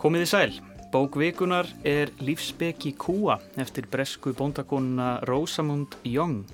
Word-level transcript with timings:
Komiði 0.00 0.26
sæl, 0.30 0.54
bókvikunar 0.94 1.66
er 1.84 2.08
lífsbeki 2.24 2.94
kúa 2.96 3.34
eftir 3.60 3.84
bresku 3.92 4.30
bóndakonuna 4.32 5.18
Rosamund 5.28 5.92
Young. 6.08 6.46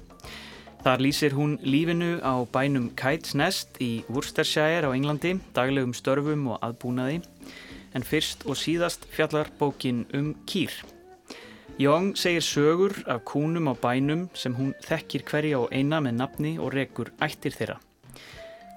Þar 0.83 1.05
lýsir 1.05 1.37
hún 1.39 1.55
lífinu 1.63 2.19
á 2.27 2.43
bænum 2.51 2.89
Kites 2.99 3.37
Nest 3.39 3.79
í 3.79 4.03
Worcestershire 4.11 4.83
á 4.83 4.91
Englandi, 4.91 5.37
daglegum 5.55 5.95
störfum 5.95 6.43
og 6.51 6.59
aðbúnaði, 6.59 7.21
en 7.95 8.03
fyrst 8.03 8.43
og 8.51 8.59
síðast 8.59 9.07
fjallar 9.15 9.55
bókin 9.61 10.09
um 10.11 10.35
kýr. 10.51 10.75
Young 11.79 12.17
segir 12.19 12.43
sögur 12.43 12.99
af 13.07 13.23
kúnum 13.31 13.71
á 13.71 13.79
bænum 13.79 14.27
sem 14.35 14.59
hún 14.59 14.75
þekkir 14.83 15.23
hverja 15.23 15.63
og 15.63 15.71
eina 15.71 16.03
með 16.03 16.19
nafni 16.19 16.57
og 16.59 16.75
rekur 16.75 17.15
ættir 17.23 17.55
þeirra. 17.55 17.79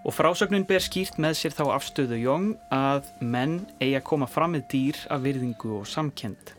Og 0.08 0.16
frásögnin 0.16 0.63
ber 0.67 0.80
skýrt 0.80 1.17
með 1.20 1.35
sér 1.41 1.55
þá 1.58 1.66
afstöðu 1.76 2.20
Young 2.21 2.53
að 2.71 3.09
menn 3.20 3.59
eigi 3.81 3.98
að 3.99 4.08
koma 4.08 4.30
fram 4.31 4.55
með 4.55 4.70
dýr 4.72 5.02
af 5.12 5.25
virðingu 5.25 5.73
og 5.81 5.89
samkend. 5.89 6.53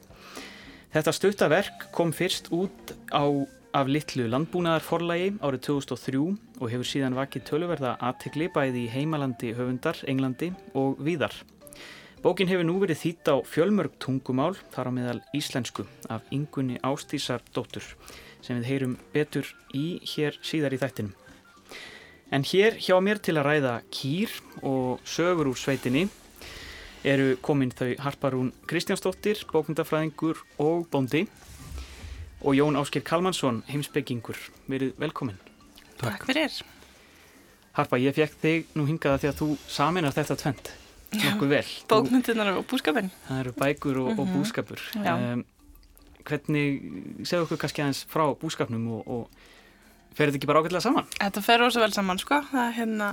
Þetta 0.90 1.14
stuttaverk 1.16 1.88
kom 1.94 2.12
fyrst 2.12 2.50
út 2.52 2.92
á 3.14 3.24
af 3.70 3.86
litlu 3.86 4.26
landbúnaðarforlægi 4.26 5.36
árið 5.46 5.62
2003 5.68 6.20
og 6.58 6.72
hefur 6.72 6.88
síðan 6.90 7.16
vakið 7.16 7.44
töluverða 7.46 7.94
aðtegli 8.02 8.50
bæði 8.50 8.84
í 8.86 8.90
heimalandi 8.90 9.52
höfundar, 9.54 10.00
Englandi 10.10 10.50
og 10.74 10.98
víðar. 10.98 11.34
Bókin 12.20 12.50
hefur 12.50 12.66
nú 12.66 12.76
verið 12.82 13.00
þýtt 13.00 13.30
á 13.32 13.36
fjölmörg 13.46 13.94
tungumál 14.02 14.52
þar 14.74 14.90
á 14.90 14.96
meðal 14.98 15.20
íslensku 15.36 15.86
af 16.10 16.26
yngunni 16.34 16.76
Ástísar 16.84 17.40
dóttur 17.54 17.86
sem 18.42 18.58
við 18.58 18.68
heyrum 18.68 18.98
betur 19.14 19.46
í 19.72 20.02
hér 20.04 20.36
síðar 20.42 20.74
í 20.76 20.82
þættinum. 20.82 21.14
En 22.30 22.44
hér 22.46 22.76
hjá 22.78 22.94
mér 23.02 23.18
til 23.18 23.34
að 23.40 23.46
ræða 23.48 23.74
kýr 23.90 24.30
og 24.62 25.00
sögur 25.04 25.50
úr 25.50 25.58
sveitinni 25.58 26.08
eru 27.02 27.36
komin 27.42 27.72
þau 27.74 27.94
Harparún 28.04 28.52
Kristjánsdóttir, 28.70 29.40
bókundafræðingur 29.50 30.38
og 30.62 30.86
bóndi 30.92 31.24
og 32.40 32.54
Jón 32.54 32.78
Ásker 32.78 33.02
Kalmansson, 33.04 33.62
heimsbyggingur. 33.68 34.38
Verið 34.70 34.94
velkomin. 35.00 35.40
Takk 36.00 36.24
fyrir. 36.28 36.54
Harpa, 37.76 37.98
ég 38.00 38.14
fekk 38.16 38.38
þig 38.42 38.70
nú 38.78 38.86
hingaða 38.88 39.20
því 39.22 39.28
að 39.30 39.40
þú 39.40 39.48
saminar 39.70 40.14
þetta 40.16 40.36
tvent 40.40 40.70
nokkuð 41.18 41.50
vel. 41.50 41.68
Bókmyndunar 41.90 42.52
og 42.60 42.66
búskapin. 42.70 43.10
Það 43.26 43.40
eru 43.42 43.52
bækur 43.58 43.96
og, 43.98 44.08
mm 44.10 44.16
-hmm. 44.16 44.20
og 44.20 44.26
Mhm. 44.26 44.36
búskapur. 44.38 44.80
Já. 44.94 45.32
Um, 45.32 45.44
hvernig, 46.24 46.66
segðu 47.26 47.42
okkur 47.42 47.56
kannski 47.58 47.82
aðeins 47.82 48.06
frá 48.06 48.34
búskapnum 48.38 48.88
og, 48.88 49.08
og 49.08 49.30
fer 50.16 50.28
þetta 50.30 50.38
ekki 50.40 50.48
bara 50.50 50.60
ágætlega 50.62 50.82
saman? 50.84 51.08
Þetta 51.16 51.42
fer 51.46 51.60
rosa 51.62 51.82
vel 51.82 51.92
saman, 51.94 52.20
sko. 52.20 52.40
Það 52.50 52.62
er 52.66 52.76
hérna, 52.78 53.08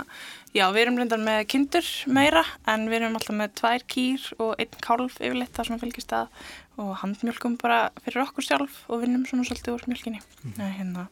já, 0.56 0.64
við 0.74 0.82
erum 0.84 0.98
reyndar 1.00 1.22
með 1.22 1.40
kindur 1.52 1.90
meira, 2.18 2.44
en 2.68 2.86
við 2.90 3.00
erum 3.00 3.18
alltaf 3.18 3.38
með 3.38 3.54
tvær 3.60 3.84
kýr 3.94 4.26
og 4.38 4.54
einn 4.60 4.80
kálf 4.84 5.18
yfirleitt 5.20 5.54
það 5.56 5.70
sem 5.70 5.82
fylgist 5.82 6.14
að 6.18 6.44
og 6.78 6.92
handmjölkum 7.00 7.56
bara 7.58 7.78
fyrir 8.04 8.22
okkur 8.22 8.46
sjálf 8.46 8.82
og 8.86 9.02
vinnum 9.02 9.24
svona 9.26 9.46
svolítið 9.48 9.74
úr 9.74 9.86
mjölkinni. 9.90 10.20
Mm. 10.44 10.60
hérna, 10.78 11.06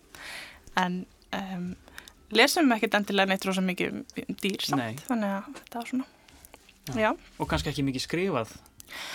en 0.78 1.00
um, 1.34 1.66
lesum 2.34 2.71
ekkert 2.77 3.00
endilega 3.00 3.33
neitt 3.33 3.47
rosa 3.49 3.65
mikið 3.65 3.97
um 3.97 4.39
dýr 4.43 4.62
samt, 4.62 4.83
Nei. 4.83 4.94
þannig 5.09 5.34
að 5.39 5.50
þetta 5.59 5.81
var 5.81 5.91
svona, 5.91 6.09
Já. 6.87 6.94
já. 7.03 7.10
Og 7.43 7.50
kannski 7.50 7.72
ekki 7.72 7.87
mikið 7.89 8.05
skrifað 8.06 8.55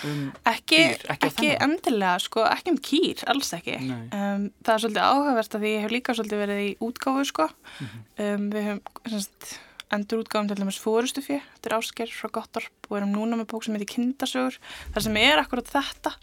um 0.04 0.22
Ekki, 0.52 0.78
Dýr, 0.82 1.04
ekki 1.14 1.28
ekki, 1.30 1.50
endilega, 1.66 2.14
sko, 2.22 2.44
ekki 2.48 2.70
um 2.74 2.78
kýr, 2.78 3.24
alls 3.32 3.52
ekki. 3.56 3.76
Um, 3.82 4.48
það 4.64 4.74
er 4.74 4.82
svolítið 4.84 5.02
áhugavert 5.08 5.54
að 5.58 5.64
því 5.66 5.72
ég 5.74 5.82
hef 5.86 5.94
líka 5.96 6.14
svolítið 6.18 6.42
verið 6.44 6.62
í 6.64 6.70
útgáfu, 6.88 7.24
sko. 7.32 7.48
Mhm. 7.80 8.02
Um, 8.26 8.48
við 8.54 8.66
höfum 8.70 8.82
semst, 9.12 9.52
endur 9.92 10.22
útgáfum 10.24 10.48
til 10.48 10.56
dæmis 10.62 10.80
fórustufjö, 10.80 11.40
þetta 11.56 11.70
er 11.72 11.76
ásker 11.78 12.12
frá 12.16 12.30
Gottorp 12.32 12.88
og 12.90 12.96
erum 13.00 13.12
núna 13.12 13.36
með 13.36 13.50
bók 13.52 13.64
sem 13.64 13.74
heitir 13.76 13.90
Kindasögur, 13.96 14.58
þar 14.94 15.02
sem 15.08 15.16
er 15.20 15.42
akkurat 15.42 15.68
þetta 15.68 16.14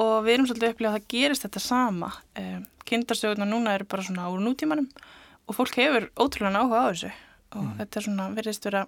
og 0.00 0.24
við 0.24 0.34
erum 0.36 0.46
svolítið 0.48 0.70
upplegað 0.74 0.94
að 0.94 1.00
það 1.00 1.08
gerist 1.12 1.42
þetta 1.48 1.60
sama. 1.60 2.12
Um, 2.38 2.62
Kindasögurna 2.86 3.46
núna 3.50 3.74
eru 3.74 3.84
bara 3.90 4.02
svona 4.06 4.30
úr 4.32 4.40
nútímanum 4.42 4.86
og 5.50 5.54
fólk 5.58 5.74
hefur 5.76 6.06
ótrúlega 6.16 6.62
áhuga 6.62 6.86
á 6.86 6.90
þessu 6.94 7.10
og 7.50 7.64
Mhm. 7.64 7.78
þetta 7.80 7.96
er 7.98 8.02
svona, 8.06 8.24
verðist 8.36 8.64
vera, 8.64 8.86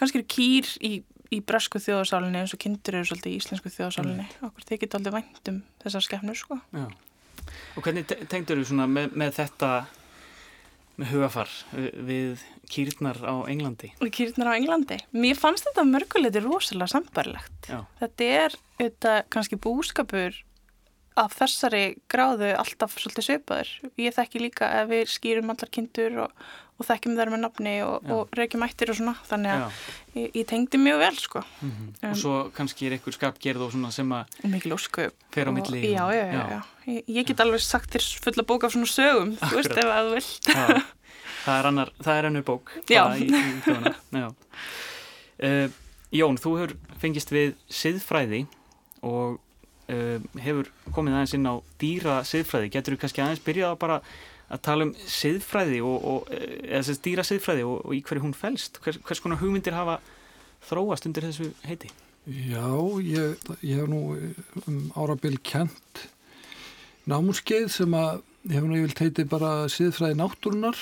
kannski 0.00 0.16
eru 0.16 0.24
kýr 0.24 0.66
í 0.80 1.02
í 1.32 1.40
bresku 1.40 1.80
þjóðsálinni 1.82 2.42
eins 2.42 2.52
og 2.56 2.60
kindur 2.62 2.98
eru 3.00 3.08
svolítið 3.08 3.32
í 3.32 3.38
íslensku 3.40 3.72
þjóðsálinni 3.72 4.26
okkur 4.48 4.66
þykir 4.68 4.86
þetta 4.88 4.98
aldrei 5.00 5.14
vænt 5.18 5.50
um 5.52 5.62
þessar 5.84 6.04
skefnur 6.06 6.38
sko. 6.38 6.58
Og 7.76 7.82
hvernig 7.82 8.06
te- 8.06 8.20
tengdur 8.30 8.60
þú 8.62 8.68
svona 8.70 8.86
með, 8.90 9.14
með 9.18 9.34
þetta 9.40 9.70
með 11.00 11.08
hugafar 11.14 11.50
við, 11.72 11.88
við 12.10 12.42
kýrnar 12.72 13.18
á 13.24 13.34
Englandi? 13.48 13.88
og 14.00 14.10
kýrnar 14.12 14.52
á 14.52 14.58
Englandi. 14.60 14.98
Mér 15.16 15.38
fannst 15.40 15.64
þetta 15.70 15.86
mörguleiti 15.88 16.42
rosalega 16.44 16.92
sambarlegt 16.92 17.70
þetta 18.00 18.28
er 18.44 18.56
auðvitað 18.78 19.18
kannski 19.32 19.56
búskapur 19.64 20.36
af 21.20 21.34
þessari 21.36 21.84
gráðu 22.12 22.50
alltaf 22.56 22.94
svolítið 22.98 23.26
svipaður 23.28 23.70
ég 24.00 24.14
þekki 24.16 24.40
líka 24.46 24.68
að 24.80 24.92
við 24.94 25.08
skýrum 25.12 25.50
allar 25.52 25.70
kindur 25.74 26.14
og, 26.24 26.30
og 26.80 26.86
þekkjum 26.88 27.16
þær 27.18 27.30
með 27.34 27.42
nafni 27.44 27.74
og, 27.84 27.98
Já. 28.06 28.12
og 28.16 28.32
reykjum 28.38 28.64
ættir 28.66 28.92
og 28.92 28.96
svona 28.98 29.14
þannig 29.28 29.52
Já. 29.52 29.66
að 29.66 30.22
ég, 30.22 30.30
ég 30.40 30.46
tengdi 30.52 30.80
mjög 30.80 31.02
vel 31.04 31.18
sko 31.20 31.42
Mm 31.62 31.90
Um, 32.02 32.08
og 32.10 32.16
svo 32.18 32.32
kannski 32.56 32.88
er 32.88 32.96
einhver 32.96 33.14
skapgerð 33.14 33.62
og 33.62 33.70
svona 33.74 33.90
sem 33.94 34.08
að 34.16 34.32
mikil 34.50 34.72
ósku 34.74 35.04
fer 35.30 35.46
á 35.46 35.52
milli 35.54 35.82
já, 35.92 36.02
já, 36.10 36.24
já, 36.32 36.40
já. 36.50 36.60
Ég, 36.90 37.04
ég 37.06 37.26
get 37.28 37.40
alveg 37.44 37.60
sagt 37.62 37.92
þér 37.94 38.06
fulla 38.24 38.42
bók 38.48 38.64
af 38.66 38.72
svona 38.74 38.90
sögum 38.90 39.36
þú 39.38 39.54
veist 39.60 39.70
Akkurat. 39.70 39.84
ef 39.84 39.92
að 39.92 40.08
þú 40.08 40.16
vilt 40.16 40.48
Já, 40.50 40.82
það 41.44 41.58
er 41.60 41.68
annar, 41.70 41.92
það 42.02 42.18
er 42.18 42.28
ennur 42.30 42.46
bók 42.48 42.72
Já. 42.90 43.04
í, 43.14 43.28
í. 43.28 43.94
Já. 44.18 44.26
Uh, 45.42 45.68
Jón, 46.12 46.36
þú 46.42 46.50
hefur 46.58 46.74
fengist 47.00 47.30
við 47.32 47.54
siðfræði 47.72 48.42
og 49.06 49.38
hefur 49.88 50.68
komið 50.94 51.16
aðeins 51.16 51.34
inn 51.36 51.48
á 51.50 51.54
dýra 51.80 52.20
siðfræði. 52.26 52.70
Getur 52.72 52.94
þú 52.94 53.00
kannski 53.02 53.24
aðeins 53.24 53.42
byrjað 53.44 53.74
að 53.74 53.80
bara 53.82 53.98
að 54.52 54.62
tala 54.66 54.86
um 54.86 54.94
siðfræði 55.08 55.80
og, 55.86 55.98
og 56.12 56.32
eh, 56.34 56.56
eða 56.68 56.84
þess 56.88 57.04
dýra 57.04 57.24
siðfræði 57.26 57.66
og, 57.66 57.76
og 57.86 57.96
í 57.96 58.02
hverju 58.04 58.24
hún 58.26 58.36
fælst? 58.36 58.80
Hvers, 58.84 59.00
hvers 59.06 59.22
konar 59.24 59.40
hugmyndir 59.40 59.76
hafa 59.76 59.98
þróast 60.68 61.08
undir 61.08 61.26
þessu 61.28 61.50
heiti? 61.66 61.90
Já, 62.28 62.68
ég, 63.02 63.46
ég 63.66 63.80
hef 63.80 63.88
nú 63.90 64.02
um 64.68 64.82
árabil 64.94 65.38
kent 65.42 66.04
námskeið 67.10 67.70
sem 67.74 67.96
að 67.98 68.20
ég 68.46 68.58
hef 68.58 68.66
nú 68.68 68.78
yfirlt 68.78 69.02
heiti 69.02 69.24
bara 69.26 69.54
siðfræði 69.72 70.20
náttúrunar 70.20 70.78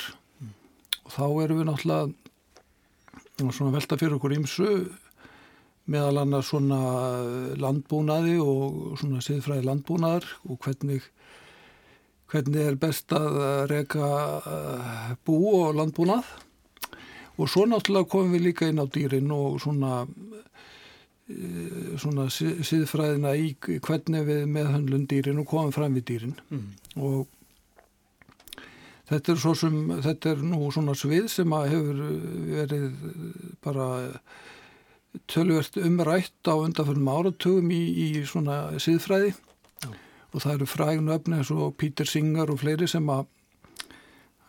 og 1.01 1.15
þá 1.15 1.23
erum 1.45 1.61
við 1.61 1.69
náttúrulega 1.71 3.55
svona 3.55 3.73
velta 3.73 3.97
fyrir 3.97 4.19
okkur 4.19 4.35
ímsu 4.37 4.67
meðal 5.87 6.21
annars 6.21 6.51
svona 6.51 6.77
landbúnaði 7.57 8.37
og 8.43 8.99
svona 9.01 9.21
siðfræði 9.25 9.65
landbúnaðar 9.65 10.27
og 10.49 10.59
hvernig 10.65 11.01
hvernig 12.31 12.61
er 12.69 12.77
best 12.79 13.11
að 13.11 13.39
reka 13.71 14.07
eh, 14.47 15.09
bú 15.27 15.39
og 15.65 15.75
landbúnað 15.75 16.23
og 17.41 17.49
svo 17.49 17.65
náttúrulega 17.65 18.07
komum 18.11 18.31
við 18.35 18.45
líka 18.49 18.69
inn 18.69 18.79
á 18.79 18.85
dýrin 18.87 19.31
og 19.35 19.57
svona 19.63 20.05
svona 22.01 22.25
si- 22.33 22.57
siðfræðina 22.67 23.31
í 23.39 23.53
hvernig 23.63 24.25
við 24.27 24.41
meðhöndlum 24.51 25.05
dýrin 25.07 25.39
og 25.39 25.47
komum 25.47 25.71
fram 25.71 25.93
við 25.95 26.03
dýrin 26.09 26.33
Mm. 26.51 26.65
og 26.97 27.27
þetta 29.09 29.31
er 29.33 29.39
svo 29.39 29.53
sem 29.55 29.77
þetta 30.03 30.31
er 30.31 30.41
nú 30.43 30.71
svona 30.71 30.95
svið 30.95 31.29
sem 31.31 31.53
að 31.55 31.69
hefur 31.71 32.01
verið 32.51 32.91
bara 33.63 33.87
tölvert 35.27 35.77
umrætt 35.77 36.47
á 36.47 36.55
undanförnum 36.55 37.09
áratugum 37.11 37.71
í, 37.71 37.81
í 38.05 38.25
svona 38.25 38.71
siðfræði 38.79 39.33
Já. 39.83 39.89
og 40.33 40.39
það 40.43 40.53
eru 40.55 40.67
frægnu 40.71 41.15
öfni 41.17 41.39
eins 41.41 41.51
og 41.51 41.75
Peter 41.77 42.05
Singer 42.07 42.51
og 42.53 42.59
fleiri 42.63 42.87
sem 42.87 43.09
að 43.11 43.25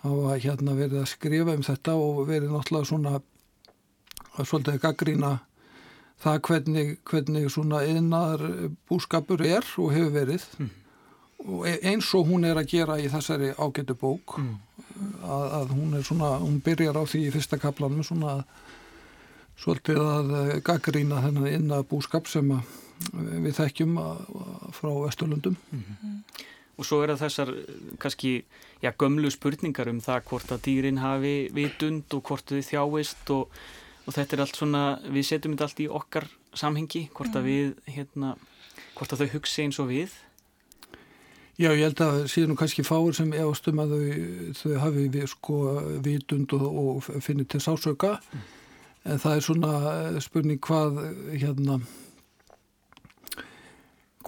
hafa 0.02 0.36
hérna 0.42 0.74
verið 0.78 1.00
að 1.02 1.10
skrifa 1.12 1.54
um 1.56 1.62
þetta 1.66 1.94
og 1.98 2.22
verið 2.28 2.50
náttúrulega 2.54 2.88
svona 2.90 3.14
að 4.32 4.46
svolítið 4.48 4.78
gaggrína 4.82 5.32
það 6.22 6.38
hvernig, 6.46 6.92
hvernig 7.10 7.48
svona 7.50 7.82
yðnaðar 7.86 8.44
búskapur 8.90 9.42
er 9.46 9.66
og 9.78 9.92
hefur 9.94 10.14
verið 10.14 10.46
Mm. 10.58 10.70
og 11.42 11.66
e- 11.66 11.80
eins 11.90 12.14
og 12.14 12.26
hún 12.30 12.44
er 12.46 12.54
að 12.54 12.68
gera 12.70 12.94
í 13.02 13.08
þessari 13.10 13.50
ágættu 13.58 13.94
bók 13.98 14.38
Mm. 14.38 14.58
að, 15.26 15.46
að 15.58 15.68
hún 15.74 15.94
er 15.98 16.02
svona, 16.06 16.38
hún 16.38 16.60
byrjar 16.62 16.94
á 16.94 17.02
því 17.02 17.26
í 17.26 17.32
fyrsta 17.34 17.58
kaplanum 17.58 18.02
svona 18.06 18.36
að 18.36 18.44
svolítið 19.60 20.00
að 20.02 20.32
gaggrína 20.66 21.20
þennan 21.24 21.50
yðnaðar 21.50 21.90
búskap 21.90 22.30
sem 22.30 22.50
að 22.54 22.78
við 23.12 23.54
þekkjum 23.58 23.98
að, 24.00 24.24
að 24.42 24.72
frá 24.78 24.90
Vesturlundum. 25.04 25.58
Og 26.80 26.88
svo 26.88 27.02
eru 27.04 27.18
þessar 27.20 27.52
eh, 27.52 27.70
kannski 28.00 28.32
já, 28.82 28.90
gömlu 28.98 29.30
spurningar 29.32 29.90
um 29.92 30.00
það 30.02 30.24
hvort 30.30 30.54
að 30.54 30.64
dýrin 30.66 31.02
hafi 31.02 31.36
vitund 31.54 32.14
og 32.16 32.24
hvort 32.28 32.48
þau 32.48 32.62
þjáist 32.64 33.32
og, 33.34 33.52
og 34.06 34.16
þetta 34.16 34.36
er 34.36 34.44
allt 34.46 34.58
svona, 34.58 34.84
við 35.04 35.28
setjum 35.28 35.54
þetta 35.54 35.68
allt 35.68 35.84
í 35.84 35.88
okkar 36.00 36.28
samhengi, 36.58 37.06
hvort 37.16 37.36
að 37.38 37.48
við 37.48 37.74
hérna, 37.92 38.34
hvort 38.96 39.14
að 39.14 39.24
þau 39.24 39.34
hugsi 39.36 39.66
eins 39.66 39.80
og 39.82 39.92
við. 39.92 40.16
Já, 41.60 41.68
ég 41.76 41.84
held 41.84 42.00
að 42.00 42.18
síðan 42.32 42.54
nú 42.54 42.58
kannski 42.58 42.82
fáir 42.86 43.14
sem 43.14 43.30
efastum 43.36 43.82
að 43.82 43.92
þau, 43.92 44.02
þau 44.62 44.74
hafi 44.86 45.06
við 45.12 45.28
sko 45.30 45.58
vitund 46.02 46.56
og, 46.56 46.66
og 46.82 47.22
finnir 47.22 47.46
til 47.52 47.60
sásöka 47.62 48.16
en 49.02 49.18
það 49.18 49.36
er 49.36 49.44
svona 49.46 49.72
spurning 50.22 50.60
hvað 50.62 51.00
hérna 51.32 51.80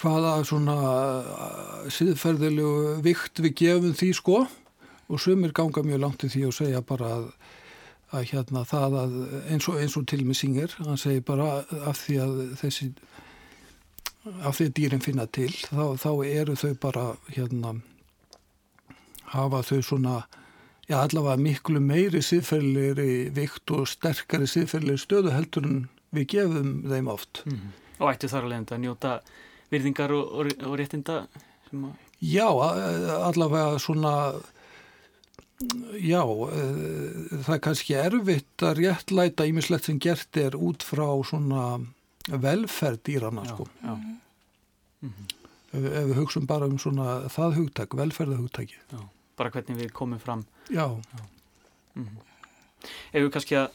hvaða 0.00 0.32
svona 0.47 0.76
uh, 0.76 1.85
síðferðilegu 1.93 3.00
vikt 3.05 3.41
við 3.44 3.56
gefum 3.61 3.94
því 3.97 4.11
sko. 4.19 4.44
Og 5.12 5.21
sumir 5.21 5.53
ganga 5.55 5.85
mjög 5.85 6.00
langt 6.00 6.25
í 6.25 6.31
því 6.32 6.47
og 6.49 6.56
segja 6.56 6.81
bara 6.87 7.11
að, 7.19 7.25
að 8.17 8.29
hérna 8.32 8.65
það 8.69 8.97
að 9.03 9.17
eins 9.53 9.69
og, 9.69 9.81
eins 9.82 9.97
og 10.00 10.06
til 10.09 10.23
með 10.25 10.38
syngir, 10.41 10.77
hann 10.81 11.00
segir 11.00 11.25
bara 11.29 11.49
af 11.85 12.00
því 12.00 12.17
að 12.25 12.38
þessi 12.62 12.88
af 14.25 14.56
því 14.56 14.69
að 14.70 14.77
dýrin 14.79 15.05
finna 15.05 15.27
til 15.29 15.50
þá, 15.53 16.00
þá 16.00 16.11
eru 16.25 16.55
þau 16.56 16.73
bara 16.81 17.05
hérna 17.35 17.75
hafa 19.35 19.61
þau 19.69 19.81
svona 19.85 20.15
já 20.89 20.99
allavega 21.01 21.37
miklu 21.41 21.81
meiri 21.81 22.23
síðferðilegri 22.25 23.31
vikt 23.37 23.71
og 23.75 23.89
sterkari 23.89 24.49
síðferðilegri 24.51 25.05
stöðu 25.05 25.35
heldur 25.35 25.69
en 25.69 25.79
við 26.15 26.27
gefum 26.37 26.75
þeim 26.91 27.09
oft. 27.09 27.43
Mm 27.47 27.53
-hmm. 27.53 27.71
Og 27.99 28.11
ættu 28.11 28.29
þar 28.29 28.45
alveg 28.45 28.73
að 28.73 28.83
njóta 28.85 29.21
virðingar 29.71 30.13
og, 30.13 30.33
og, 30.33 30.53
og 30.67 30.79
réttinda? 30.79 31.27
Já, 32.21 32.49
allavega 33.29 33.79
svona 33.79 34.35
já, 36.03 36.23
það 37.45 37.55
er 37.55 37.63
kannski 37.63 37.97
erfitt 37.99 38.65
að 38.65 38.81
réttlæta 38.83 39.47
ímislegt 39.49 39.89
sem 39.89 39.99
gert 40.03 40.37
er 40.37 40.57
út 40.57 40.85
frá 40.87 41.07
svona 41.27 41.81
velferð 42.29 43.03
dýrana 43.07 43.47
sko. 43.49 43.67
Já, 43.83 43.95
mm 43.95 45.11
-hmm. 45.11 45.27
ef, 45.73 46.05
við 46.09 46.15
hugsun 46.15 46.47
bara 46.47 46.67
um 46.67 46.79
svona 46.79 47.29
það 47.29 47.57
hugtak, 47.57 47.95
velferðahugtaki. 47.95 48.77
Já, 48.93 49.01
bara 49.37 49.51
hvernig 49.51 49.79
við 49.79 49.93
komum 49.93 50.21
fram 50.21 50.45
Já. 50.71 50.89
Já. 50.89 51.25
Mm 51.95 52.05
-hmm. 52.05 52.23
Ef 53.13 53.23
við 53.23 53.31
kannski 53.31 53.57
að 53.57 53.69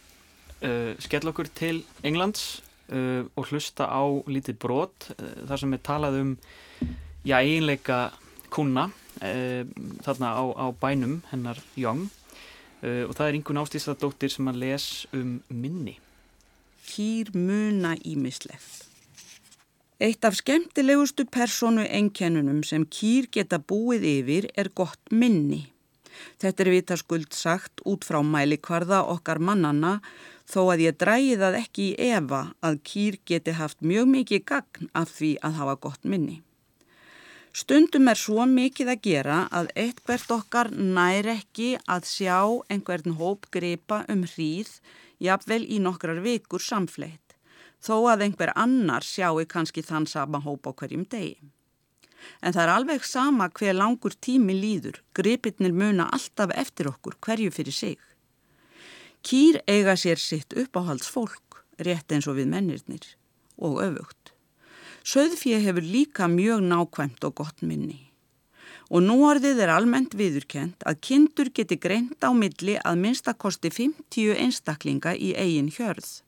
uh, 0.64 0.96
skella 1.00 1.30
okkur 1.30 1.50
til 1.56 1.84
Englands 2.04 2.62
uh, 2.92 3.26
og 3.36 3.48
hlusta 3.52 3.88
á 3.88 4.04
lítið 4.28 4.60
brot 4.60 5.12
uh, 5.16 5.48
þar 5.48 5.58
sem 5.58 5.72
við 5.72 5.82
talað 5.84 6.20
um 6.22 6.38
já, 7.24 7.40
eiginleika 7.42 8.12
kuna 8.50 8.90
þarna 9.20 10.28
á, 10.32 10.44
á 10.56 10.66
bænum 10.72 11.22
hennar 11.32 11.58
Young 11.76 12.08
og 12.80 13.12
það 13.16 13.28
er 13.28 13.34
einhvern 13.36 13.60
ástísadóttir 13.60 14.32
sem 14.32 14.48
að 14.48 14.56
les 14.56 15.08
um 15.12 15.42
minni. 15.50 16.00
Kýr 16.88 17.36
muna 17.36 17.98
ímislegt. 18.08 18.89
Eitt 20.00 20.24
af 20.24 20.38
skemmtilegustu 20.40 21.26
personu 21.28 21.84
enkennunum 21.84 22.62
sem 22.64 22.86
kýr 22.88 23.26
geta 23.36 23.58
búið 23.60 24.06
yfir 24.08 24.46
er 24.56 24.70
gott 24.72 25.12
minni. 25.12 25.66
Þetta 26.40 26.64
er 26.64 26.70
vitaskuld 26.72 27.36
sagt 27.36 27.84
út 27.84 28.08
frá 28.08 28.22
mælikvarða 28.24 29.02
okkar 29.12 29.44
mannanna 29.44 29.98
þó 30.48 30.62
að 30.72 30.86
ég 30.86 30.98
drægi 31.04 31.36
það 31.44 31.60
ekki 31.60 31.90
í 31.90 32.08
efa 32.16 32.42
að 32.64 32.80
kýr 32.92 33.20
geti 33.28 33.58
haft 33.60 33.84
mjög 33.84 34.08
mikið 34.16 34.46
gagn 34.54 34.90
af 34.96 35.12
því 35.20 35.36
að 35.44 35.60
hafa 35.60 35.78
gott 35.88 36.08
minni. 36.08 36.40
Stundum 37.52 38.08
er 38.08 38.24
svo 38.24 38.46
mikið 38.48 38.96
að 38.96 39.02
gera 39.04 39.40
að 39.52 39.74
eitthvert 39.84 40.32
okkar 40.32 40.72
nær 40.72 41.28
ekki 41.36 41.74
að 41.92 42.08
sjá 42.08 42.40
einhvern 42.72 43.20
hóp 43.20 43.52
gripa 43.52 44.06
um 44.08 44.24
hríð 44.24 44.78
jafnvel 45.20 45.66
í 45.68 45.84
nokkrar 45.84 46.24
vikur 46.24 46.64
samfleitt 46.64 47.29
þó 47.84 47.96
að 48.12 48.26
einhver 48.28 48.52
annar 48.56 49.06
sjáu 49.06 49.46
kannski 49.48 49.84
þann 49.86 50.08
sama 50.08 50.42
hóp 50.44 50.68
á 50.68 50.72
hverjum 50.72 51.06
degi. 51.10 51.38
En 52.44 52.54
það 52.54 52.64
er 52.64 52.74
alveg 52.74 53.06
sama 53.08 53.48
hver 53.56 53.78
langur 53.78 54.16
tími 54.16 54.56
líður, 54.56 55.00
gripitnir 55.16 55.72
muna 55.72 56.10
alltaf 56.12 56.52
eftir 56.56 56.90
okkur 56.92 57.16
hverju 57.24 57.52
fyrir 57.56 57.76
sig. 57.76 57.98
Kýr 59.24 59.62
eiga 59.68 59.96
sér 60.00 60.20
sitt 60.20 60.56
uppáhalds 60.56 61.08
fólk, 61.12 61.64
rétt 61.80 62.12
eins 62.12 62.28
og 62.28 62.38
við 62.40 62.52
mennirnir, 62.52 63.06
og 63.60 63.82
öfugt. 63.84 64.34
Söðfíð 65.04 65.64
hefur 65.64 65.84
líka 65.84 66.28
mjög 66.28 66.64
nákvæmt 66.68 67.24
og 67.28 67.36
gott 67.40 67.64
minni. 67.64 68.12
Og 68.90 69.04
nú 69.06 69.20
orðið 69.28 69.62
er 69.64 69.72
almennt 69.74 70.16
viðurkent 70.18 70.84
að 70.88 71.00
kindur 71.06 71.52
geti 71.56 71.78
greint 71.78 72.24
á 72.26 72.32
milli 72.34 72.76
að 72.80 73.00
minnstakosti 73.04 73.72
50 73.72 74.40
einstaklinga 74.40 75.14
í 75.16 75.36
eigin 75.38 75.70
hjörð. 75.72 76.22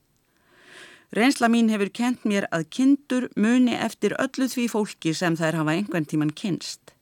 Reynsla 1.12 1.50
mín 1.52 1.68
hefur 1.68 1.90
kent 1.92 2.22
mér 2.24 2.46
að 2.56 2.70
kindur 2.72 3.26
muni 3.36 3.74
eftir 3.76 4.14
öllu 4.16 4.46
því 4.48 4.70
fólki 4.72 5.12
sem 5.12 5.36
þær 5.36 5.58
hafa 5.60 5.74
einhvern 5.76 6.08
tíman 6.08 6.32
kynst. 6.32 6.94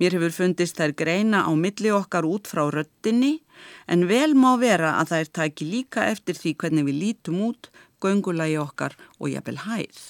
Mér 0.00 0.16
hefur 0.16 0.32
fundist 0.32 0.78
þær 0.80 0.94
greina 0.96 1.42
á 1.44 1.52
milli 1.52 1.92
okkar 1.92 2.24
út 2.24 2.48
frá 2.48 2.64
röttinni 2.72 3.42
en 3.84 4.06
vel 4.08 4.32
má 4.32 4.56
vera 4.56 4.94
að 5.02 5.12
þær 5.12 5.30
taki 5.38 5.68
líka 5.68 6.06
eftir 6.08 6.40
því 6.40 6.54
hvernig 6.62 6.88
við 6.88 6.98
lítum 7.02 7.44
út, 7.50 7.68
göngulagi 8.00 8.56
okkar 8.64 8.96
og 9.20 9.28
jafnvel 9.28 9.60
hæð. 9.66 10.00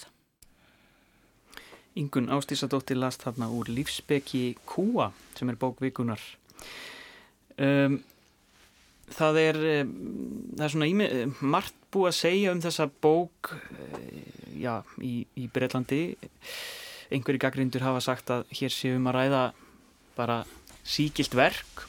Ingun 1.99 2.31
Ástísadóttir 2.31 3.03
last 3.03 3.27
þarna 3.27 3.51
úr 3.51 3.67
lífsbeki 3.69 4.45
Kúa 4.65 5.11
sem 5.35 5.51
er 5.51 5.59
bókvikunar. 5.59 6.23
Um, 7.59 7.99
það 9.11 9.41
er, 9.43 9.59
það 10.57 10.65
er 10.67 10.75
svona 10.75 10.91
ími, 10.91 11.09
margt 11.41 11.77
búið 11.93 12.13
að 12.13 12.19
segja 12.21 12.55
um 12.55 12.63
þessa 12.65 12.89
bók 13.03 13.53
já, 14.57 14.79
í, 15.03 15.27
í 15.37 15.49
Breitlandi 15.53 16.03
einhverju 17.13 17.43
gaggrindur 17.43 17.85
hafa 17.85 18.01
sagt 18.05 18.31
að 18.33 18.47
hér 18.57 18.73
séum 18.73 19.09
að 19.11 19.19
ræða 19.19 19.43
bara 20.17 20.43
síkilt 20.85 21.35
verk. 21.37 21.87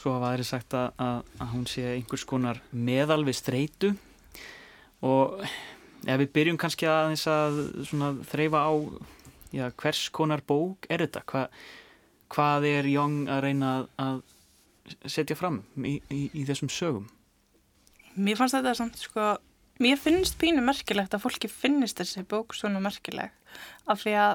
Svo 0.00 0.14
hafa 0.16 0.32
aðri 0.32 0.46
sagt 0.48 0.76
að, 0.76 0.90
að, 1.00 1.46
hún 1.52 1.68
sé 1.68 1.86
einhvers 1.94 2.26
konar 2.28 2.60
meðal 2.72 3.22
við 3.26 3.38
streitu. 3.40 3.92
Og 5.04 5.40
ef 6.04 6.20
við 6.20 6.32
byrjum 6.36 6.60
kannski 6.60 6.88
að, 6.88 7.14
að 7.28 8.20
þreyfa 8.30 8.64
á 8.68 8.72
já, 9.54 9.66
hvers 9.80 10.06
konar 10.14 10.44
bók 10.44 10.88
er 10.92 11.04
þetta? 11.06 11.24
Hva, 11.28 11.46
hvað 12.32 12.68
er 12.68 12.90
Jóng 12.90 13.24
að 13.30 13.44
reyna 13.48 13.74
að 14.00 14.22
setja 15.08 15.36
fram 15.38 15.62
í, 15.76 15.98
í, 16.12 16.28
í 16.32 16.44
þessum 16.48 16.70
sögum? 16.72 17.08
Mér 18.14 18.38
fannst 18.38 18.56
þetta 18.56 18.74
samt 18.78 19.00
sko, 19.00 19.34
mér 19.82 19.98
finnst 20.00 20.38
pínu 20.38 20.62
merkilegt 20.64 21.14
að 21.16 21.24
fólki 21.24 21.50
finnist 21.50 21.98
þessi 21.98 22.24
bók 22.30 22.54
svona 22.54 22.82
merkileg 22.82 23.32
af 23.90 24.04
því 24.04 24.16
að 24.22 24.34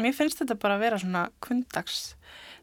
mér 0.00 0.16
finnst 0.16 0.42
þetta 0.42 0.58
bara 0.60 0.76
að 0.76 0.84
vera 0.84 1.00
svona 1.00 1.24
kundags. 1.44 2.00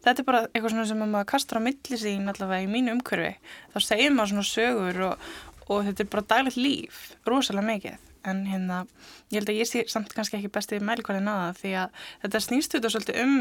Þetta 0.03 0.21
er 0.21 0.27
bara 0.27 0.41
eitthvað 0.51 0.87
sem 0.89 1.03
maður 1.03 1.29
kastar 1.31 1.61
á 1.63 1.65
milli 1.65 1.99
sín 1.99 2.29
allavega 2.29 2.65
í 2.65 2.69
mínu 2.69 2.97
umhverfi. 2.97 3.37
Þá 3.73 3.77
segir 3.87 4.13
maður 4.13 4.33
svona 4.33 4.49
sögur 4.49 5.01
og, 5.07 5.29
og 5.69 5.85
þetta 5.87 6.03
er 6.03 6.11
bara 6.11 6.27
daglegt 6.33 6.59
líf, 6.59 7.05
rosalega 7.29 7.69
mikið. 7.69 8.09
En 8.29 8.45
hérna, 8.47 8.83
ég 9.31 9.41
held 9.41 9.51
að 9.51 9.59
ég 9.59 9.69
sé 9.69 9.83
samt 9.91 10.13
kannski 10.15 10.37
ekki 10.39 10.51
bestið 10.53 10.85
meðlkvæðin 10.87 11.31
að 11.31 11.41
það 11.41 11.57
því 11.61 11.73
að 11.81 12.05
þetta 12.23 12.43
snýst 12.45 12.77
þetta 12.77 12.91
svolítið 12.93 13.23
um 13.23 13.39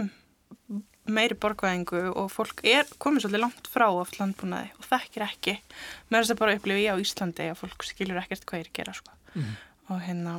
meiri 1.11 1.35
borgvæðingu 1.39 2.03
og 2.15 2.31
fólk 2.31 2.63
er 2.69 2.87
komið 3.03 3.25
svolítið 3.25 3.43
langt 3.43 3.69
frá 3.71 3.89
oft 3.91 4.19
landbúnaði 4.21 4.71
og 4.79 4.87
þekkir 4.87 5.25
ekki 5.27 5.57
með 6.13 6.19
þess 6.21 6.35
að 6.35 6.41
bara 6.43 6.57
upplifa 6.59 6.83
ég 6.83 6.95
á 6.95 7.03
Íslandi 7.03 7.49
að 7.51 7.59
fólk 7.59 7.87
skilur 7.87 8.21
ekkert 8.23 8.47
hvað 8.47 8.61
ég 8.61 8.67
er 8.67 8.71
að 8.71 8.79
gera 8.79 8.95
sko. 8.95 9.15
mm. 9.35 9.53
og 9.91 10.03
hérna 10.07 10.35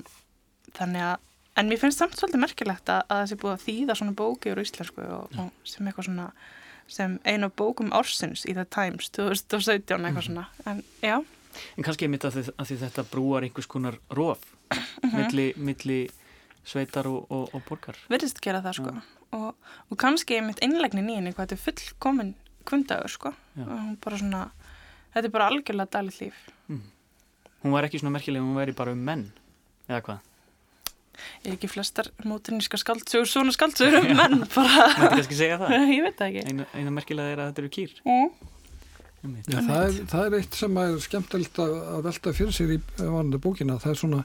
þannig 0.78 1.06
að, 1.10 1.26
en 1.60 1.72
mér 1.72 1.82
finnst 1.82 2.00
samt 2.00 2.16
svolítið 2.16 2.44
merkilegt 2.46 2.92
að, 2.94 3.04
að 3.10 3.24
þessi 3.24 3.40
búið 3.44 3.56
að 3.56 3.66
þýða 3.68 3.98
svona 4.00 4.18
bóki 4.24 4.54
úr 4.54 4.64
Íslandsku 4.64 5.04
og, 5.04 5.26
mm. 5.34 5.42
og 5.44 5.72
sem 5.74 5.90
eitthvað 5.90 6.10
svona 6.10 6.30
sem 6.94 7.18
einu 7.28 7.50
bókum 7.52 7.92
ársins 7.96 8.44
í 8.48 8.56
The 8.56 8.66
Times 8.72 9.12
2017 9.18 10.00
eitthvað 10.00 10.14
mm. 10.16 10.28
svona 10.30 10.48
en 10.64 10.84
já 11.04 11.18
En 11.78 11.86
kannski 11.86 12.08
ég 12.08 12.10
myndi 12.10 12.26
að, 12.26 12.48
að 12.58 12.70
því 12.70 12.76
þetta 12.82 13.04
brúar 13.12 13.46
einhvers 13.46 13.68
konar 13.70 14.00
róf 14.10 14.42
-hmm. 14.72 15.12
milli, 15.14 15.52
milli 15.58 16.00
sveitar 16.66 17.06
og, 17.06 17.28
og, 17.30 17.52
og 17.54 17.62
borgar 17.68 18.00
Verðist 18.10 18.42
gera 18.42 18.64
það 18.64 18.80
sko 18.80 18.96
ja 18.96 19.04
og, 19.36 19.54
og 19.90 20.00
kannski 20.00 20.38
ég 20.38 20.46
mitt 20.48 20.62
einlegnin 20.66 21.10
í 21.10 21.18
henni 21.20 21.34
hvað 21.34 21.54
þetta 21.54 21.60
er 21.60 21.64
fullkomin 21.68 22.34
kundagur 22.68 23.12
sko. 23.12 23.34
Svona 23.56 24.44
þetta 25.14 25.26
er 25.28 25.34
bara 25.34 25.50
algjörlega 25.52 25.98
dælit 25.98 26.20
líf. 26.22 26.44
Mm. 26.70 26.84
Hún 27.64 27.76
var 27.76 27.88
ekki 27.88 28.02
svona 28.02 28.18
merkileg 28.18 28.44
hún 28.44 28.60
væri 28.60 28.76
bara 28.78 28.94
um 28.96 29.04
menn 29.10 29.28
eða 29.90 30.04
hvað? 30.08 30.30
Ég 31.44 31.52
er 31.52 31.58
ekki 31.58 31.70
flestar 31.70 32.10
móturníska 32.26 32.80
skaldsugur 32.82 33.30
svona 33.30 33.54
skaldsugur 33.54 34.00
um 34.00 34.10
menn 34.18 34.42
bara? 34.56 34.88
Mætti 34.98 35.20
kannski 35.20 35.38
segja 35.38 35.60
það? 35.62 35.76
Ég 35.98 36.02
veit 36.08 36.18
það 36.18 36.28
ekki. 36.30 36.46
Einu, 36.50 36.68
einu 36.74 36.96
merkilega 36.96 37.36
er 37.36 37.44
að 37.44 37.52
þetta 37.52 37.64
eru 37.64 37.74
kýr. 37.78 37.96
Mm. 38.08 38.52
Já, 39.24 39.60
það, 39.64 39.82
er, 39.86 39.98
það 40.12 40.26
er 40.26 40.34
eitt 40.36 40.56
sem 40.60 40.80
er 40.82 40.96
skemmtilegt 41.00 41.60
að 41.64 42.00
velta 42.10 42.34
fyrir 42.36 42.56
sér 42.56 42.74
í 42.76 42.80
vanandi 43.00 43.40
bókina. 43.46 43.78
Það 43.80 43.94
er 43.94 44.00
svona 44.02 44.24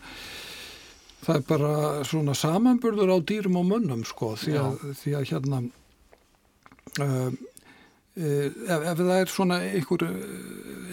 það 1.24 1.34
er 1.36 1.44
bara 1.48 1.74
svona 2.06 2.34
samanburður 2.38 3.14
á 3.14 3.18
dýrum 3.20 3.60
og 3.60 3.68
mönnum 3.68 4.04
sko 4.06 4.34
því 4.38 4.56
að, 4.62 4.82
því 5.02 5.14
að 5.18 5.28
hérna 5.32 5.62
uh, 7.02 7.30
ef, 8.18 8.56
ef 8.72 8.98
það 8.98 9.14
er 9.18 9.32
svona 9.32 9.60
einhver, 9.68 10.04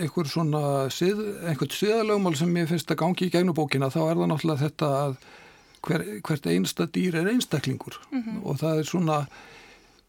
einhver 0.01 0.29
svona 0.29 0.61
síð, 0.93 1.21
einhvert 1.45 1.75
síðalögumál 1.75 2.35
sem 2.37 2.53
ég 2.61 2.69
finnst 2.69 2.91
að 2.93 3.01
gangi 3.01 3.27
í 3.27 3.33
gegnum 3.33 3.57
bókina 3.57 3.91
þá 3.93 4.01
er 4.05 4.21
það 4.21 4.31
náttúrulega 4.31 4.65
þetta 4.65 4.93
að 5.01 5.17
hver, 5.85 6.05
hvert 6.25 6.47
einsta 6.49 6.87
dýr 6.89 7.19
er 7.21 7.29
einstaklingur. 7.33 7.99
Mm 8.11 8.21
-hmm. 8.21 8.39
og 8.43 8.59
það 8.61 8.79
er 8.79 8.89
svona 8.89 9.25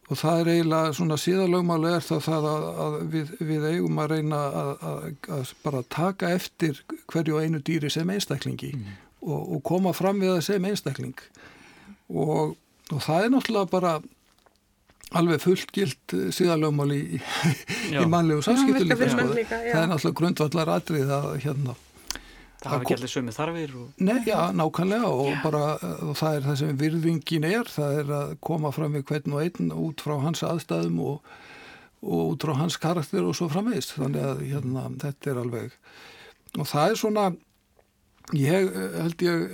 og 0.06 0.18
það 0.18 0.40
er 0.40 0.48
eiginlega 0.52 0.92
svona 0.92 1.16
síðalögmáli 1.18 1.94
er 1.96 2.04
það, 2.08 2.20
það 2.22 2.44
að, 2.50 2.66
að 2.84 3.00
við, 3.14 3.32
við 3.40 3.64
eigum 3.70 3.98
að 3.98 4.10
reyna 4.12 4.36
að, 4.60 4.70
að, 4.90 5.00
að 5.38 5.54
bara 5.64 5.82
taka 5.82 6.30
eftir 6.30 6.84
hverju 7.10 7.40
einu 7.42 7.58
dýri 7.58 7.90
sem 7.90 8.10
einstaklingi. 8.10 8.72
Mm 8.76 9.05
og, 9.26 9.40
og 9.56 9.64
koma 9.66 9.92
fram 9.96 10.22
við 10.22 10.36
það 10.36 10.44
sem 10.48 10.68
einstakling 10.70 11.16
og, 12.08 12.54
og 12.92 13.00
það 13.02 13.24
er 13.24 13.34
náttúrulega 13.34 13.72
bara 13.72 13.96
alveg 15.16 15.42
fullgilt 15.42 16.14
síðalögmál 16.34 16.92
í, 16.94 17.02
Já. 17.94 18.00
í 18.02 18.06
mannlegu 18.10 18.42
samskiptu 18.46 18.86
líka, 18.86 19.10
sko. 19.10 19.26
líka, 19.34 19.60
já. 19.62 19.74
það 19.74 19.82
er 19.82 19.90
náttúrulega 19.92 20.20
grundvallar 20.22 20.72
atrið 20.78 21.12
að 21.18 21.28
hérna 21.44 21.76
Það 22.56 22.72
hafa 22.72 22.84
ekki 22.86 22.94
allir 22.96 23.12
sömu 23.12 23.32
þarfir 23.36 23.72
og... 23.78 23.88
Nei, 24.02 24.16
já, 24.26 24.38
nákvæmlega 24.56 25.10
og 25.12 25.34
bara 25.42 25.64
og 26.02 26.14
það 26.18 26.38
er 26.38 26.46
það 26.46 26.56
sem 26.62 26.78
virðingin 26.80 27.46
er, 27.46 27.68
það 27.70 27.98
er 28.00 28.12
að 28.16 28.32
koma 28.48 28.72
fram 28.74 28.96
við 28.96 29.04
hvern 29.10 29.36
og 29.36 29.42
einn 29.44 29.74
út 29.76 30.02
frá 30.02 30.14
hans 30.24 30.42
aðstæðum 30.46 31.02
og, 31.04 31.34
og 32.02 32.32
út 32.32 32.46
frá 32.46 32.54
hans 32.58 32.78
karakter 32.80 33.28
og 33.28 33.36
svo 33.36 33.50
framvegist. 33.52 33.94
Þannig 34.00 34.24
að 34.30 34.42
hérna, 34.48 34.86
þetta 35.04 35.32
er 35.32 35.42
alveg, 35.42 35.76
og 36.56 36.70
það 36.72 36.94
er 36.94 37.00
svona, 37.02 37.26
ég 38.34 38.68
eh, 38.70 38.98
held 39.02 39.22
ég, 39.26 39.44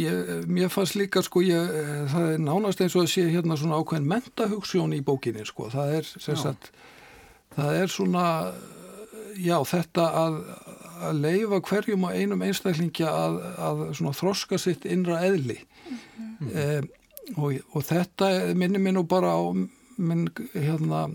ég 0.00 0.46
mér 0.46 0.72
fannst 0.72 0.98
líka 0.98 1.22
sko, 1.24 1.42
ég, 1.44 1.74
eh, 1.82 2.04
það 2.12 2.30
er 2.32 2.44
nánast 2.46 2.80
eins 2.84 2.96
og 2.96 3.04
að 3.04 3.12
sé 3.14 3.26
hérna 3.32 3.58
svona 3.60 3.80
ákveðin 3.80 4.08
mentahugsjón 4.12 4.96
í 4.96 5.02
bókinni 5.04 5.46
sko, 5.48 5.68
það 5.74 5.98
er 6.00 6.10
sem 6.14 6.40
sagt, 6.40 6.72
það 7.56 7.80
er 7.82 7.92
svona, 7.92 8.26
já, 9.36 9.56
þetta 9.68 10.08
að, 10.24 10.42
að 11.04 11.22
leifa 11.22 11.62
hverjum 11.68 12.08
og 12.08 12.18
einum 12.18 12.44
einstaklingja 12.44 13.12
að, 13.12 13.40
að 13.68 13.86
svona 14.00 14.18
þroska 14.18 14.60
sitt 14.60 14.86
innra 14.88 15.22
eðli. 15.26 15.60
Mm 16.40 16.84
og, 17.38 17.60
og 17.72 17.84
þetta 17.86 18.30
minnir 18.56 18.82
minn 18.82 19.00
og 19.00 19.08
bara 19.08 19.32
á 19.32 19.42
minn 19.96 20.26
hérna 20.52 21.06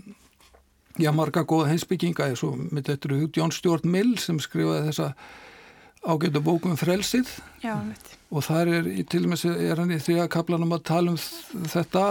já 1.00 1.12
marga 1.14 1.44
góða 1.46 1.70
heimsbygginga 1.70 2.30
eins 2.30 2.42
og 2.44 2.58
mitt 2.72 2.88
hug 2.88 3.36
John 3.36 3.52
Stuart 3.54 3.84
Mill 3.84 4.16
sem 4.18 4.40
skrifaði 4.42 4.90
þessa 4.90 5.12
ágætu 6.00 6.40
bókum 6.44 6.76
frelsið. 6.80 7.28
Já, 7.60 7.74
og 8.30 8.44
þar 8.46 8.70
er 8.78 8.88
til 9.10 9.24
og 9.26 9.32
með 9.32 9.44
er 9.52 9.82
hann 9.82 9.92
í 9.92 9.98
þrija 10.00 10.28
kaplanum 10.32 10.72
að 10.76 10.84
tala 10.88 11.12
um 11.12 11.66
þetta 11.68 12.04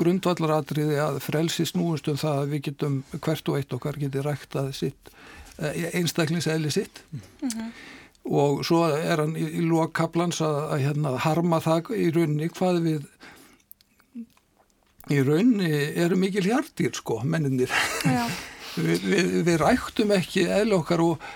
grundvallaratriði 0.00 0.98
að 1.04 1.20
frelsi 1.22 1.66
snúist 1.68 2.08
um 2.10 2.18
það 2.20 2.42
að 2.42 2.54
við 2.54 2.64
getum 2.70 3.00
hvert 3.18 3.52
og 3.52 3.60
eitt 3.60 3.76
okkar 3.76 4.00
geti 4.00 4.24
ræktað 4.24 4.72
sitt 4.78 5.12
einstaklingsæli 5.60 6.70
sitt. 6.72 7.02
Og 8.30 8.64
svo 8.66 8.84
er 8.94 9.22
hann 9.22 9.36
í, 9.38 9.46
í 9.60 9.62
lók 9.64 9.94
kaplans 9.96 10.40
að, 10.44 10.58
að 10.74 10.82
hérna, 10.86 11.14
harma 11.24 11.60
það 11.64 11.92
í 11.96 12.08
rauninni 12.14 12.50
hvað 12.52 12.80
við 12.84 13.06
í 15.10 15.20
rauninni 15.26 15.70
eru 15.98 16.18
mikil 16.20 16.44
hjartir 16.44 16.92
sko, 16.94 17.20
menninir 17.24 17.72
við, 18.76 19.06
við, 19.06 19.32
við 19.48 19.56
ræktum 19.62 20.12
ekki 20.14 20.44
eðla 20.46 20.82
okkar 20.82 21.02
og, 21.04 21.30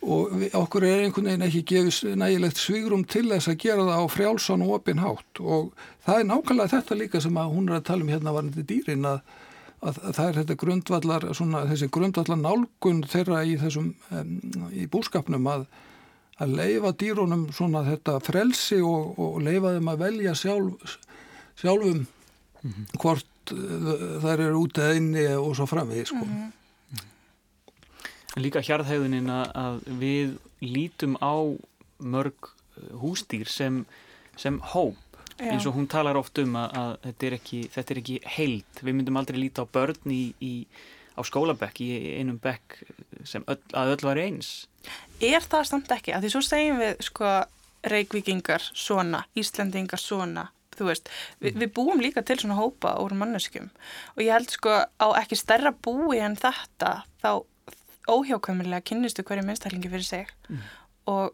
og 0.00 0.32
við, 0.32 0.54
okkur 0.56 0.86
er 0.88 1.04
einhvern 1.04 1.28
veginn 1.28 1.46
ekki 1.46 1.62
gefið 1.72 2.16
nægilegt 2.20 2.62
svigrum 2.62 3.04
til 3.04 3.26
þess 3.28 3.50
að 3.52 3.60
gera 3.64 3.84
það 3.88 4.00
á 4.00 4.06
frjálsan 4.14 4.64
og 4.64 4.72
opin 4.78 5.02
hátt. 5.02 5.42
Og 5.42 5.70
það 6.06 6.22
er 6.22 6.30
nákvæmlega 6.30 6.74
þetta 6.76 6.98
líka 7.00 7.20
sem 7.20 7.38
að 7.40 7.54
hún 7.56 7.68
er 7.68 7.78
að 7.78 7.86
tala 7.90 8.06
um 8.06 8.12
hérna 8.14 8.34
varandi 8.36 8.64
dýrin 8.70 9.10
að, 9.10 9.20
að, 9.80 10.00
að 10.00 10.16
það 10.16 10.26
er 10.26 10.40
þetta 10.40 10.58
grundvallar 10.64 11.28
svona, 11.36 11.66
þessi 11.68 11.90
grundvallar 11.92 12.40
nálgun 12.40 13.04
þeirra 13.12 13.44
í 13.44 13.56
þessum 13.60 13.92
um, 14.16 14.34
í 14.72 14.88
búskapnum 14.90 15.52
að 15.52 15.68
að 16.40 16.54
leifa 16.56 16.92
dýrunum 16.96 17.48
svona 17.52 17.82
þetta 17.84 18.16
frelsi 18.24 18.78
og, 18.84 19.18
og 19.20 19.42
leifa 19.44 19.74
þeim 19.76 19.90
að 19.92 20.04
velja 20.04 20.32
sjálf, 20.38 20.94
sjálfum 21.60 22.06
hvort 23.00 23.52
uh, 23.52 23.90
þær 24.24 24.46
eru 24.46 24.62
út 24.64 24.80
eða 24.80 24.96
inni 24.96 25.26
og 25.34 25.52
svo 25.58 25.68
framvegi 25.68 26.06
sko. 26.08 26.24
Líka 28.40 28.62
hjarðhæðunin 28.64 29.30
að, 29.32 29.84
við 30.00 30.36
lítum 30.64 31.16
á 31.20 31.34
mörg 32.00 32.50
uh, 32.50 32.90
hústýr 33.02 33.48
sem, 33.50 33.84
sem 34.40 34.58
hóp 34.72 34.98
Já. 35.40 35.50
eins 35.52 35.66
og 35.68 35.76
hún 35.76 35.88
talar 35.90 36.18
oft 36.20 36.38
um 36.42 36.56
að, 36.60 36.74
að 36.76 36.94
þetta, 37.06 37.26
er 37.28 37.36
ekki, 37.38 37.60
þetta 37.74 37.94
er 37.94 38.00
ekki 38.02 38.18
heild. 38.36 38.80
Við 38.80 38.96
myndum 38.96 39.20
aldrei 39.20 39.40
líta 39.40 39.64
á 39.64 39.72
börn 39.72 40.12
í, 40.12 40.22
í, 40.44 40.52
á 41.16 41.20
skólabekk 41.24 41.80
í 41.84 41.90
einum 42.20 42.40
bekk 42.42 42.80
sem 43.28 43.44
öll, 43.48 43.60
að 43.76 43.94
öll 43.96 44.04
var 44.08 44.20
eins. 44.20 44.52
er 45.20 45.44
það 45.44 45.66
samt 45.68 45.92
ekki, 45.92 46.16
því 46.16 46.32
svo 46.32 46.44
segjum 46.44 46.80
við 46.80 47.04
sko 47.04 47.34
reykvíkingar 47.88 48.64
svona, 48.76 49.24
Íslandingar 49.38 50.00
svona, 50.00 50.48
þú 50.76 50.88
veist, 50.88 51.08
vi, 51.40 51.52
við 51.56 51.72
búum 51.76 52.00
líka 52.02 52.22
til 52.26 52.38
svona 52.40 52.58
hópa 52.58 52.94
úr 53.02 53.14
manneskjum 53.16 53.70
og 54.14 54.22
ég 54.24 54.32
held 54.34 54.52
sko 54.52 54.82
á 54.84 55.06
ekki 55.20 55.38
stærra 55.38 55.72
búi 55.72 56.20
en 56.20 56.36
þetta, 56.40 57.02
þá 57.22 57.44
óhjákvæmulega 58.10 58.86
kynnistu 58.90 59.24
hverju 59.26 59.46
minnstaklingi 59.46 59.92
fyrir 59.92 60.06
sig. 60.06 60.26
Og 61.10 61.32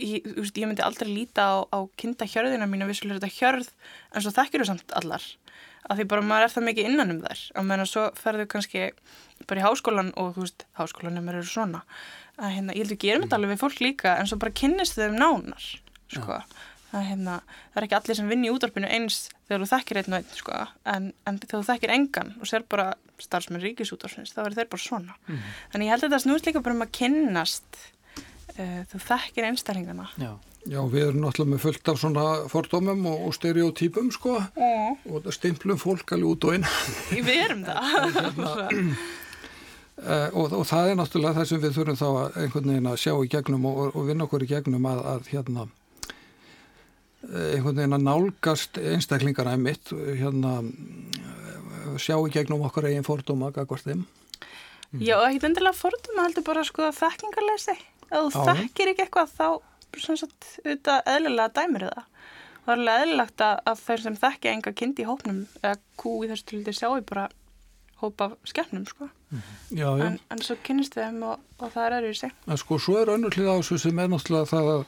ég, 0.00 0.24
veist, 0.36 0.56
ég 0.56 0.68
myndi 0.68 0.84
aldrei 0.84 1.10
líta 1.10 1.48
á, 1.48 1.54
á 1.72 1.78
kinda 2.00 2.28
hjörðina 2.28 2.68
mín 2.70 2.84
og 2.84 2.92
vissulega 2.92 3.20
þetta 3.20 3.36
hjörð 3.38 3.68
en 4.14 4.24
svo 4.24 4.34
þekkir 4.36 4.64
þú 4.64 4.70
samt 4.70 4.96
allar. 5.00 5.24
Af 5.90 5.96
því 5.96 6.06
bara 6.12 6.22
maður 6.22 6.46
er 6.46 6.54
það 6.54 6.66
mikið 6.68 6.88
innan 6.90 7.14
um 7.14 7.20
þær. 7.24 7.44
Og 7.56 7.66
meðan 7.66 7.88
svo 7.88 8.06
ferðu 8.20 8.46
kannski 8.52 8.90
bara 9.48 9.60
í 9.60 9.64
háskólan 9.64 10.12
og 10.20 10.34
þú 10.36 10.44
veist, 10.44 10.66
háskólanum 10.78 11.30
eru 11.32 11.44
svona 11.46 11.84
að 12.40 12.56
hérna, 12.56 12.74
ég 12.74 12.84
held 12.84 12.96
að 12.96 13.02
gerum 13.04 13.24
þetta 13.24 13.38
alveg 13.38 13.52
við 13.52 13.62
fólk 13.62 13.80
líka 13.84 14.16
en 14.16 14.28
svo 14.28 14.38
bara 14.40 14.56
kynnist 14.56 14.96
þau 14.96 15.08
um 15.10 15.18
nánar 15.20 15.66
sko, 16.10 16.38
að 16.90 17.06
hérna 17.06 17.36
það 17.46 17.80
er 17.80 17.86
ekki 17.86 17.98
allir 18.00 18.18
sem 18.18 18.32
vinn 18.32 18.44
í 18.46 18.50
útvarpinu 18.52 18.90
eins 18.90 19.22
þegar 19.46 19.64
þú 19.64 19.70
þekkir 19.74 20.00
einn 20.00 20.12
og 20.12 20.18
einn 20.18 20.36
sko, 20.36 20.58
en, 20.94 21.08
en 21.28 21.40
þegar 21.42 21.56
þú 21.56 21.62
þekkir 21.70 21.94
engan 21.96 22.34
og 22.38 22.50
sér 22.50 22.66
bara 22.70 22.90
starfsmenn 23.20 23.64
ríkisútvarpins, 23.64 24.34
þá 24.34 24.44
er 24.46 24.58
þeir 24.58 24.70
bara 24.72 24.82
svona. 24.82 25.16
Þannig 25.72 25.86
ég 25.86 25.94
held 25.94 26.04
að 26.04 26.06
þetta 26.08 26.22
snúist 26.24 26.46
líka 26.48 26.62
bara 26.64 26.78
um 26.78 26.86
að 26.86 26.94
kynnast 26.96 27.82
uh, 28.56 28.80
þú 28.90 29.02
þekkir 29.10 29.50
einstælingana 29.50 30.08
Já. 30.20 30.32
Já, 30.68 30.80
við 30.92 31.06
erum 31.06 31.22
náttúrulega 31.24 31.54
með 31.54 31.62
fullt 31.62 31.88
af 31.88 31.98
svona 32.02 32.24
fordómum 32.52 33.06
og, 33.08 33.22
og 33.30 33.32
stereotypum 33.32 34.10
sko. 34.12 34.34
Mm. 34.60 34.98
og 35.08 35.30
stimplum 35.32 35.80
fólk 35.80 36.12
alveg 36.12 36.34
út 36.34 36.46
og 36.50 36.58
inn. 36.58 36.66
Við 37.30 37.32
erum 37.46 37.64
það. 37.64 37.80
Uh, 40.00 40.28
og, 40.38 40.52
og 40.52 40.64
það 40.68 40.90
er 40.90 40.98
náttúrulega 41.00 41.40
það 41.40 41.48
sem 41.50 41.60
við 41.60 41.74
þurfum 41.76 41.98
þá 42.00 42.06
að 42.08 42.36
einhvern 42.42 42.70
veginn 42.70 42.88
að 42.88 43.00
sjá 43.02 43.12
í 43.12 43.30
gegnum 43.32 43.66
og, 43.68 43.80
og 43.90 44.06
vinna 44.08 44.24
okkur 44.24 44.44
í 44.44 44.48
gegnum 44.48 44.86
að, 44.88 45.00
að 45.10 45.28
hérna 45.32 45.66
eh, 45.66 45.79
einhvern 47.30 47.76
veginn 47.78 47.96
að 47.98 48.06
nálgast 48.08 48.78
einstaklingarna 48.80 49.56
mitt 49.60 49.92
hérna 49.94 50.56
sjá 52.00 52.16
í 52.18 52.32
gegnum 52.34 52.64
okkar 52.66 52.88
eigin 52.90 53.06
fordóma 53.06 53.52
gagvart 53.54 53.86
þeim 53.86 54.06
Já, 54.98 55.14
ekki 55.28 55.46
endilega 55.46 55.76
fordum, 55.78 56.16
heldur 56.18 56.42
bara 56.42 56.64
sko 56.66 56.88
þekkingarleysi. 56.90 57.76
Ef 58.10 58.32
þú 58.34 58.40
þekkir 58.48 58.88
ekki 58.90 59.04
eitthvað 59.04 59.28
þá, 59.36 59.46
sem 60.02 60.16
sagt, 60.18 60.48
auðvitað 60.64 61.10
eðlilega 61.12 61.52
dæmir 61.60 61.84
það. 61.86 62.08
Það 62.64 62.72
er 62.74 62.90
eðlilegt 62.96 63.44
að, 63.46 63.60
að 63.70 63.84
þeir 63.84 64.02
sem 64.02 64.16
þekki 64.24 64.50
enga 64.50 64.72
kind 64.80 64.98
í 64.98 65.06
hópnum, 65.06 65.38
eða 65.62 65.76
kú 66.02 66.16
í 66.26 66.30
þessu 66.32 66.48
tildi 66.50 66.74
sjáu 66.74 66.98
bara 67.06 67.28
hópa 68.02 68.32
af 68.32 68.50
skemmnum, 68.50 68.88
sko. 68.90 69.06
Já, 69.70 69.86
já, 69.94 70.04
En, 70.08 70.18
en 70.34 70.42
svo 70.42 70.58
kynnist 70.66 70.98
þeim 70.98 71.22
og, 71.22 71.46
og 71.62 71.70
það 71.70 71.86
er 71.86 71.96
öðru 72.00 72.10
í 72.10 72.18
sig. 72.24 72.34
en 72.50 72.58
sko 72.64 72.80
svo 72.82 72.98
er 72.98 73.14
önnur 73.14 73.38
hlið 73.38 73.46
á 73.46 73.54
þessu 73.62 73.78
sem 73.84 74.02
er 74.02 74.10
náttúrulega 74.10 74.50
það 74.50 74.72
að 74.74 74.84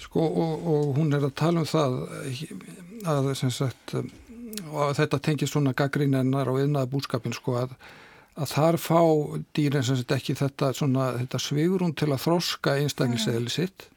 sko 0.00 0.26
og, 0.26 0.66
og 0.72 0.92
hún 0.98 1.14
er 1.16 1.24
að 1.26 1.36
tala 1.38 1.62
um 1.62 1.68
það 1.68 1.96
að 3.10 3.32
sem 3.38 3.52
sagt 3.54 3.96
og 3.96 4.94
þetta 4.98 5.20
tengist 5.22 5.54
svona 5.54 5.74
gaggrinennar 5.76 6.50
og 6.50 6.60
yðnaða 6.62 6.90
búskapin 6.92 7.34
sko 7.36 7.58
að 7.62 7.74
að 8.40 8.54
þar 8.54 8.78
fá 8.80 9.00
dýrin 9.56 9.84
sem 9.84 9.98
sagt 9.98 10.14
ekki 10.14 10.36
þetta, 10.38 10.72
svona, 10.76 11.10
þetta 11.18 11.42
svigurum 11.42 11.92
til 11.98 12.10
að 12.12 12.22
þroska 12.24 12.78
einstaklingsegli 12.80 13.52
sitt. 13.52 13.88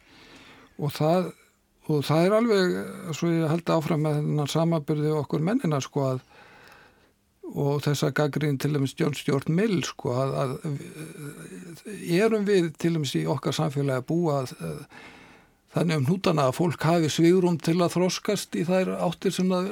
Og 0.81 0.93
það, 0.95 1.31
og 1.87 2.03
það 2.07 2.25
er 2.25 2.37
alveg 2.39 2.77
svo 3.15 3.31
ég 3.31 3.51
held 3.51 3.73
áfram 3.75 4.03
með 4.03 4.19
þennan 4.19 4.53
samabyrði 4.55 5.15
okkur 5.21 5.45
mennina 5.45 5.81
sko 5.83 6.07
að 6.13 6.23
og 7.53 7.83
þessa 7.83 8.09
gaggrín 8.15 8.55
til 8.57 8.71
dæmis 8.73 8.95
John 8.97 9.13
Stuart 9.13 9.49
Mill 9.51 9.83
sko 9.85 10.13
að, 10.15 10.31
að 10.41 10.53
erum 12.15 12.47
við 12.47 12.71
til 12.79 12.93
dæmis 12.95 13.13
í 13.19 13.25
okkar 13.29 13.53
samfélagi 13.53 13.99
að 13.99 14.07
búa 14.09 14.37
að, 14.39 14.53
þannig 15.73 15.99
um 16.01 16.07
hnútana 16.09 16.47
að 16.49 16.57
fólk 16.59 16.87
hafi 16.87 17.11
svigurum 17.11 17.59
til 17.61 17.79
að 17.81 17.95
þroskast 17.97 18.57
í 18.59 18.65
þær 18.67 18.95
áttir 19.07 19.33
sem 19.35 19.51
að 19.53 19.69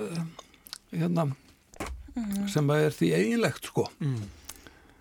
hérna, 0.91 1.27
sem 2.51 2.71
að 2.73 2.87
er 2.87 2.95
því 2.99 3.11
eiginlegt 3.17 3.71
sko 3.71 3.89
Mm. 4.01 4.21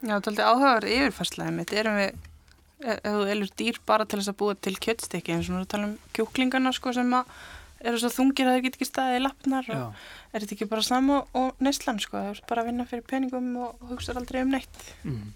Já, 0.01 0.15
þetta 0.17 0.31
er 0.31 0.31
aldrei 0.31 0.47
áhugaverð 0.49 0.93
yfirfærslega 0.97 1.53
mitt. 1.53 1.73
Erum 1.77 1.97
við, 1.99 2.21
ef 2.81 3.01
ef 3.05 3.17
þú 3.17 3.25
elur 3.35 3.51
dýr 3.61 3.81
bara 3.85 4.07
til 4.09 4.21
þess 4.21 4.31
að 4.33 4.37
búa 4.41 4.55
til 4.57 4.77
kjötstykki, 4.81 5.35
eins 5.35 5.51
og 5.51 5.59
nú 5.59 5.67
tala 5.69 5.91
um 5.91 5.99
kjúklingana, 6.17 6.73
sko, 6.73 6.95
sem 6.97 7.11
að 7.19 7.35
eru 7.85 8.01
svo 8.01 8.11
þungir 8.15 8.49
að 8.49 8.57
þeir 8.57 8.65
get 8.65 8.79
ekki 8.79 8.89
staðið 8.89 9.19
í 9.19 9.23
lappnar 9.27 9.69
og 9.73 9.77
Já. 9.77 9.85
er 10.33 10.45
þetta 10.45 10.57
ekki 10.57 10.71
bara 10.71 10.87
sama 10.87 11.19
og, 11.19 11.29
og 11.37 11.61
neyslan, 11.65 12.01
sko, 12.01 12.17
það 12.17 12.31
er 12.33 12.41
bara 12.49 12.65
að 12.65 12.71
vinna 12.71 12.89
fyrir 12.89 13.05
peningum 13.13 13.51
og, 13.61 13.77
og 13.81 13.93
hugsa 13.93 14.17
aldrei 14.17 14.41
um 14.41 14.57
neitt. 14.57 14.81
Mm. 15.05 15.29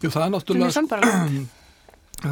Jú, 0.00 0.08
það 0.08 0.24
er 0.24 0.34
náttúrulega 0.38 0.76
sambaralegt. 0.78 1.52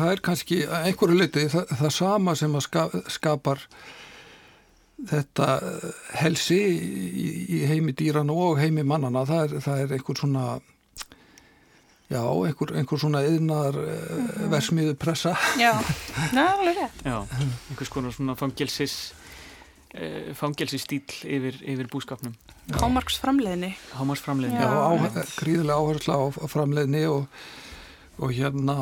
það 0.01 0.13
er 0.13 0.23
kannski 0.29 0.61
einhverju 0.67 1.19
leiti 1.19 1.47
það, 1.53 1.75
það 1.81 1.95
sama 1.97 2.35
sem 2.39 2.57
að 2.59 2.65
ska, 2.67 2.87
skapar 3.13 3.63
þetta 5.13 5.49
eh, 5.69 5.89
helsi 6.23 6.61
í, 6.63 7.31
í 7.59 7.63
heimi 7.71 7.95
dýrana 7.99 8.37
og 8.37 8.61
heimi 8.63 8.85
mannana 8.87 9.25
það 9.29 9.43
er, 9.47 9.57
það 9.65 9.83
er 9.85 9.97
einhver 9.97 10.21
svona 10.23 10.45
já, 12.13 12.21
einhver, 12.21 12.77
einhver 12.77 13.01
svona 13.01 13.25
yðnar 13.25 13.79
uh, 13.79 14.45
versmiðu 14.53 14.95
pressa 15.01 15.33
Já, 15.61 15.73
rétt. 15.81 17.03
Já, 17.07 17.19
einhvers 17.71 17.93
konar 17.93 18.15
svona 18.15 18.37
fangilsis 18.39 18.97
e, 19.93 20.33
fangelsi 20.37 20.81
stíl 20.81 21.05
yfir, 21.25 21.59
yfir 21.75 21.89
búskapnum. 21.93 22.35
Hámarks 22.79 23.19
framleiðinni. 23.23 23.73
Hámarks 23.97 24.25
framleiðinni. 24.25 24.61
Já, 24.61 24.69
Já, 24.69 25.25
á, 25.25 25.33
gríðilega 25.41 25.79
áhersla 25.79 26.19
á, 26.19 26.25
á 26.33 26.47
framleiðni 26.51 27.03
og, 27.11 27.41
og 28.23 28.35
hérna, 28.37 28.79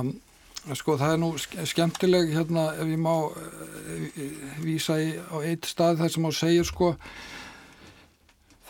sko 0.76 0.96
það 1.00 1.12
er 1.14 1.20
nú 1.22 1.32
ske- 1.40 1.66
skemmtileg 1.66 2.32
hérna 2.36 2.70
ef 2.76 2.88
ég 2.88 3.00
má 3.00 3.14
uh, 3.16 3.34
vísa 4.64 4.98
í, 5.00 5.14
á 5.16 5.36
eitt 5.40 5.68
stað 5.68 6.02
þar 6.02 6.14
sem 6.14 6.26
á 6.28 6.32
segir 6.36 6.68
sko 6.68 6.94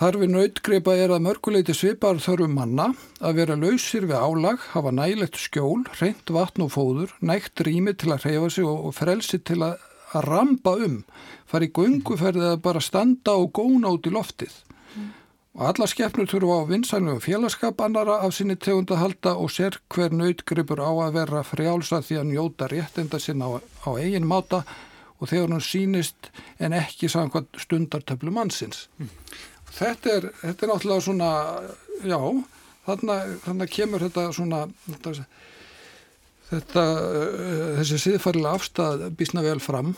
Þarfi 0.01 0.31
nautgreipa 0.33 0.95
er 0.97 1.13
að 1.13 1.27
mörguleiti 1.27 1.75
svipar 1.77 2.17
þörfum 2.25 2.55
manna 2.57 2.87
að 3.21 3.35
vera 3.37 3.57
lausir 3.61 4.07
við 4.09 4.17
álag, 4.17 4.63
hafa 4.73 4.95
nægilegt 4.97 5.37
skjól, 5.37 5.83
reynd 5.99 6.33
vatn 6.33 6.65
og 6.65 6.71
fóður, 6.73 7.13
nægt 7.21 7.61
rými 7.61 7.93
til 8.01 8.15
að 8.15 8.25
hreyfa 8.25 8.49
sig 8.55 8.65
og, 8.65 8.87
og 8.89 8.95
frelsi 8.97 9.43
til 9.45 9.59
að, 9.67 9.75
að 10.17 10.25
ramba 10.31 10.73
um, 10.87 10.97
fara 11.53 11.69
í 11.69 11.73
gunguferði 11.77 12.47
eða 12.47 12.63
bara 12.65 12.81
standa 12.81 13.37
og 13.37 13.53
góna 13.61 13.93
út 13.93 14.09
í 14.09 14.15
loftið. 14.17 14.57
Og 15.59 15.65
alla 15.67 15.87
skepnur 15.91 16.29
þurfa 16.31 16.61
á 16.63 16.71
vinsænum 16.71 17.17
og 17.17 17.25
félagskap 17.25 17.81
annara 17.83 18.21
af 18.23 18.37
sinni 18.37 18.55
tegund 18.55 18.93
að 18.95 19.01
halda 19.03 19.33
og 19.35 19.51
sér 19.51 19.81
hver 19.91 20.15
nautgripur 20.15 20.79
á 20.79 20.91
að 20.93 21.17
vera 21.19 21.43
frjálsa 21.43 21.99
því 22.07 22.21
að 22.21 22.31
njóta 22.31 22.69
réttinda 22.71 23.19
sinna 23.19 23.51
á, 23.51 23.59
á 23.59 23.91
eigin 23.99 24.29
máta 24.31 24.63
og 25.19 25.29
þegar 25.29 25.51
hún 25.51 25.65
sýnist 25.65 26.31
en 26.63 26.77
ekki 26.79 27.11
samkvæmt 27.11 27.59
stundartöflu 27.65 28.31
mannsins. 28.31 28.87
Þetta 29.75 30.15
er, 30.17 30.29
þetta 30.41 30.67
er 30.67 30.73
náttúrulega 30.73 31.05
svona, 31.05 31.31
já, 32.07 32.21
þarna, 32.87 33.19
þarna 33.45 33.69
kemur 33.75 34.07
þetta 34.07 34.27
svona, 34.39 34.61
þetta, 34.87 35.15
þetta 36.53 36.85
uh, 36.87 37.75
þessi 37.81 38.01
siðfærilega 38.07 38.55
afstæð 38.55 39.09
býsna 39.19 39.45
vel 39.45 39.59
fram 39.63 39.97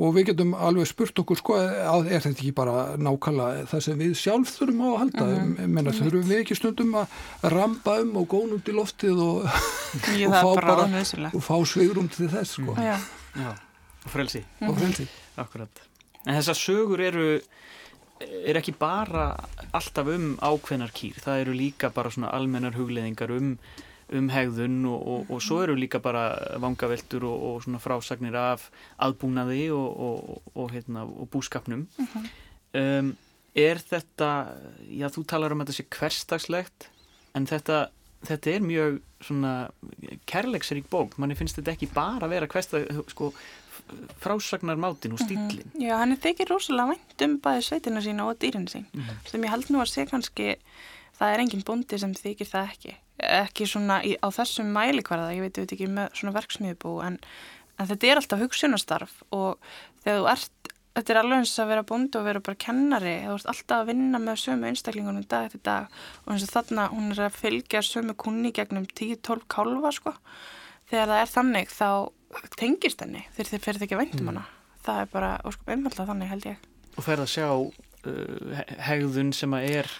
og 0.00 0.14
við 0.16 0.30
getum 0.30 0.54
alveg 0.56 0.88
spurt 0.88 1.20
okkur 1.22 1.38
sko, 1.38 1.56
að 1.60 2.08
er 2.08 2.22
þetta 2.24 2.40
ekki 2.40 2.52
bara 2.56 2.76
nákvæmlega 3.00 3.66
það 3.70 3.82
sem 3.86 4.00
við 4.00 4.14
sjálf 4.20 4.52
þurfum 4.54 4.80
á 4.80 4.88
að 4.88 4.98
halda, 5.02 5.26
mm 5.26 5.50
-hmm. 5.50 5.74
menna 5.76 5.94
þurfum 5.96 6.28
við 6.30 6.40
ekki 6.40 6.56
stundum 6.56 6.94
að 7.02 7.18
ramba 7.54 7.98
um 8.00 8.16
og 8.16 8.28
góna 8.32 8.56
út 8.56 8.70
í 8.70 8.76
loftið 8.76 9.20
og, 9.26 9.60
Jú, 10.16 10.28
og 10.30 10.34
fá 10.34 10.50
bara 10.56 10.88
og 11.32 11.42
fá 11.44 11.56
svigrum 11.68 12.08
til 12.08 12.30
þess 12.32 12.56
sko, 12.56 12.76
Já, 12.80 12.96
Já, 13.36 13.52
og 14.04 14.10
frelsi. 14.10 14.44
og 14.60 14.76
frelsi. 14.78 15.08
Akkurat. 15.36 15.84
En 16.26 16.36
þessar 16.36 16.56
sögur 16.56 17.00
eru 17.00 17.40
er 18.20 18.58
ekki 18.60 18.74
bara 18.76 19.32
alltaf 19.72 20.08
um 20.12 20.34
ákveðnar 20.40 20.92
kýr, 20.92 21.20
það 21.20 21.44
eru 21.44 21.54
líka 21.56 21.90
bara 21.92 22.10
svona 22.12 22.32
almennar 22.36 22.76
hugleðingar 22.76 23.32
um, 23.36 23.54
um 24.16 24.28
hegðun 24.32 24.78
og, 24.90 25.00
og, 25.12 25.32
og 25.36 25.42
svo 25.44 25.60
eru 25.64 25.76
líka 25.78 26.00
bara 26.02 26.24
vangaveltur 26.62 27.26
og, 27.28 27.46
og 27.50 27.64
svona 27.64 27.80
frásagnir 27.82 28.36
af 28.38 28.68
aðbúnaði 29.02 29.68
og, 29.74 29.88
og, 30.06 30.52
og, 30.54 30.70
hérna, 30.74 31.04
og 31.06 31.30
búskapnum. 31.32 31.86
um, 32.74 33.14
er 33.54 33.80
þetta, 33.82 34.30
já 34.86 35.08
þú 35.10 35.24
talar 35.30 35.54
um 35.54 35.62
að 35.62 35.70
þetta 35.70 35.78
sé 35.78 35.88
hverstagslegt, 35.98 36.90
en 37.38 37.48
þetta, 37.50 37.80
þetta 38.26 38.52
er 38.52 38.66
mjög 38.66 39.00
svona 39.20 39.54
kærleiksrík 40.30 40.86
bók, 40.90 41.18
manni 41.20 41.38
finnst 41.38 41.58
þetta 41.58 41.74
ekki 41.74 41.90
bara 41.94 42.26
að 42.26 42.36
vera 42.36 42.50
hverstag, 42.50 43.02
sko, 43.12 43.32
frásagnar 44.22 44.78
mátin 44.78 45.16
og 45.16 45.22
stílinn. 45.22 45.70
já, 45.74 45.96
hann 45.98 46.14
er 46.14 46.22
þykir 46.22 46.50
rosalega 46.52 46.94
vænt 46.94 47.24
um 47.26 47.36
bæði 47.42 47.66
sveitina 47.66 48.02
sína 48.04 48.26
og 48.28 48.38
dýrin 48.38 48.68
sín. 48.70 48.86
Sem 49.26 49.42
ég 49.42 49.50
held 49.50 49.70
nú 49.70 49.82
að 49.82 49.90
sé 49.90 50.06
kannski, 50.06 50.56
það 51.20 51.34
er 51.36 51.44
engin 51.44 51.64
bóndi 51.68 52.00
sem 52.00 52.16
þykir 52.16 52.48
það 52.50 52.72
ekki. 52.74 52.96
Ekki 53.20 53.66
svona 53.68 54.00
í, 54.08 54.14
á 54.16 54.28
þessum 54.32 54.70
mælikvarða, 54.74 55.30
ég 55.36 55.44
veit, 55.44 55.58
veit 55.60 55.74
ekki 55.76 55.88
með 55.92 56.14
svona 56.16 56.32
verksmiðbú, 56.38 56.94
en, 57.04 57.18
en 57.76 57.88
þetta 57.90 58.08
er 58.14 58.20
alltaf 58.22 58.40
hugsunastarf 58.46 59.18
og 59.36 59.58
þegar 60.04 60.22
þú 60.22 60.30
ert, 60.32 60.70
þetta 60.96 61.12
er 61.14 61.20
alveg 61.20 61.42
eins 61.42 61.52
að 61.60 61.68
vera 61.70 61.84
bóndi 61.90 62.18
og 62.18 62.24
vera 62.26 62.40
bara 62.46 62.60
kennari, 62.64 63.12
þú 63.26 63.34
ert 63.36 63.50
alltaf 63.52 63.82
að 63.84 63.90
vinna 63.92 64.20
með 64.24 64.40
sömu 64.46 64.70
einstaklingunum 64.70 65.26
dag 65.30 65.50
eftir 65.50 65.62
dag 65.68 66.00
og 66.24 66.32
eins 66.34 66.46
og 66.48 66.54
þarna 66.56 66.88
hún 66.94 67.12
er 67.12 67.22
að 67.28 67.36
fylgja 67.42 67.84
sömu 67.86 68.16
kunni 68.24 68.50
gegnum 68.56 68.88
10-12 68.88 69.44
kálfa, 69.52 69.92
sko. 70.00 70.14
Þegar 70.90 71.12
það 71.12 71.20
er 71.22 71.30
þannig, 71.36 71.70
þá 71.76 71.88
tengist 72.58 73.04
henni 73.04 73.22
þegar 73.36 73.52
þið 73.52 73.64
ferð 73.68 73.84
ekki 73.86 73.96
að 73.98 74.02
væntum 74.06 74.32
hana. 74.32 74.46
Það 74.80 75.02
er 75.04 75.08
bara, 75.12 75.30
óskum, 75.46 75.70
einfallega 75.76 76.08
þannig 76.08 76.30
held 76.32 76.46
ég. 76.48 76.68
og 76.96 77.04
færð 77.06 77.22
að 77.26 77.30
sjá 77.36 77.46
uh, 77.52 78.54
he- 78.56 78.78
hegðun 78.88 79.30
sem 79.36 79.52
að 79.54 79.68
er 79.76 79.90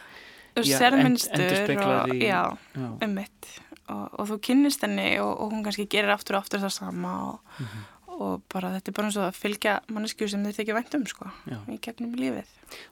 Þú 0.57 0.65
Já, 0.67 0.79
sér 0.79 0.93
end- 0.97 1.03
minnstur 1.05 1.41
endurspeglar 1.41 2.03
og, 2.03 2.15
í- 2.15 2.23
já, 2.27 2.43
já, 2.75 2.89
ummitt 3.07 3.47
og, 3.89 4.19
og 4.21 4.29
þú 4.29 4.39
kynnist 4.41 4.83
henni 4.83 5.19
og, 5.21 5.33
og 5.41 5.53
hún 5.53 5.65
kannski 5.65 5.87
gerir 5.89 6.11
aftur 6.15 6.37
og 6.37 6.43
aftur 6.45 6.61
það 6.61 6.73
sama 6.73 7.13
og, 7.31 7.41
Mhm. 7.61 7.87
og 8.21 8.43
bara 8.53 8.69
þetta 8.77 8.89
er 8.89 8.93
bara 8.93 9.07
eins 9.09 9.17
og 9.17 9.29
að 9.33 9.39
fylgja 9.41 9.81
manneskju 9.89 10.29
sem 10.29 10.43
þið 10.45 10.57
þykja 10.59 10.75
vænt 10.77 10.95
um 10.95 11.07
sko 11.07 11.31
Já. 11.49 11.57
í 11.69 11.79
gegnum 11.81 12.15
lífið. 12.19 12.45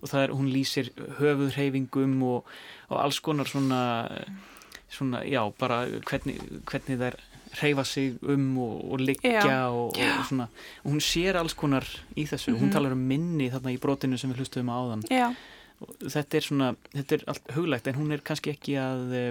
og 0.02 0.08
það 0.08 0.22
er, 0.24 0.28
hún 0.34 0.52
lýsir 0.52 0.90
höfuðreyfingum 1.18 2.22
og, 2.22 2.44
og 2.90 3.00
alls 3.02 3.18
konar 3.20 3.44
svona, 3.46 3.80
svona 4.90 5.22
já, 5.28 5.42
bara 5.58 5.82
hvernig, 6.08 6.38
hvernig 6.64 6.98
þær 7.02 7.18
reyfa 7.62 7.84
sig 7.84 8.16
um 8.28 8.58
og, 8.58 8.92
og 8.92 9.00
liggja 9.00 9.68
og, 9.72 9.96
og 9.96 10.24
svona, 10.28 10.48
og 10.84 10.90
hún 10.92 11.00
sér 11.00 11.36
alls 11.40 11.54
konar 11.54 11.84
í 12.16 12.26
þessu, 12.28 12.52
hún 12.56 12.68
Mhm. 12.68 12.72
talar 12.72 12.92
um 12.92 13.06
minni 13.08 13.50
þarna 13.50 13.72
í 13.72 13.78
brotinu 13.80 14.18
sem 14.18 14.32
við 14.32 14.42
hlustuðum 14.42 14.68
á 14.72 14.76
áðan 14.76 15.04
Já, 15.10 15.34
þetta 16.02 16.38
er 16.38 16.46
svona, 16.46 16.70
þetta 16.94 17.18
er 17.18 17.26
allt 17.32 17.52
huglægt 17.56 17.90
en 17.90 17.98
hún 17.98 18.14
er 18.14 18.24
kannski 18.26 18.54
ekki 18.54 18.78
að 18.82 19.12
uh, 19.18 19.28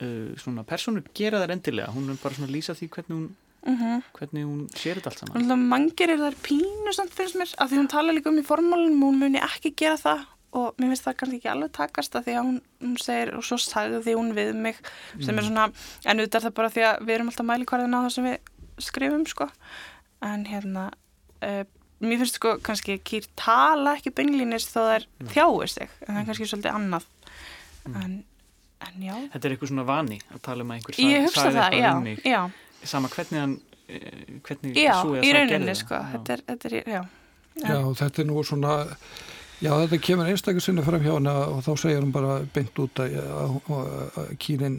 uh, 0.00 0.32
svona 0.40 0.64
persónur 0.68 1.06
gera 1.16 1.40
það 1.42 1.54
endilega. 1.56 1.94
Hún 1.94 2.10
er 2.12 2.20
bara 2.20 2.36
svona 2.36 2.50
að 2.50 2.56
lýsa 2.58 2.76
því 2.78 2.90
hvernig 2.96 3.16
hún 3.16 3.30
mm 3.60 4.02
hvernig 4.16 4.44
hún 4.48 4.60
sér 4.72 4.98
þetta 4.98 5.10
allt 5.10 5.22
saman. 5.22 5.50
Að 5.52 5.64
mangir 5.68 6.12
er 6.14 6.20
þar 6.20 6.36
pínu 6.44 6.92
samt 6.96 7.16
finnst 7.16 7.36
mér 7.36 7.54
af 7.60 7.70
því 7.70 7.80
hún 7.80 7.90
tala 7.92 8.14
líka 8.16 8.30
um 8.30 8.38
í 8.40 8.44
formálunum 8.46 9.02
hún 9.04 9.18
muni 9.20 9.40
ekki 9.40 9.74
gera 9.76 9.98
það. 10.00 10.22
Og 10.50 10.80
mér 10.80 10.90
finnst 10.90 11.06
það 11.06 11.18
kannski 11.20 11.38
ekki 11.38 11.50
alveg 11.52 11.74
takast 11.76 12.16
af 12.18 12.24
því 12.26 12.36
að 12.36 12.46
hún, 12.48 12.56
hún 12.82 12.96
segir 12.98 13.34
og 13.38 13.44
svo 13.46 13.58
sagði 13.62 14.14
hún 14.16 14.32
við 14.34 14.54
mig 14.58 14.80
sem 15.20 15.36
er 15.36 15.46
svona, 15.46 15.68
en 16.04 16.18
auðvitað 16.18 16.40
er 16.40 16.46
það 16.48 16.56
bara 16.56 16.72
því 16.74 16.86
að 16.88 17.04
við 17.04 17.14
erum 17.14 17.30
alltaf 17.30 17.48
mælikvarðin 17.50 17.94
á 17.94 18.00
það 18.00 18.14
sem 18.16 18.26
við 18.26 18.38
skrifum 18.88 19.26
sko. 19.30 19.46
En 20.26 20.42
hérna 20.48 20.88
uh, 21.46 21.62
mér 22.00 22.20
finnst 22.22 22.38
sko 22.40 22.54
kannski 22.64 22.98
kýr 23.04 23.26
tala 23.38 23.94
ekki 23.98 24.12
beinlínis 24.16 24.66
þó 24.70 24.78
það 24.80 24.92
er 24.98 25.06
þjáir 25.34 25.72
sig 25.74 25.88
en 26.06 26.14
það 26.14 26.20
er 26.22 26.28
kannski 26.30 26.48
svolítið 26.50 26.76
annað. 26.78 27.08
En, 27.90 28.14
en 28.86 29.02
já. 29.04 29.14
Þetta 29.34 29.48
er 29.48 29.54
eitthvað 29.56 29.72
svona 29.72 29.86
vani 29.88 30.20
að 30.34 30.42
tala 30.46 30.64
um 30.66 30.70
að 30.72 30.78
einhver 30.80 31.00
ég 31.00 31.16
sa- 31.16 31.26
hugsa 31.26 31.42
sagði 31.46 31.58
það, 31.58 31.66
eitthvað 31.66 31.84
já, 31.84 31.96
um 31.96 32.06
mig. 32.08 32.22
já, 32.24 32.40
sama 32.94 33.10
hvernig 33.12 33.40
hann 33.40 33.56
eh, 33.88 34.22
hvernig 34.48 34.78
já 34.80 34.94
í 35.24 35.34
rauninni 35.36 35.74
sko. 35.80 35.96
Það. 35.98 36.12
þetta 36.14 36.32
er, 36.38 36.44
þetta 36.52 36.70
er, 36.70 36.78
já. 36.94 37.02
Já, 37.60 37.76
þetta 38.00 38.22
er 38.22 38.28
nú 38.30 38.44
svona, 38.46 38.74
já 39.60 39.70
þetta 39.82 39.98
kemur 40.06 40.30
einstaklega 40.30 40.64
sinni 40.64 40.84
fram 40.86 41.02
hjá 41.04 41.12
hana 41.18 41.34
og 41.50 41.60
þá 41.66 41.70
segir 41.82 42.00
hún 42.04 42.12
bara 42.14 42.38
beint 42.54 42.78
út 42.80 43.02
að, 43.04 43.16
að, 43.20 43.56
að, 43.76 43.92
að 44.22 44.30
Kínin 44.40 44.78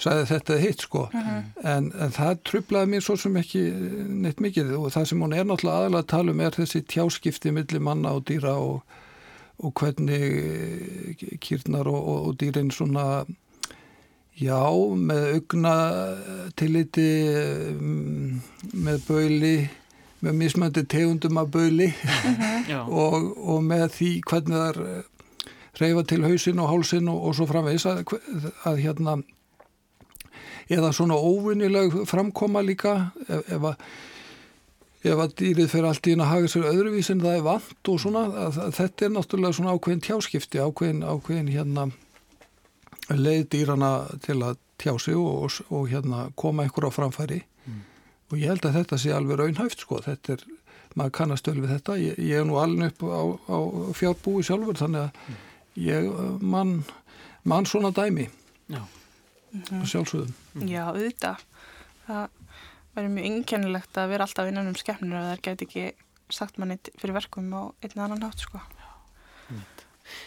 sagði 0.00 0.24
þetta 0.30 0.58
hitt 0.62 0.82
sko, 0.86 1.04
en, 1.12 1.90
en 1.92 2.14
það 2.14 2.40
trublaði 2.48 2.92
mér 2.94 3.04
svo 3.04 3.16
sem 3.20 3.36
ekki 3.38 3.62
neitt 4.24 4.42
mikið. 4.42 4.74
Og 4.78 4.90
það 4.94 5.08
sem 5.10 5.22
hún 5.22 5.36
er 5.36 5.46
náttúrulega 5.46 5.84
aðalega 5.84 6.02
að 6.02 6.10
tala 6.14 6.34
um 6.34 6.42
er 6.42 6.58
þessi 6.58 6.82
tjáskipti 6.90 7.54
millir 7.54 7.84
manna 7.84 8.16
og 8.16 8.26
dýra 8.30 8.56
og, 8.58 8.82
og 9.62 9.74
hvernig 9.78 11.38
kýrnar 11.44 11.90
og, 11.90 12.00
og, 12.00 12.26
og 12.30 12.36
dýrin 12.42 12.72
svona 12.74 13.24
Já, 14.40 14.64
með 14.96 15.26
augna 15.36 15.72
tilliti 16.56 17.04
mm, 17.76 18.38
með 18.80 19.02
bauli, 19.04 19.56
með 20.24 20.38
mismöndi 20.40 20.86
tegundum 20.88 21.36
af 21.42 21.50
bauli. 21.52 21.90
Já, 22.72 22.80
og, 22.88 23.28
og 23.36 23.60
með 23.66 23.90
því 23.98 24.12
hvernig 24.30 24.56
það 24.56 24.70
er 24.70 25.10
reyfa 25.82 26.06
til 26.08 26.24
hausinn 26.24 26.64
og 26.64 26.72
hálsinn 26.72 27.12
og, 27.12 27.20
og 27.28 27.36
svo 27.36 27.46
framvegis. 27.50 27.86
Að, 27.92 28.48
að 28.68 28.80
hérna 28.86 29.18
eða 30.70 30.92
svona 30.94 31.18
óvinnileg 31.18 32.02
framkoma 32.10 32.62
líka 32.64 33.12
ef, 33.28 33.46
ef 33.48 33.70
að 33.72 33.86
ef 35.02 35.18
að 35.18 35.34
dýrið 35.40 35.70
fyrir 35.72 35.88
allt 35.88 36.06
í 36.06 36.14
að 36.14 36.28
haga 36.30 36.50
sér 36.50 36.68
öðruvísin 36.70 37.22
það 37.22 37.36
er 37.36 37.46
vant 37.46 37.90
og 37.90 38.00
svona 38.00 38.22
að, 38.44 38.58
að 38.66 38.74
þetta 38.78 39.06
er 39.06 39.14
náttúrulega 39.16 39.56
svona 39.58 39.72
ákveðin 39.74 40.04
tjáskipti 40.06 40.62
ákveðin, 40.62 41.02
ákveðin 41.02 41.50
hérna 41.50 41.88
leið 43.10 43.48
dýrana 43.50 43.92
til 44.22 44.38
að 44.46 44.60
tjá 44.78 44.94
sig 45.02 45.18
og, 45.18 45.46
og, 45.46 45.72
og 45.74 45.88
hérna 45.90 46.28
koma 46.38 46.66
einhver 46.66 46.86
á 46.86 46.90
framfæri. 46.94 47.42
Og 48.32 48.38
ég 48.40 48.48
held 48.48 48.64
að 48.64 48.78
þetta 48.78 48.98
sé 48.98 49.12
alveg 49.12 49.40
raunhæft 49.40 49.82
sko, 49.84 49.98
þetta 50.06 50.36
er 50.36 50.44
maður 50.96 51.14
kannast 51.18 51.48
vel 51.48 51.58
við 51.60 51.74
þetta, 51.74 51.98
ég, 52.00 52.18
ég 52.20 52.40
er 52.40 52.48
nú 52.48 52.58
alveg 52.60 52.92
upp 52.92 53.04
á, 53.04 53.22
á 53.52 53.58
fjárbúi 53.96 54.44
sjálfur 54.46 54.78
þannig 54.80 55.08
að 55.08 55.82
ég 55.82 56.08
uh, 56.08 56.34
mann 56.40 56.82
man 57.48 57.66
svona 57.66 57.90
dæmi. 57.94 58.28
Já, 58.72 58.82
mm. 59.52 59.84
sjálfsögðum. 59.88 60.66
Já, 60.68 60.82
auðvitað. 60.90 61.44
Það 62.06 62.38
verður 62.92 63.14
mjög 63.16 63.28
einkennilegt 63.30 64.00
að 64.00 64.12
vera 64.12 64.26
alltaf 64.26 64.50
innan 64.50 64.70
um 64.72 64.78
skemmnir 64.78 65.20
og 65.20 65.28
það 65.30 65.44
gæti 65.46 65.68
ekki 65.68 65.86
sagt 66.32 66.58
manni 66.60 66.78
fyrir 66.98 67.16
verkum 67.16 67.52
á 67.52 67.62
einn 67.82 67.94
eða 67.94 68.06
annan 68.08 68.26
hátt, 68.26 68.44
sko. 68.44 68.60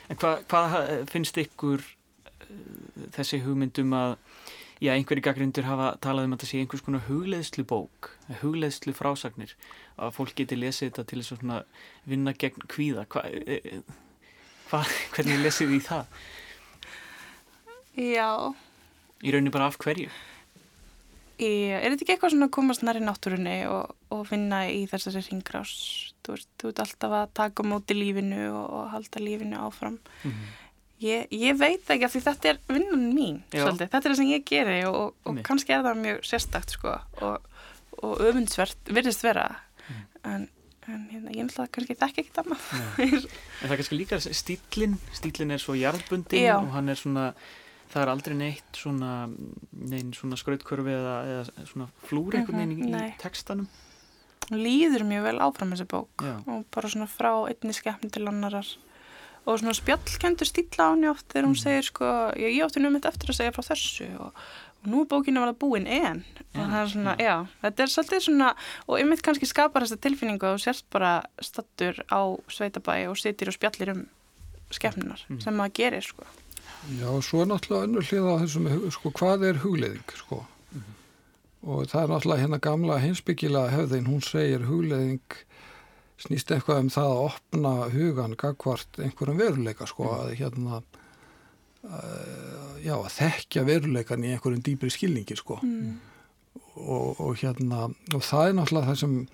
En 0.10 0.20
hvað 0.22 0.46
hva 0.50 0.84
finnst 1.10 1.38
ykkur 1.42 1.82
uh, 1.82 3.08
þessi 3.16 3.42
hugmyndum 3.44 3.94
að 3.98 4.16
já, 4.84 4.92
einhverju 4.94 5.24
gaggrindur 5.26 5.68
hafa 5.68 5.92
talað 6.04 6.28
um 6.28 6.36
að 6.36 6.40
þetta 6.40 6.50
sé 6.52 6.62
einhvers 6.62 6.86
konar 6.86 7.06
hugleðslu 7.08 7.66
bók, 7.68 8.12
hugleðslu 8.42 8.94
frásagnir, 8.98 9.56
að 9.98 10.16
fólk 10.18 10.36
geti 10.38 10.58
lesið 10.60 10.92
þetta 10.92 11.06
til 11.10 11.22
þess 11.22 11.46
að 11.46 11.86
vinna 12.10 12.36
gegn 12.36 12.68
kvíða. 12.72 13.06
Hva, 13.12 13.26
e, 13.30 13.82
hva, 14.70 14.84
hvernig 15.16 15.44
lesið 15.46 15.74
því 15.74 15.82
það? 15.90 16.22
Já. 17.96 18.30
Í 19.24 19.32
rauninni 19.32 19.54
bara 19.54 19.70
af 19.72 19.78
hverju? 19.82 20.10
Í, 21.36 21.48
er 21.76 21.92
þetta 21.92 22.04
ekki 22.06 22.14
eitthvað 22.14 22.32
svona 22.32 22.48
að 22.48 22.54
komast 22.56 22.84
næri 22.88 23.02
náttúrunni 23.04 23.56
og, 23.68 23.96
og 24.16 24.22
finna 24.30 24.62
í 24.72 24.86
þessari 24.88 25.24
ringrás? 25.26 25.74
Þú 26.24 26.38
þú 26.62 26.70
ert 26.72 26.84
alltaf 26.86 27.16
að 27.20 27.34
taka 27.38 27.66
móti 27.68 27.98
lífinu 27.98 28.46
og, 28.50 28.64
og 28.78 28.86
halda 28.94 29.24
lífinu 29.24 29.60
áfram. 29.60 30.00
Mm 30.24 30.32
-hmm. 30.32 30.54
ég, 31.02 31.28
ég 31.32 31.60
veit 31.60 31.90
ekki 31.90 32.06
af 32.06 32.16
því 32.16 32.22
þetta 32.28 32.50
er 32.50 32.60
vinnan 32.68 33.12
mín, 33.14 33.42
svolítið. 33.52 33.90
Þetta 33.92 33.98
er 33.98 34.12
það 34.12 34.16
sem 34.16 34.32
ég 34.32 34.46
geri 34.46 34.86
og, 34.86 35.14
og 35.24 35.44
kannski 35.44 35.74
er 35.74 35.84
það 35.84 36.02
mjög 36.06 36.20
sérstakt 36.24 36.72
sko 36.72 37.00
og 38.04 38.20
öfundsvert, 38.20 38.78
virðist 38.88 39.24
vera. 39.24 39.60
Mm. 39.88 40.06
En, 40.24 40.50
en 40.88 41.08
hérna, 41.12 41.32
ég 41.32 41.46
ætla 41.46 41.66
að 41.66 41.72
kannski 41.72 41.96
þekka 41.96 42.22
ekkert 42.22 42.42
annað. 42.44 42.60
en 42.98 43.68
það 43.68 43.72
er 43.72 43.78
kannski 43.78 44.00
líka 44.00 44.20
stílinn, 44.20 44.98
stílinn 45.14 45.52
er 45.52 45.62
svo 45.64 45.76
jarðbundin 45.76 46.50
og 46.56 46.72
hann 46.76 46.90
er 46.90 47.00
svona 47.00 47.34
það 47.96 48.04
er 48.04 48.12
aldrei 48.12 48.36
neitt 48.36 48.78
svona, 48.78 49.12
svona 50.18 50.40
skrautkörfi 50.40 50.92
eða, 50.92 51.16
eða 51.32 51.68
svona 51.70 51.88
flúr 52.04 52.36
einhvern 52.36 52.60
veginn 52.60 52.80
mm 52.82 52.90
-hmm, 52.92 53.06
í, 53.08 53.14
í 53.14 53.20
textanum 53.22 53.68
Lýður 54.54 55.08
mjög 55.10 55.24
vel 55.26 55.38
áfram 55.42 55.72
þessi 55.74 55.88
bók 55.90 56.22
Já. 56.22 56.36
og 56.46 56.66
bara 56.70 56.90
svona 56.90 57.08
frá 57.10 57.32
einni 57.50 57.74
skeppni 57.74 58.12
til 58.14 58.28
annarar 58.28 58.68
og 59.46 59.60
svona 59.60 59.74
spjallkendur 59.74 60.46
stíla 60.46 60.86
á 60.86 60.94
henni 60.94 61.10
oft 61.10 61.26
þegar 61.32 61.48
hún 61.48 61.56
mm. 61.56 61.64
segir 61.64 61.88
sko, 61.88 62.06
ég, 62.38 62.58
ég 62.58 62.66
átti 62.66 62.82
nummitt 62.82 63.06
eftir 63.06 63.30
að 63.30 63.40
segja 63.40 63.56
frá 63.56 63.64
þessu 63.66 64.10
og, 64.20 64.38
og 64.84 64.92
nú 64.92 65.02
er 65.02 65.10
bókinu 65.10 65.42
að 65.42 65.46
verða 65.46 65.60
búin 65.64 65.88
en 65.88 66.24
og 66.54 66.62
það 66.62 66.80
er 66.82 66.92
svona, 66.94 67.16
já, 67.18 67.36
þetta 67.62 67.84
er 67.84 67.94
svolítið 67.96 68.26
svona 68.28 68.54
og 68.86 69.00
einmitt 69.00 69.26
kannski 69.26 69.50
skapar 69.50 69.86
þessa 69.86 70.02
tilfinningu 70.02 70.46
að 70.46 70.58
þú 70.58 70.64
sérst 70.66 70.86
bara 70.94 71.24
stattur 71.42 72.06
á 72.10 72.22
sveitabæi 72.48 73.08
og 73.10 73.18
sitir 73.18 73.50
og 73.50 73.58
spjallir 73.58 73.94
um 73.96 74.06
skeppninar 74.74 75.26
mm. 75.30 75.40
sem 75.42 75.58
maður 75.58 75.78
gerir 75.82 76.06
sko 76.06 76.26
Já, 76.94 77.10
svo 77.26 77.42
er 77.42 77.50
náttúrulega 77.50 77.88
önnur 77.88 78.06
hlið 78.06 78.28
á 78.30 78.34
þessum, 78.44 78.68
sko, 78.94 79.12
hvað 79.18 79.46
er 79.50 79.62
hugleðing, 79.64 80.12
sko. 80.20 80.44
Mm 80.72 80.82
-hmm. 80.82 80.98
Og 81.64 81.88
það 81.90 82.04
er 82.04 82.10
náttúrulega 82.10 82.42
hérna 82.42 82.60
gamla 82.62 82.98
hinsbyggila 83.00 83.70
hefðin, 83.70 84.08
hún 84.08 84.22
segir 84.22 84.68
hugleðing 84.70 85.22
snýst 86.18 86.52
eitthvað 86.52 86.80
um 86.80 86.90
það 86.90 87.10
að 87.12 87.24
opna 87.30 87.72
hugan 87.90 88.36
gagvart 88.36 89.00
einhverjum 89.00 89.38
veruleika, 89.38 89.86
sko, 89.86 90.04
mm. 90.04 90.20
að 90.20 90.36
hérna, 90.40 90.84
uh, 91.84 92.76
já, 92.86 92.96
að 92.96 93.16
þekkja 93.18 93.64
veruleikan 93.64 94.24
í 94.24 94.32
einhverjum 94.32 94.62
dýbri 94.62 94.90
skilningi, 94.90 95.36
sko. 95.36 95.60
Mm. 95.64 96.00
Og, 96.76 97.20
og 97.20 97.36
hérna, 97.36 97.90
og 98.14 98.22
það 98.22 98.48
er 98.48 98.54
náttúrulega 98.54 98.88
það 98.88 99.00
sem 99.00 99.28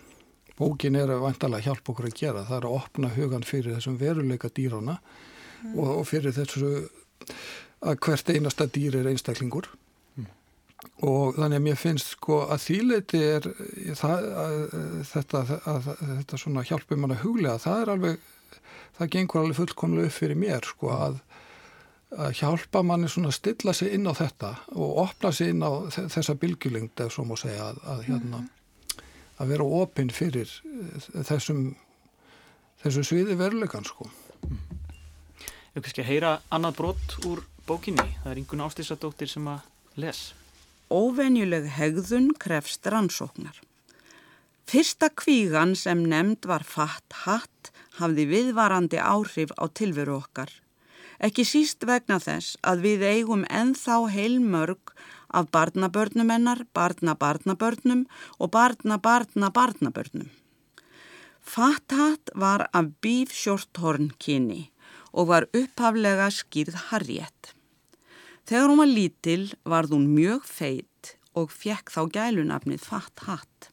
bókin 0.58 0.96
er 0.96 1.10
að 1.10 1.24
vantalega 1.26 1.64
hjálpa 1.68 1.92
okkur 1.92 2.08
að 2.10 2.18
gera, 2.18 2.46
það 2.46 2.58
er 2.58 2.66
að 2.66 2.78
opna 2.80 3.10
hugan 3.10 3.44
fyrir 3.44 3.76
þessum 3.76 3.98
veruleika 3.98 4.50
dýrana 4.50 4.98
mm. 4.98 5.78
og, 5.78 5.88
og 6.00 6.08
fyrir 6.08 6.36
þessu 6.38 6.90
að 7.82 7.98
hvert 8.06 8.30
einasta 8.34 8.68
dýr 8.70 9.00
er 9.00 9.10
einstaklingur. 9.12 9.70
Mm. 10.18 10.28
og 11.08 11.38
þannig 11.38 11.60
að 11.60 11.66
mér 11.68 11.80
finnst 11.80 12.14
sko 12.16 12.44
að 12.52 12.64
þýleiti 12.66 13.24
er 13.26 13.50
það, 13.98 14.30
að, 14.44 14.56
þetta, 15.12 15.44
að, 15.72 15.90
þetta 16.02 16.42
svona 16.44 16.66
hjálpum 16.68 17.04
mann 17.04 17.16
að 17.16 17.26
huglega. 17.26 17.62
Það 17.66 17.84
er 17.84 17.94
alveg, 17.96 18.32
það 18.98 19.14
gengur 19.16 19.44
alveg 19.44 19.60
fullkomlega 19.62 20.12
upp 20.12 20.18
fyrir 20.18 20.42
mér 20.42 20.72
sko 20.74 20.96
að 20.98 21.22
að 22.12 22.34
hjálpa 22.42 22.82
manni 22.84 23.08
svona 23.08 23.30
að 23.32 23.38
stilla 23.38 23.74
sig 23.76 23.94
inn 23.96 24.10
á 24.10 24.14
þetta 24.16 24.50
og 24.76 24.98
opna 25.06 25.32
sig 25.32 25.54
inn 25.54 25.64
á 25.64 25.88
þessa 25.88 26.36
bylgjulengd 26.40 27.00
ef 27.06 27.14
svo 27.16 27.24
má 27.28 27.38
segja 27.40 27.70
að, 27.70 27.80
að 27.88 28.02
hérna 28.10 28.42
að 29.40 29.54
vera 29.54 29.68
opinn 29.80 30.12
fyrir 30.14 30.52
þessum 31.30 31.72
þessum 32.82 33.08
sviði 33.08 33.38
verulegan 33.40 33.88
sko 33.88 34.10
Við 35.72 35.86
kannski 35.86 36.04
að 36.04 36.10
heyra 36.10 36.30
annað 36.52 36.78
brott 36.82 37.14
úr 37.24 37.42
bókinni. 37.64 38.04
Það 38.24 38.32
er 38.32 38.40
einhvern 38.42 38.64
ástísadóttir 38.66 39.30
sem 39.32 39.46
að 39.48 40.00
les. 40.04 40.20
Óvenjuleg 40.92 41.70
hegðun 41.78 42.34
krefst 42.36 42.90
rannsóknar. 42.92 43.56
Fyrsta 44.68 45.08
kvígan 45.16 45.72
sem 45.80 46.02
nefnd 46.12 46.48
var 46.48 46.66
fatt 46.68 47.16
hatt 47.24 47.72
hafði 48.02 48.26
viðvarandi 48.28 49.00
áhrif 49.00 49.54
á 49.56 49.72
tilveru 49.72 50.18
okkar. 50.18 50.52
Ekki 51.24 51.46
síst 51.48 51.88
vegna 51.88 52.20
þess 52.20 52.60
að 52.68 52.84
við 52.88 53.08
eigum 53.08 53.48
enþá 53.48 54.02
heilmörg 54.12 54.92
af 55.32 55.48
barnabörnumennar, 55.56 56.66
barnabarnabörnum 56.76 58.04
og 58.40 58.52
barnabarnabarnabörnum. 58.52 60.28
Fatt 61.40 61.96
hatt 61.96 62.36
var 62.36 62.68
af 62.76 62.92
bífsjórthorn 63.00 64.12
kynni 64.20 64.71
og 65.12 65.28
var 65.32 65.47
upphaflega 65.52 66.30
skýrð 66.32 66.78
Harriett. 66.89 67.54
Þegar 68.47 68.71
hún 68.71 68.82
var 68.82 68.91
lítil 68.91 69.43
varð 69.67 69.95
hún 69.95 70.10
mjög 70.15 70.47
feitt 70.47 71.15
og 71.38 71.52
fekk 71.54 71.91
þá 71.93 72.02
gælunafnið 72.17 72.84
Fatt 72.84 73.24
Hatt. 73.28 73.69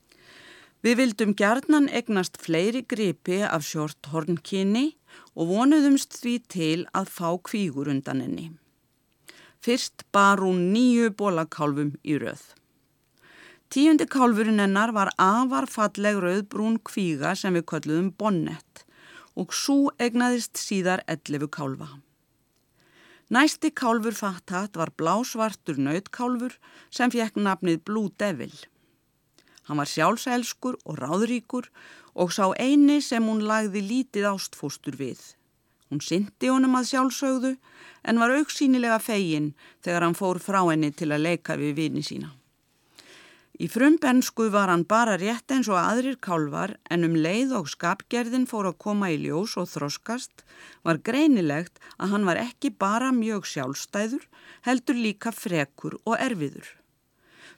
Við 0.83 1.01
vildum 1.01 1.35
gerðnan 1.35 1.89
egnast 1.91 2.39
fleiri 2.39 2.85
gripi 2.87 3.41
af 3.43 3.67
sjort 3.67 4.11
hornkinni 4.13 4.93
og 5.35 5.51
vonuðumst 5.51 6.15
því 6.21 6.35
til 6.55 6.79
að 6.95 7.11
fá 7.11 7.31
kvígur 7.49 7.91
undan 7.91 8.23
henni. 8.23 8.53
Fyrst 9.59 10.07
bar 10.15 10.39
hún 10.39 10.69
nýju 10.71 11.11
bólakálfum 11.19 11.97
í 12.07 12.21
rauð. 12.23 12.45
Tíundi 13.69 14.07
kálfurinn 14.09 14.63
hennar 14.63 14.95
var 14.97 15.11
afarfalleg 15.21 16.21
rauðbrún 16.23 16.79
kvíga 16.87 17.35
sem 17.37 17.59
við 17.59 17.67
kölluðum 17.73 18.13
Bonnet 18.17 18.87
og 19.39 19.55
svo 19.55 19.93
egnaðist 20.03 20.59
síðar 20.59 21.05
11 21.07 21.49
kálfa. 21.55 21.89
Næsti 23.31 23.71
kálfur 23.77 24.17
fattat 24.17 24.77
var 24.81 24.91
blásvartur 24.97 25.77
nautkálfur 25.77 26.55
sem 26.91 27.13
fekk 27.13 27.37
nafnið 27.37 27.83
Blue 27.85 28.11
Devil. 28.19 28.55
Hann 29.69 29.77
var 29.77 29.91
sjálfselskur 29.91 30.79
og 30.89 30.97
ráðríkur 30.97 31.69
og 32.17 32.33
sá 32.33 32.49
eini 32.57 33.03
sem 33.05 33.27
hún 33.29 33.45
lagði 33.45 33.85
lítið 33.85 34.31
ástfóstur 34.33 34.97
við. 34.97 35.21
Hún 35.93 36.01
syndi 36.05 36.49
honum 36.49 36.79
að 36.81 36.89
sjálfsögðu 36.95 37.53
en 38.09 38.21
var 38.21 38.33
auksínilega 38.41 38.97
fegin 39.01 39.53
þegar 39.85 40.09
hann 40.09 40.17
fór 40.17 40.41
frá 40.41 40.63
henni 40.71 40.91
til 40.97 41.13
að 41.13 41.25
leika 41.29 41.61
við 41.61 41.77
vini 41.83 42.05
sína. 42.05 42.33
Í 43.59 43.67
frumbensku 43.67 44.45
var 44.55 44.71
hann 44.71 44.85
bara 44.87 45.17
rétt 45.19 45.51
eins 45.51 45.67
og 45.67 45.81
aðrir 45.81 46.21
kálvar 46.23 46.77
en 46.95 47.03
um 47.09 47.17
leið 47.19 47.57
og 47.59 47.71
skapgerðin 47.73 48.47
fór 48.47 48.69
að 48.71 48.77
koma 48.85 49.09
í 49.11 49.17
ljós 49.19 49.57
og 49.59 49.67
þroskast 49.73 50.45
var 50.87 51.01
greinilegt 51.09 51.81
að 51.99 52.13
hann 52.13 52.29
var 52.29 52.39
ekki 52.39 52.71
bara 52.71 53.09
mjög 53.11 53.49
sjálfstæður, 53.51 54.23
heldur 54.63 55.01
líka 55.03 55.35
frekur 55.35 55.99
og 56.05 56.15
erfiður. 56.23 56.71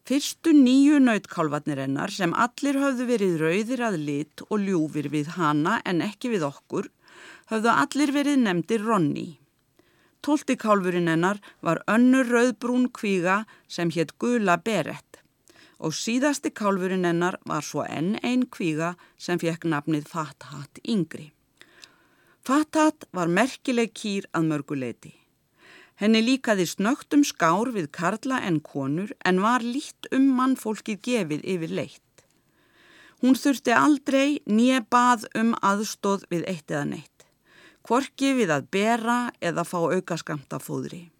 Fyrstu 0.09 0.57
nýju 0.57 1.03
nautkálvarnir 1.05 1.85
hennar 1.85 2.17
sem 2.17 2.33
allir 2.33 2.81
höfðu 2.81 3.11
verið 3.13 3.37
rauðir 3.45 3.85
að 3.91 4.01
lit 4.09 4.47
og 4.49 4.57
ljúfir 4.65 5.11
við 5.13 5.35
hana 5.37 5.83
en 5.85 6.01
ekki 6.01 6.33
við 6.33 6.49
okkur, 6.49 6.89
höfðu 7.53 7.75
allir 7.77 8.17
verið 8.17 8.41
nefndir 8.47 8.89
Ronni. 8.89 9.29
Tólti 10.25 10.57
kálfurinn 10.57 11.13
hennar 11.13 11.45
var 11.61 11.85
önnur 11.85 12.25
rauðbrún 12.25 12.89
kvíga 12.89 13.43
sem 13.69 13.93
hétt 13.93 14.17
Gula 14.17 14.57
Berett 14.57 15.11
og 15.81 15.97
síðasti 15.97 16.53
kálfurinn 16.53 17.07
hennar 17.09 17.39
var 17.49 17.65
svo 17.65 17.85
enn 17.89 18.19
einn 18.23 18.45
kvíga 18.53 18.95
sem 19.19 19.41
fekk 19.41 19.65
nafnið 19.73 20.09
Fathat 20.09 20.81
yngri. 20.85 21.31
Fathat 22.45 23.09
var 23.17 23.33
merkileg 23.33 23.93
kýr 23.97 24.29
að 24.37 24.47
mörguleiti. 24.53 25.15
Henni 26.01 26.23
líkaði 26.25 26.65
snögtum 26.69 27.25
skár 27.29 27.73
við 27.75 27.91
karla 27.93 28.39
en 28.49 28.61
konur 28.65 29.11
en 29.29 29.43
var 29.45 29.65
lít 29.65 30.09
um 30.17 30.31
mannfólkið 30.39 31.03
gefið 31.05 31.45
yfir 31.55 31.75
leitt. 31.77 32.25
Hún 33.21 33.37
þurfti 33.37 33.75
aldrei 33.77 34.41
nýja 34.49 34.81
bað 34.89 35.27
um 35.37 35.53
aðstóð 35.61 36.25
við 36.33 36.47
eitt 36.49 36.73
eða 36.73 36.87
neitt, 36.95 37.27
kvorki 37.85 38.33
við 38.39 38.53
að 38.57 38.71
bera 38.73 39.19
eða 39.45 39.67
fá 39.69 39.77
aukaskamta 39.93 40.61
fóðri. 40.65 41.11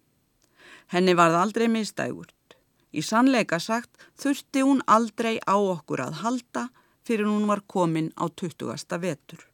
Henni 0.89 1.13
varð 1.13 1.37
aldrei 1.43 1.67
mistægur. 1.69 2.33
Í 2.91 3.01
sannleika 3.05 3.59
sagt 3.59 4.03
þurfti 4.19 4.65
hún 4.67 4.81
aldrei 4.87 5.39
á 5.47 5.55
okkur 5.55 6.03
að 6.03 6.19
halda 6.23 6.67
fyrir 7.07 7.29
hún 7.29 7.47
var 7.47 7.63
komin 7.67 8.11
á 8.19 8.27
20. 8.27 8.99
vetur. 8.99 9.47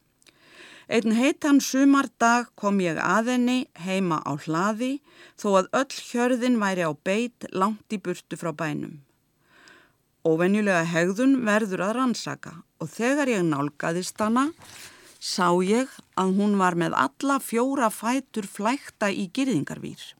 Einn 0.87 1.17
heitan 1.19 1.59
sumardag 1.59 2.47
kom 2.55 2.79
ég 2.79 2.97
að 3.03 3.33
henni 3.33 3.57
heima 3.83 4.21
á 4.23 4.39
hlaði 4.39 5.01
þó 5.35 5.47
að 5.59 5.71
öll 5.81 5.97
hjörðin 6.09 6.59
væri 6.61 6.87
á 6.87 6.91
beit 6.95 7.47
langt 7.51 7.91
í 7.91 7.99
burtu 7.99 8.39
frá 8.39 8.53
bænum. 8.55 9.03
Óvenjulega 10.23 10.85
hegðun 10.87 11.41
verður 11.47 11.83
að 11.89 11.95
rannsaka 11.99 12.53
og 12.79 12.89
þegar 12.91 13.29
ég 13.35 13.43
nálgæðist 13.47 14.19
hana 14.23 14.47
sá 15.19 15.51
ég 15.63 15.91
að 16.15 16.33
hún 16.39 16.55
var 16.61 16.79
með 16.79 16.95
alla 16.97 17.37
fjóra 17.43 17.91
fætur 17.91 18.47
flækta 18.47 19.11
í 19.11 19.27
gyrðingarvýr. 19.35 20.16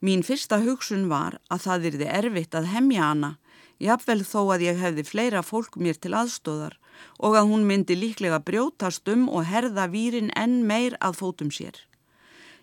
Mín 0.00 0.22
fyrsta 0.24 0.56
hugsun 0.64 1.10
var 1.10 1.34
að 1.52 1.64
það 1.66 1.86
yrði 1.90 2.06
erfitt 2.18 2.54
að 2.56 2.70
hemja 2.72 3.02
hana, 3.10 3.30
jafnvel 3.84 4.22
þó 4.24 4.40
að 4.54 4.64
ég 4.64 4.80
hefði 4.80 5.04
fleira 5.04 5.42
fólk 5.44 5.76
mér 5.76 6.00
til 6.00 6.14
aðstóðar 6.16 6.78
og 7.20 7.36
að 7.36 7.50
hún 7.52 7.66
myndi 7.68 7.98
líklega 7.98 8.40
brjótast 8.40 9.08
um 9.12 9.28
og 9.28 9.44
herða 9.52 9.86
výrin 9.92 10.32
enn 10.40 10.62
meir 10.64 10.96
að 11.04 11.20
fótum 11.20 11.52
sér. 11.52 11.76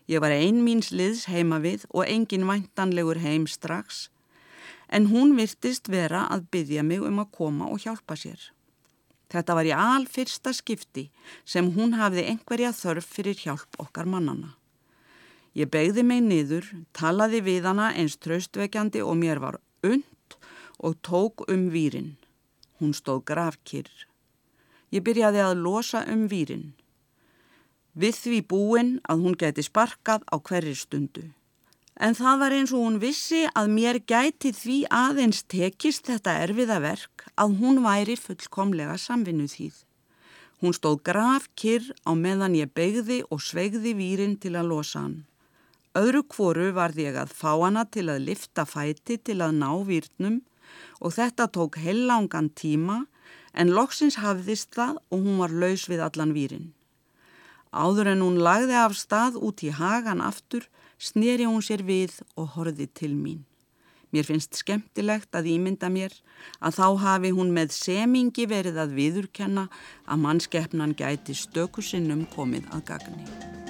Ég 0.09 0.23
var 0.23 0.33
ein 0.33 0.63
míns 0.65 0.89
liðs 0.89 1.27
heima 1.29 1.61
við 1.61 1.85
og 1.93 2.09
engin 2.09 2.49
væntanlegur 2.49 3.21
heim 3.21 3.45
strax, 3.45 4.09
en 4.89 5.11
hún 5.13 5.37
virtist 5.37 5.93
vera 5.93 6.25
að 6.33 6.49
byggja 6.49 6.83
mig 6.83 7.05
um 7.05 7.21
að 7.21 7.33
koma 7.37 7.69
og 7.69 7.85
hjálpa 7.85 8.17
sér. 8.17 8.39
Þetta 9.29 9.53
var 9.53 9.67
í 9.67 9.77
al 9.77 10.09
fyrsta 10.09 10.55
skipti 10.57 11.09
sem 11.45 11.69
hún 11.77 11.99
hafði 12.01 12.31
einhverja 12.31 12.73
þörf 12.73 13.13
fyrir 13.17 13.37
hjálp 13.37 13.77
okkar 13.77 14.09
mannana. 14.09 14.56
Ég 15.57 15.71
begði 15.73 16.03
mig 16.05 16.21
niður, 16.21 16.65
talaði 16.93 17.39
við 17.41 17.65
hana 17.65 17.87
eins 17.97 18.19
traustvekjandi 18.21 19.01
og 19.01 19.15
mér 19.17 19.39
var 19.41 19.55
und 19.81 20.35
og 20.77 20.97
tók 21.01 21.41
um 21.49 21.69
výrin. 21.73 22.11
Hún 22.77 22.93
stóð 22.93 23.23
grafkyrr. 23.25 23.89
Ég 24.93 25.01
byrjaði 25.01 25.41
að 25.41 25.63
losa 25.63 26.03
um 26.05 26.27
výrin. 26.29 26.75
Við 27.97 28.19
því 28.21 28.41
búin 28.51 28.91
að 29.09 29.23
hún 29.25 29.37
geti 29.41 29.65
sparkað 29.65 30.27
á 30.29 30.37
hverri 30.37 30.75
stundu. 30.77 31.23
En 31.97 32.13
það 32.13 32.35
var 32.43 32.53
eins 32.53 32.73
og 32.77 32.83
hún 32.85 32.99
vissi 33.01 33.47
að 33.57 33.71
mér 33.73 33.97
gæti 34.05 34.51
því 34.53 34.75
aðeins 34.93 35.41
tekist 35.49 36.05
þetta 36.05 36.35
erfiða 36.43 36.77
verk 36.83 37.25
að 37.33 37.55
hún 37.63 37.81
væri 37.81 38.13
fullkomlega 38.13 38.99
samvinnu 39.01 39.49
þýð. 39.49 39.81
Hún 40.61 40.77
stóð 40.77 41.01
graf 41.09 41.49
kyrr 41.57 41.89
á 42.05 42.13
meðan 42.13 42.53
ég 42.53 42.69
begði 42.77 43.23
og 43.33 43.41
sveigði 43.41 43.95
výrin 43.97 44.37
til 44.37 44.53
að 44.53 44.69
losa 44.69 45.01
hann. 45.01 45.17
Öðru 45.97 46.23
kvoru 46.29 46.71
varði 46.75 47.07
ég 47.07 47.17
að 47.17 47.33
fá 47.33 47.51
hana 47.55 47.85
til 47.89 48.05
að 48.11 48.25
lifta 48.27 48.67
fæti 48.69 49.17
til 49.17 49.39
að 49.41 49.55
ná 49.57 49.69
výrnum 49.87 50.41
og 51.01 51.15
þetta 51.15 51.47
tók 51.55 51.79
heilangan 51.81 52.51
tíma 52.53 53.05
en 53.57 53.73
loksins 53.73 54.19
hafðist 54.21 54.75
það 54.77 54.99
og 55.09 55.23
hún 55.25 55.39
var 55.41 55.53
laus 55.63 55.87
við 55.89 56.03
allan 56.05 56.35
výrin. 56.35 56.71
Áður 57.73 58.13
en 58.13 58.23
hún 58.25 58.39
lagði 58.45 58.77
af 58.79 58.95
stað 58.97 59.37
út 59.41 59.63
í 59.65 59.73
hagan 59.73 60.21
aftur, 60.23 60.67
sneri 60.97 61.47
hún 61.49 61.65
sér 61.65 61.83
við 61.87 62.19
og 62.35 62.53
horði 62.55 62.87
til 62.93 63.13
mín. 63.17 63.45
Mér 64.13 64.23
finnst 64.23 64.55
skemmtilegt 64.55 65.35
að 65.35 65.49
ímynda 65.51 65.89
mér 65.91 66.13
að 66.63 66.77
þá 66.79 66.87
hafi 67.03 67.33
hún 67.35 67.51
með 67.55 67.73
semingi 67.75 68.47
verið 68.47 68.79
að 68.85 68.95
viðurkenna 68.99 69.67
að 70.07 70.23
mannskeppnan 70.23 70.95
gæti 70.95 71.35
stökusinnum 71.35 72.27
komið 72.35 72.69
að 72.71 72.85
gagni. 72.93 73.66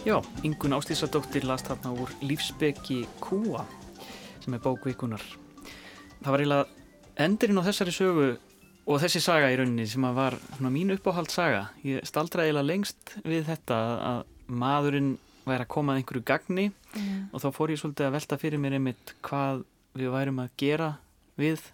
Já, 0.00 0.16
Ingun 0.42 0.72
Ástísadóttir 0.72 1.44
las 1.44 1.60
þarna 1.66 1.90
úr 1.92 2.08
Lífsbeki 2.24 3.02
Kúa 3.20 3.66
sem 4.40 4.54
er 4.56 4.62
bókvíkunar. 4.64 5.20
Það 6.22 6.30
var 6.32 6.40
eiginlega 6.40 7.20
endurinn 7.20 7.60
á 7.60 7.68
þessari 7.68 7.92
sögu 7.92 8.28
og 8.88 9.02
þessi 9.02 9.20
saga 9.20 9.50
í 9.52 9.58
rauninni 9.60 9.84
sem 9.90 10.06
var 10.16 10.38
svona, 10.54 10.70
mín 10.72 10.94
uppáhald 10.94 11.28
saga 11.28 11.66
ég 11.84 12.00
staldraði 12.08 12.48
eiginlega 12.48 12.68
lengst 12.70 13.12
við 13.26 13.44
þetta 13.50 13.80
að 14.12 14.22
maðurinn 14.62 15.10
væri 15.44 15.66
að 15.66 15.72
koma 15.76 15.92
að 15.92 16.00
einhverju 16.00 16.24
gagni 16.32 16.66
mm. 16.70 17.20
og 17.34 17.44
þá 17.44 17.48
fór 17.58 17.74
ég 17.74 17.82
svolítið 17.82 18.08
að 18.08 18.16
velta 18.16 18.40
fyrir 18.40 18.64
mér 18.64 18.78
einmitt 18.78 19.14
hvað 19.26 19.66
við 20.00 20.14
værum 20.16 20.40
að 20.40 20.56
gera 20.64 20.90
við 21.36 21.68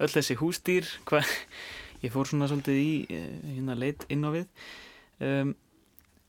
öll 0.00 0.12
þessi 0.16 0.38
hústýr 0.40 0.88
hvað, 1.04 1.28
ég 2.06 2.16
fór 2.16 2.32
svona 2.32 2.48
svolítið 2.48 2.80
í 2.80 2.90
eh, 3.12 3.30
hérna 3.52 3.76
leit 3.76 4.08
inn 4.08 4.24
á 4.24 4.32
við 4.32 4.48
um, 5.20 5.54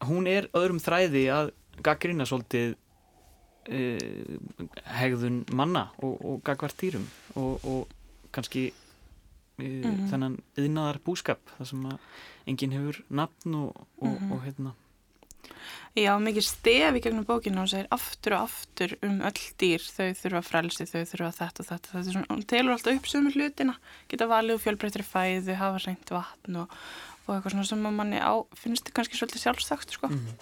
hún 0.06 0.28
er 0.28 0.50
öðrum 0.54 0.82
þræði 0.84 1.24
að 1.34 1.52
gaggrina 1.86 2.26
svolítið 2.26 2.76
uh, 3.70 4.38
hegðun 4.98 5.44
manna 5.58 5.90
og, 6.02 6.18
og 6.22 6.42
gagvart 6.46 6.78
dýrum 6.82 7.08
og, 7.36 7.64
og 7.66 7.96
kannski 8.32 8.72
mm 9.58 9.84
-hmm. 9.84 10.10
þennan 10.10 10.42
yðnaðar 10.58 11.00
búskap 11.06 11.40
þar 11.58 11.68
sem 11.68 11.86
að 11.86 11.98
enginn 12.46 12.76
hefur 12.76 13.04
nafn 13.10 13.56
og, 13.56 13.88
og, 13.98 14.08
mm 14.08 14.18
-hmm. 14.18 14.34
og 14.34 14.44
hérna 14.46 14.74
Já, 15.98 16.12
mikið 16.22 16.44
stefi 16.46 17.00
gegnum 17.02 17.26
bókinu 17.26 17.64
og 17.64 17.70
segir 17.70 17.88
aftur 17.90 18.34
og 18.38 18.42
aftur 18.42 18.94
um 19.02 19.22
öll 19.26 19.44
dýr 19.58 19.82
þau 19.82 20.14
þurfa 20.20 20.42
frelsi, 20.46 20.86
þau 20.86 21.06
þurfa 21.10 21.32
þetta 21.40 21.64
og 21.64 21.68
þetta 21.72 21.92
þetta 21.92 22.02
er 22.02 22.14
svona, 22.14 22.30
hún 22.30 22.44
telur 22.46 22.72
alltaf 22.76 23.00
upp 23.00 23.08
sömu 23.10 23.32
hlutina 23.34 23.76
geta 24.08 24.28
valið 24.30 24.56
og 24.56 24.62
fjölbreytri 24.62 25.04
fæðu 25.08 25.56
hafa 25.58 25.82
reynd 25.86 26.14
vatn 26.14 26.60
og, 26.62 26.76
og 27.28 27.36
eitthvað 27.36 27.56
svona 27.56 27.68
sem 27.68 27.88
manni 28.00 28.22
á, 28.24 28.34
finnst 28.56 28.92
kannski 28.96 29.20
svolítið 29.20 29.44
sjálfsagt 29.44 29.92
sko. 29.92 30.08
Mm 30.08 30.20
-hmm. 30.20 30.38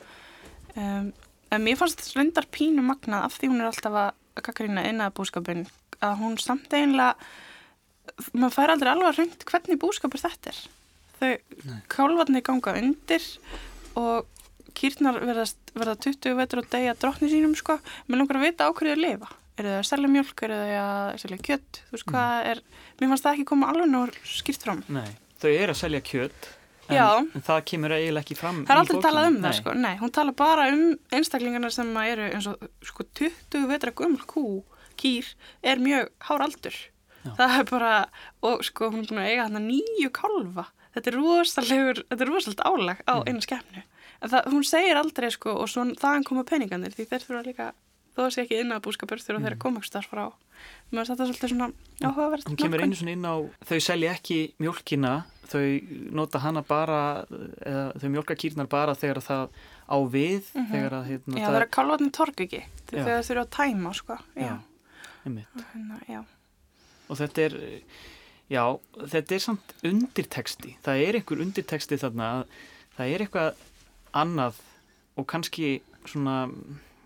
um, 0.82 1.13
en 1.52 1.63
mér 1.63 1.78
fannst 1.80 2.02
þetta 2.02 2.19
reyndar 2.19 2.48
pínu 2.52 2.82
magnað 2.82 3.26
af 3.26 3.39
því 3.39 3.50
hún 3.50 3.62
er 3.62 3.71
alltaf 3.71 3.93
að 3.93 4.12
kakkarina 4.36 4.88
innaða 4.89 5.15
búskapin 5.15 5.67
að 6.04 6.17
hún 6.19 6.38
samt 6.38 6.74
eiginlega 6.74 7.15
maður 8.34 8.56
fær 8.56 8.74
aldrei 8.74 8.91
alveg 8.91 9.10
að 9.10 9.19
reynd 9.19 9.45
hvernig 9.50 9.80
búskapur 9.82 10.21
þetta 10.21 10.52
er. 10.52 10.60
Þau 11.19 11.32
kálvarni 11.88 12.41
ganga 12.45 12.76
undir 12.80 13.24
og 13.95 14.28
kýrnar 14.76 15.21
verða 15.24 15.95
20 16.04 16.36
vetur 16.36 16.62
og 16.62 16.69
degja 16.71 16.95
drotni 17.00 17.32
sínum 17.32 17.56
sko, 17.56 17.80
með 18.08 18.21
langar 18.21 18.41
að 18.41 18.48
vita 18.50 18.67
á 18.67 18.76
hverju 18.76 18.95
þau 18.95 19.04
lifa. 19.06 19.32
Eru 19.56 19.71
þau 19.71 19.80
að 19.80 19.88
selja 19.88 20.12
mjölk, 20.12 20.43
eru 20.43 20.60
þau 20.60 20.74
að 20.82 21.19
selja 21.24 21.38
kjött 21.48 21.80
þú 21.86 21.95
veist 21.95 22.08
hvað 22.12 22.34
mm. 22.36 22.50
er, 22.52 22.62
mér 23.00 23.12
fannst 23.12 23.28
það 23.28 23.38
ekki 23.38 23.48
koma 23.52 23.69
alveg 23.71 23.91
náður 23.91 24.17
skýrt 24.28 24.67
fram. 24.67 24.84
Nei, 24.91 25.08
þau 25.39 25.52
eru 25.54 25.76
að 25.76 25.80
selja 25.80 26.02
kjött 26.12 26.50
en, 26.89 27.30
en 27.36 27.45
það 27.45 27.62
kemur 27.71 27.95
eiginlega 27.95 28.26
ekki 28.26 28.38
fram 28.39 28.63
Það 28.65 28.74
er 28.76 28.82
aldrei 28.82 29.04
talað 29.06 29.30
um 29.30 29.38
nei. 29.38 29.43
það 29.45 29.56
sko, 29.60 29.76
nei, 29.86 29.93
hún 30.02 30.13
tala 30.15 30.36
bara 30.38 30.67
um 30.74 30.84
einstaklingarna 31.17 31.71
sem 31.74 31.91
eru 32.06 32.28
eins 32.30 32.50
og 32.52 32.67
sko 32.86 33.08
20 33.21 33.69
vetra 33.71 33.93
gömul 33.95 34.26
kú, 34.30 34.45
kýr 35.00 35.32
er 35.65 35.82
mjög 35.82 36.12
hár 36.30 36.45
aldur 36.45 36.78
Já. 37.26 37.32
það 37.39 37.58
er 37.58 37.67
bara, 37.71 37.93
og 38.45 38.65
sko 38.67 38.91
hún 38.93 39.04
er 39.04 39.10
búin 39.10 39.24
að 39.24 39.32
eiga 39.32 39.48
þarna 39.48 39.63
nýju 39.65 40.12
kálfa 40.13 40.67
þetta 40.95 41.12
er 41.12 41.17
rosalegur, 41.19 42.04
þetta 42.10 42.26
er 42.26 42.32
rosalega 42.32 42.69
álag 42.69 43.02
á 43.04 43.13
mm. 43.15 43.26
einu 43.30 43.43
skefnu, 43.43 43.84
en 44.21 44.32
það, 44.32 44.52
hún 44.54 44.67
segir 44.67 45.00
aldrei 45.00 45.32
sko, 45.34 45.58
og 45.63 45.71
svo 45.71 45.88
þaðan 46.00 46.28
koma 46.28 46.45
peninganir 46.48 46.95
því 46.95 47.08
þeir 47.10 47.26
þurfa 47.26 47.43
líka, 47.50 47.71
þó 48.15 48.25
að 48.25 48.34
sé 48.36 48.43
ekki 48.45 48.60
inn 48.63 48.73
að 48.75 48.84
búskapur 48.88 49.21
þurfa 49.21 49.39
mm. 49.39 49.45
þeirra 49.45 49.62
komakstar 49.62 50.08
frá. 50.08 50.25
Mér 50.89 51.01
finnst 51.01 51.12
þetta 51.12 51.28
svolítið 51.30 51.51
svona 51.51 51.69
áhugavert 52.01 52.49
hún 52.49 52.60
kemur 52.60 52.84
einu 52.86 52.97
svona 52.97 53.15
inn 53.15 53.28
á, 53.28 53.36
þau 53.67 53.80
selja 53.84 54.13
ekki 54.15 54.39
mjölkina, 54.63 55.13
þau 55.51 55.63
nota 56.15 56.41
hana 56.41 56.63
bara, 56.65 57.01
eða 57.60 57.84
þau 58.01 58.08
mjölka 58.15 58.38
kýrnar 58.39 58.69
bara 58.71 58.95
þegar 58.97 59.19
það 59.25 59.60
á 59.86 59.97
við 60.15 60.47
mm 60.47 60.62
-hmm. 60.62 60.71
þegar 60.71 60.97
að 60.99 61.08
hérna, 61.12 61.36
já, 61.36 61.45
það 61.45 61.60
er 61.60 61.67
að 61.67 61.75
kálvatni 61.78 62.12
tork 62.15 62.45
ekki 62.47 62.63
þegar 62.89 63.12
þau 63.12 63.28
þurfa 63.30 63.43
að 63.43 63.54
tæma 63.60 63.93
sko. 63.93 64.17
Já, 64.36 64.43
já. 64.47 64.56
Hérna, 65.25 65.99
já. 66.08 66.21
Og 67.06 67.19
þetta 67.19 67.41
er 67.41 67.54
já, 68.51 68.63
þetta 69.10 69.36
er 69.36 69.43
samt 69.43 69.75
undirteksti 69.86 70.75
það 70.86 71.04
er 71.08 71.19
einhver 71.19 71.41
undirteksti 71.45 71.97
þarna 72.01 72.30
það 72.97 73.13
er 73.13 73.25
eitthvað 73.25 73.63
annað 74.15 74.60
og 75.19 75.28
kannski 75.30 75.80
svona 76.06 76.45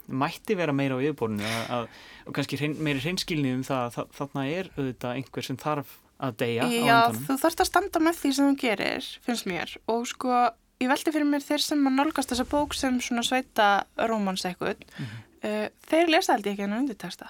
mætti 0.09 0.57
vera 0.57 0.73
meira 0.75 0.97
á 0.97 1.03
yfirbórinu 1.03 1.49
og 1.79 2.33
kannski 2.35 2.59
hrein, 2.59 2.77
meiri 2.83 3.01
hreinskilni 3.03 3.53
um 3.55 3.65
það 3.65 3.99
að 3.99 4.13
þarna 4.17 4.45
er 4.49 4.71
auðvitað 4.77 5.15
einhver 5.15 5.45
sem 5.45 5.59
þarf 5.59 5.97
að 6.19 6.39
deyja 6.41 6.67
Já, 6.67 6.97
þú 7.15 7.37
þarfst 7.39 7.63
að 7.63 7.69
standa 7.69 8.01
með 8.03 8.17
því 8.19 8.31
sem 8.35 8.49
þú 8.49 8.55
gerir 8.59 9.11
finnst 9.25 9.47
mér. 9.49 9.75
Og 9.91 10.07
sko 10.09 10.33
ég 10.79 10.91
veldi 10.91 11.13
fyrir 11.15 11.27
mér 11.27 11.45
þeir 11.45 11.63
sem 11.63 11.87
að 11.87 11.97
nálgast 11.99 12.33
þessa 12.33 12.47
bók 12.49 12.75
sem 12.77 12.99
svona 13.03 13.23
sveita 13.25 13.69
rómans 14.09 14.45
eitthvað. 14.47 14.83
Mm 14.97 15.05
-hmm. 15.05 15.23
uh, 15.49 15.67
þeir 15.91 16.11
lesa 16.15 16.35
held 16.35 16.47
ég 16.47 16.57
ekki 16.57 16.67
en 16.67 16.77
undirteksta 16.81 17.29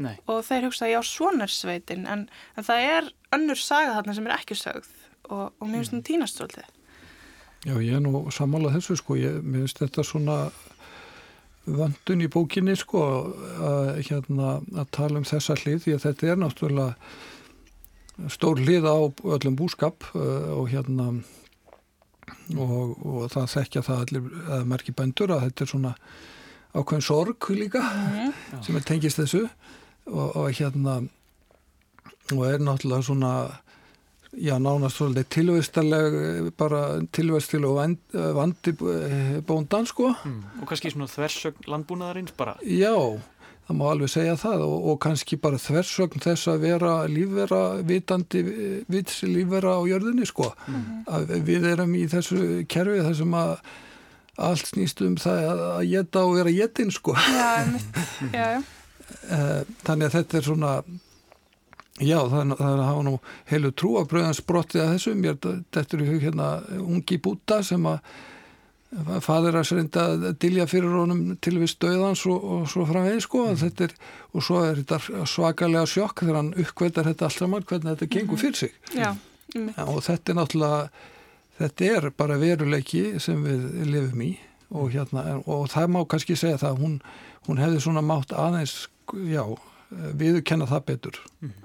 Nei. 0.00 0.16
og 0.26 0.44
þeir 0.44 0.64
hugsa 0.68 0.88
já 0.88 1.00
svona 1.04 1.44
er 1.44 1.52
sveitin 1.52 2.06
en, 2.06 2.28
en 2.56 2.64
það 2.64 2.78
er 2.96 3.12
önnur 3.36 3.60
saga 3.60 3.94
þarna 3.94 4.14
sem 4.14 4.26
er 4.26 4.36
ekki 4.38 4.54
sögð. 4.54 4.88
Og, 5.30 5.52
og 5.60 5.68
mér 5.68 5.82
finnst 5.84 5.92
það 5.92 5.98
mm. 5.98 6.08
tínast 6.08 6.36
svolítið. 6.36 6.68
Já 7.68 7.74
ég 7.76 7.92
er 7.92 8.00
nú 8.00 8.30
sammálað 8.32 8.78
þessu 8.78 8.96
sko. 8.96 9.16
Ég, 9.16 9.42
mér 9.42 9.66
finnst 9.66 9.78
þetta 9.78 10.02
svona 10.02 10.50
vöndun 11.68 12.24
í 12.24 12.30
bókinni 12.32 12.76
sko 12.78 13.02
að, 13.60 13.90
hérna, 14.08 14.54
að 14.74 14.88
tala 14.96 15.20
um 15.20 15.28
þessa 15.28 15.58
hlið 15.60 15.84
því 15.84 15.96
að 15.96 16.06
þetta 16.06 16.30
er 16.30 16.40
náttúrulega 16.40 18.30
stór 18.32 18.60
hlið 18.60 18.88
á 18.88 18.96
öllum 19.36 19.56
búskap 19.56 20.04
uh, 20.12 20.56
og 20.56 20.70
hérna 20.72 21.10
og, 22.56 22.96
og 23.04 23.30
það 23.32 23.52
þekkja 23.54 23.84
það 23.86 24.02
allir 24.04 24.28
að 24.56 24.66
merkja 24.72 24.96
bændur 24.96 25.34
að 25.34 25.46
þetta 25.46 25.64
er 25.64 25.72
svona 25.72 25.94
ákveðin 26.70 27.06
sorg 27.06 27.50
líka 27.54 27.82
mm. 27.82 28.34
sem 28.66 28.76
er 28.78 28.86
tengist 28.86 29.20
þessu 29.20 29.46
og, 29.46 30.36
og 30.36 30.52
hérna 30.54 31.00
og 32.30 32.44
er 32.46 32.62
náttúrulega 32.62 33.08
svona 33.08 33.32
já 34.36 34.54
nánast 34.62 35.00
svolítið 35.00 35.28
tilvægstaleg 35.34 36.52
bara 36.60 37.00
tilvægstileg 37.12 37.70
og 37.70 37.80
vandi 38.36 38.74
bóndan 39.46 39.88
sko 39.90 40.12
mm. 40.14 40.62
og 40.62 40.70
kannski 40.70 40.94
svona 40.94 41.10
þversögn 41.10 41.68
landbúnaðarins 41.70 42.36
bara 42.38 42.56
já, 42.62 42.94
það 43.66 43.80
má 43.80 43.84
alveg 43.90 44.12
segja 44.14 44.38
það 44.38 44.64
og, 44.68 44.88
og 44.92 44.98
kannski 45.02 45.40
bara 45.42 45.60
þversögn 45.60 46.22
þess 46.22 46.50
að 46.52 46.64
vera 46.68 46.94
lífvera 47.10 47.62
vitandi 47.82 48.44
vitsi 48.90 49.30
lífvera 49.30 49.78
á 49.78 49.82
jörðinni 49.90 50.28
sko 50.30 50.52
mm. 50.54 50.90
að 51.10 51.38
við 51.50 51.70
erum 51.74 51.94
í 51.98 52.06
þessu 52.10 52.66
kerfi 52.70 53.06
þessum 53.10 53.38
að 53.38 53.54
allt 54.40 54.70
snýst 54.70 55.02
um 55.04 55.16
það 55.20 55.46
að, 55.50 55.62
að 55.68 55.86
geta 55.90 56.24
og 56.26 56.34
vera 56.38 56.52
getinn 56.54 56.92
sko. 56.94 57.14
Já, 57.16 57.50
já, 58.32 58.44
já. 58.54 58.60
Eh, 59.30 59.62
Þannig 59.82 60.06
að 60.06 60.12
þetta 60.14 60.36
er 60.38 60.44
svona, 60.46 60.68
já 62.00 62.18
það, 62.32 62.56
það 62.58 62.82
hafa 62.86 63.06
nú 63.06 63.14
heilu 63.50 63.70
trúabröðans 63.76 64.42
brottið 64.48 64.84
að 64.84 64.92
þessu. 64.94 65.14
Mér 65.20 65.38
er 65.46 66.04
í 66.04 66.10
hug 66.10 66.26
hérna 66.26 66.50
ungi 66.80 67.20
búta 67.22 67.60
sem 67.66 67.86
að 67.88 68.00
fadir 69.22 69.54
að 69.54 69.70
reynda 69.76 70.04
að 70.08 70.24
dilja 70.42 70.66
fyrir 70.66 70.90
honum 70.98 71.36
til 71.38 71.54
við 71.60 71.70
stöðans 71.70 72.24
og, 72.26 72.42
og 72.42 72.66
svo 72.72 72.86
framvegið 72.88 73.22
sko. 73.22 73.44
Mm. 73.52 73.70
er, 73.86 73.94
og 74.34 74.46
svo 74.46 74.64
er 74.66 74.80
þetta 74.82 75.26
svakalega 75.30 75.86
sjokk 75.86 76.24
þegar 76.24 76.40
hann 76.40 76.52
uppkveitar 76.58 77.06
þetta 77.06 77.28
allt 77.28 77.38
saman 77.38 77.66
hvernig 77.70 77.94
þetta 77.94 78.10
gengur 78.16 78.42
fyrir 78.42 78.58
sig. 78.64 78.76
Já, 78.90 79.12
ja, 79.54 79.86
og 79.86 80.02
þetta 80.08 80.32
er 80.32 80.40
náttúrulega 80.40 81.08
þetta 81.60 81.90
er 81.94 82.08
bara 82.16 82.38
veruleiki 82.40 83.04
sem 83.22 83.42
við 83.44 83.66
lifum 83.92 84.24
í 84.24 84.30
og, 84.70 84.90
hérna, 84.94 85.24
og 85.50 85.66
það 85.70 85.92
má 85.94 86.00
kannski 86.08 86.38
segja 86.38 86.60
það 86.62 86.82
hún, 86.84 86.96
hún 87.48 87.60
hefði 87.60 87.82
svona 87.84 88.02
mátt 88.06 88.32
aðeins 88.34 88.88
já, 89.28 89.44
viðu 89.90 90.44
kenna 90.46 90.68
það 90.70 90.86
betur 90.92 91.20
mm. 91.40 91.56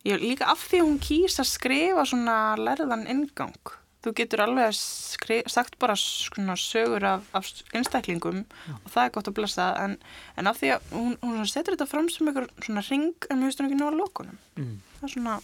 Já, 0.00 0.16
líka 0.16 0.48
af 0.48 0.62
því 0.64 0.78
hún 0.80 0.98
kýrst 1.04 1.42
að 1.42 1.50
skrifa 1.50 2.06
svona 2.08 2.36
lærðan 2.56 3.04
ingang 3.12 3.74
þú 4.00 4.12
getur 4.16 4.40
alveg 4.46 4.72
skri, 4.76 5.40
sagt 5.50 5.76
bara 5.80 5.94
svona 5.98 6.56
sögur 6.56 7.04
af, 7.04 7.26
af 7.36 7.48
einstaklingum 7.76 8.44
Já. 8.46 8.74
og 8.78 8.88
það 8.94 9.02
er 9.02 9.12
gott 9.16 9.28
að 9.28 9.36
blessa 9.36 9.66
en, 9.82 9.96
en 10.40 10.48
af 10.48 10.60
því 10.60 10.70
að 10.76 10.94
hún, 10.94 11.16
hún 11.20 11.50
setur 11.50 11.76
þetta 11.76 11.88
fram 11.90 12.08
sem 12.12 12.30
einhver 12.30 12.48
svona 12.64 12.84
ring 12.88 13.28
en 13.28 13.42
við 13.42 13.50
veistum 13.50 13.68
ekki 13.68 13.80
ná 13.80 13.86
að 13.90 13.98
lókunum 14.00 14.38
mm. 14.56 14.74
svona... 15.04 15.36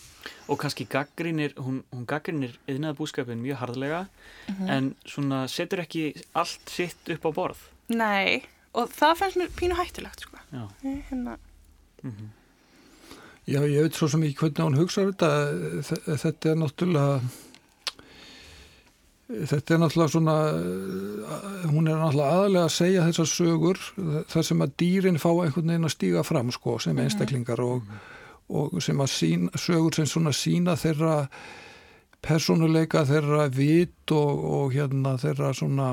og 0.49 0.61
kannski 0.63 0.89
gaggrínir 0.89 1.57
hún, 1.61 1.83
hún 1.93 2.09
gaggrínir 2.09 2.57
yðnaða 2.65 2.99
búskapin 3.01 3.45
mjög 3.45 3.61
harðlega 3.61 4.07
mm 4.07 4.55
-hmm. 4.55 4.73
en 4.73 4.95
svona 5.05 5.45
setur 5.53 5.85
ekki 5.85 6.15
allt 6.33 6.73
sitt 6.73 7.13
upp 7.13 7.29
á 7.29 7.31
borð 7.41 7.61
nei 7.93 8.47
og 8.73 8.89
það 8.89 9.19
fennst 9.21 9.37
mér 9.37 9.53
pínu 9.57 9.77
hættilegt 9.77 10.21
sko. 10.21 10.39
hérna 10.83 11.37
mm 12.03 12.11
-hmm. 12.11 12.35
Já, 13.47 13.61
ég 13.63 13.83
veit 13.83 13.95
svo 13.95 14.09
sem 14.09 14.23
ekki 14.27 14.41
hvernig 14.41 14.65
hún 14.65 14.79
hugsaður 14.81 15.13
þetta 15.13 16.17
þetta 16.19 16.51
er 16.51 16.57
náttúrulega 16.57 17.21
Þetta 19.27 19.75
er 19.75 19.79
náttúrulega 19.83 20.11
svona, 20.13 20.35
hún 21.67 21.89
er 21.91 21.97
náttúrulega 21.99 22.31
aðalega 22.31 22.65
að 22.65 22.75
segja 22.77 23.07
þessar 23.09 23.27
sögur 23.27 23.81
þar 24.31 24.45
sem 24.47 24.63
að 24.63 24.75
dýrin 24.79 25.19
fá 25.19 25.31
einhvern 25.31 25.73
veginn 25.73 25.89
að 25.89 25.95
stíga 25.97 26.23
fram 26.23 26.53
sko 26.55 26.79
sem 26.79 26.95
mhm. 26.95 27.03
einstaklingar 27.03 27.61
og, 27.61 27.83
og 28.49 28.77
sem 28.83 29.03
að 29.03 29.11
sín, 29.11 29.49
sögur 29.59 29.95
sem 29.99 30.07
svona 30.07 30.31
sína 30.31 30.77
þeirra 30.79 31.17
personuleika, 32.23 33.03
þeirra 33.07 33.49
vit 33.51 34.15
og, 34.15 34.45
og 34.61 34.75
hérna 34.75 35.17
þeirra 35.19 35.53
svona 35.55 35.93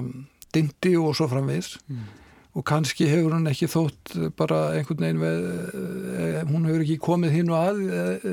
dindi 0.54 0.94
og 0.98 1.16
svo 1.18 1.30
framvis. 1.30 1.78
Mm 1.88 2.23
og 2.54 2.66
kannski 2.70 3.08
hefur 3.10 3.34
hún 3.34 3.50
ekki 3.50 3.66
þótt 3.72 4.14
bara 4.38 4.60
einhvern 4.78 5.02
veginn 5.02 5.22
með, 5.22 5.48
eh, 6.14 6.38
hún 6.52 6.68
hefur 6.70 6.84
ekki 6.86 7.00
komið 7.02 7.34
hinn 7.40 7.50
og 7.50 7.58
að 7.58 7.82
eh, 7.88 8.28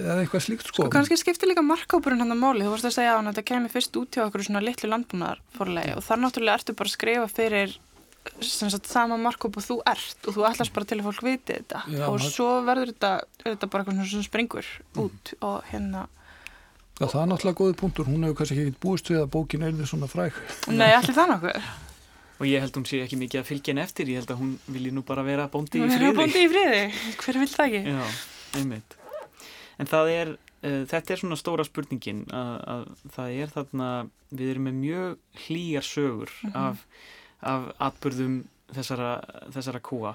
eða 0.00 0.16
eitthvað 0.22 0.46
slíkt 0.46 0.70
sko. 0.70 0.86
Sko 0.86 0.94
kannski 0.94 1.18
skiptir 1.20 1.50
líka 1.50 1.64
markápurinn 1.64 2.22
hann 2.24 2.32
að 2.32 2.40
máli, 2.40 2.64
þú 2.64 2.72
vorust 2.72 2.88
að 2.88 2.96
segja 2.96 3.18
að 3.18 3.28
þetta 3.28 3.46
kemur 3.52 3.74
fyrst 3.74 4.00
út 4.00 4.16
hjá 4.16 4.24
okkur 4.24 4.46
svona 4.46 4.64
litlu 4.64 4.88
landbúnaðarforlegi 4.94 5.96
og 5.98 6.06
þar 6.06 6.22
náttúrulega 6.24 6.60
ertu 6.62 6.76
bara 6.78 6.92
að 6.92 6.96
skrifa 6.96 7.28
fyrir 7.28 7.76
sagt, 8.40 8.88
sama 8.88 9.18
markóp 9.20 9.58
og 9.60 9.64
þú 9.64 9.76
ert 9.88 10.28
og 10.28 10.36
þú 10.36 10.46
ætlast 10.48 10.74
bara 10.76 10.88
til 10.88 11.00
að 11.00 11.10
fólk 11.10 11.22
viti 11.24 11.58
þetta 11.58 11.84
Já, 11.88 12.06
og 12.08 12.24
svo 12.24 12.48
verður 12.64 12.92
þetta, 12.92 13.12
þetta 13.44 13.68
bara 13.72 13.84
eitthvað 13.84 14.10
svona 14.12 14.28
springur 14.28 14.64
mm. 14.64 15.04
út 15.04 15.34
mm. 15.34 15.44
og 15.48 15.70
hérna 15.70 16.06
Já 17.00 17.06
það 17.08 17.20
er 17.20 17.30
náttúrulega 17.30 17.60
góði 17.60 17.76
punktur, 17.80 18.08
hún 18.08 18.26
hefur 18.26 18.40
kannski 18.40 18.64
ekki 18.64 18.80
búist 18.80 19.08
við 19.08 19.22
að 19.22 19.30
bókin 19.36 19.64
er 19.64 19.76
því 19.76 19.88
svona 19.88 20.10
fræk 20.10 20.36
Nei, 20.68 20.90
allir 20.92 21.16
það 21.16 21.32
nokkuð 21.34 21.70
og 22.40 22.48
ég 22.48 22.62
held 22.64 22.76
hún 22.78 22.86
sé 22.88 23.02
ekki 23.04 23.18
mikið 23.20 23.42
að 23.42 23.48
fylgja 23.50 23.74
henn 23.74 23.82
eftir 23.82 24.08
ég 24.08 24.22
held 24.22 24.30
að 24.32 24.38
hún 24.40 24.52
vilji 24.72 24.92
nú 24.96 25.02
bara 25.06 25.24
vera 25.26 25.48
bóndi 25.52 25.82
í 25.82 25.88
friði. 25.90 26.12
bóndi 26.16 26.44
í 26.46 26.48
friði, 26.48 26.84
hver 27.20 27.38
vil 27.42 27.48
það 27.52 27.66
ekki? 27.66 27.82
Já, 27.92 28.06
einmitt. 28.60 28.96
En 29.80 29.90
það 29.90 30.12
er, 30.14 30.30
uh, 30.64 30.78
þetta 30.88 31.12
er 31.12 31.20
svona 31.20 31.38
stóra 31.40 31.66
spurningin 31.68 32.22
að, 32.36 32.54
að 32.74 32.86
það 33.16 33.36
er 33.42 33.52
þarna 33.56 33.90
við 34.30 34.54
erum 34.54 34.68
með 34.70 34.78
mjög 34.78 35.44
hlýjar 35.44 35.86
sögur 35.90 36.32
mm 36.32 36.50
-hmm. 36.50 36.64
af, 36.64 36.86
af 37.52 37.68
atbyrðum 37.90 38.40
þessara, 38.72 39.12
þessara 39.52 39.84
kúa. 39.84 40.14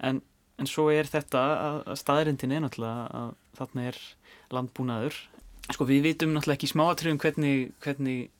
En, 0.00 0.22
en 0.58 0.66
svo 0.66 0.88
er 0.90 1.06
þetta 1.06 1.44
að, 1.54 1.80
að 1.86 2.02
staðrindin 2.02 2.56
er 2.56 2.66
náttúrulega 2.66 3.06
að 3.14 3.32
þarna 3.60 3.86
er 3.92 4.02
landbúnaður. 4.50 5.22
Sko 5.70 5.86
við 5.86 6.02
vitum 6.02 6.34
náttúrulega 6.34 6.58
ekki 6.58 6.74
smáatröðum 6.74 7.22
hvernig, 7.22 7.72
hvernig 7.78 8.30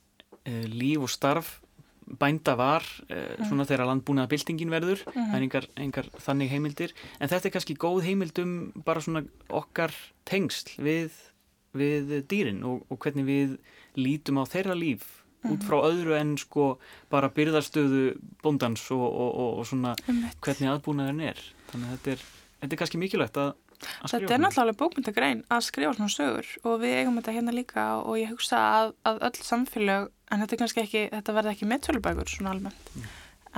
uh, 0.43 0.65
líf 0.67 1.07
og 1.07 1.09
starf 1.09 1.60
bænda 2.19 2.55
var 2.59 2.85
eh, 3.09 3.37
mm. 3.37 3.47
svona 3.49 3.67
þegar 3.69 3.89
landbúnaða 3.89 4.31
byltingin 4.31 4.73
verður 4.73 5.03
mm. 5.07 5.31
það 5.31 5.37
er 5.61 5.67
engar, 5.85 6.09
þannig 6.25 6.51
heimildir 6.51 6.95
en 7.19 7.31
þetta 7.31 7.49
er 7.49 7.55
kannski 7.55 7.77
góð 7.79 8.03
heimildum 8.07 8.55
bara 8.85 9.03
svona 9.03 9.23
okkar 9.47 9.95
tengsl 10.27 10.75
við, 10.81 11.15
við 11.77 12.13
dýrin 12.31 12.61
og, 12.67 12.85
og 12.91 13.01
hvernig 13.03 13.27
við 13.27 13.57
lítum 13.99 14.41
á 14.41 14.45
þeirra 14.49 14.77
líf 14.77 15.07
mm. 15.43 15.55
út 15.55 15.65
frá 15.67 15.79
öðru 15.81 16.17
en 16.19 16.35
sko 16.41 16.75
bara 17.11 17.31
byrðarstöðu 17.33 18.15
bóndans 18.43 18.85
og, 18.95 19.07
og, 19.07 19.33
og 19.61 19.65
svona 19.69 19.95
hvernig 20.43 20.71
aðbúnaðin 20.71 21.25
er 21.31 21.43
þannig 21.71 21.89
að 21.89 21.97
þetta 21.97 22.15
er, 22.15 22.29
þetta 22.61 22.73
er 22.75 22.83
kannski 22.83 23.01
mikilvægt 23.01 23.41
að 23.41 23.53
Þetta 23.81 24.35
er 24.35 24.41
náttúrulega 24.41 24.77
bókmyndagrein 24.77 25.43
að 25.51 25.63
skrifa 25.65 25.93
svona 25.97 26.13
sögur 26.13 26.49
og 26.69 26.81
við 26.83 26.99
eigum 26.99 27.17
þetta 27.17 27.35
hérna 27.37 27.53
líka 27.55 27.85
og 28.01 28.19
ég 28.19 28.29
hugsa 28.29 28.59
að, 28.61 28.91
að 29.09 29.21
öll 29.27 29.45
samfélag, 29.47 30.09
en 30.31 30.43
þetta 30.43 30.55
er 30.55 30.61
kannski 30.63 30.83
ekki, 30.85 31.03
þetta 31.11 31.35
verði 31.35 31.53
ekki 31.55 31.69
meðtölubækur 31.69 32.31
svona 32.31 32.55
almennt, 32.55 32.91
mm. 32.95 33.07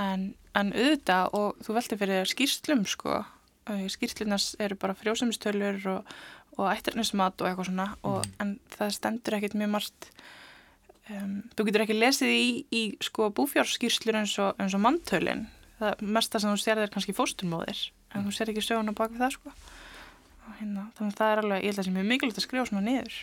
en, 0.04 0.28
en 0.58 0.72
auðvitað 0.74 1.36
og 1.38 1.64
þú 1.64 1.76
veldi 1.78 1.98
fyrir 2.00 2.30
skýrslum 2.30 2.84
sko, 2.90 3.20
skýrslunas 3.94 4.52
eru 4.62 4.78
bara 4.80 4.96
frjósumistölur 4.98 5.80
og, 5.92 6.14
og 6.58 6.70
ættirnismat 6.72 7.40
og 7.40 7.50
eitthvað 7.50 7.70
svona, 7.70 7.90
og, 8.02 8.22
mm. 8.24 8.38
en 8.44 8.56
það 8.76 8.96
stendur 8.98 9.38
ekkit 9.38 9.58
mjög 9.60 9.74
margt, 9.76 10.08
um, 11.14 11.36
þú 11.54 11.68
getur 11.68 11.86
ekki 11.86 11.98
lesið 11.98 12.34
í, 12.34 12.46
í 12.74 12.84
sko 13.04 13.30
búfjárskýrslur 13.38 14.20
eins 14.22 14.36
og, 14.42 14.58
og 14.58 14.82
manntölin, 14.82 15.46
það 15.80 16.04
mesta 16.18 16.42
sem 16.42 16.52
þú 16.52 16.62
sér 16.62 16.84
er 16.84 16.92
kannski 16.92 17.16
fósturmóðir, 17.16 17.88
en 18.12 18.22
mm. 18.22 18.28
þú 18.28 18.36
sér 18.36 18.54
ekki 18.54 18.66
söguna 18.66 18.96
bak 18.96 19.14
við 19.14 19.26
það 19.26 19.38
sko 19.38 19.56
hérna, 20.58 20.88
þannig 20.96 21.14
að 21.14 21.18
það 21.18 21.30
er 21.32 21.40
alveg, 21.40 21.62
ég 21.62 21.64
held 21.64 21.74
að 21.74 21.78
það 21.78 21.86
sé 21.86 21.94
mjög 21.94 22.10
mikilvægt 22.10 22.38
að 22.38 22.44
skrifa 22.44 22.66
svona 22.68 22.84
niður 22.84 23.14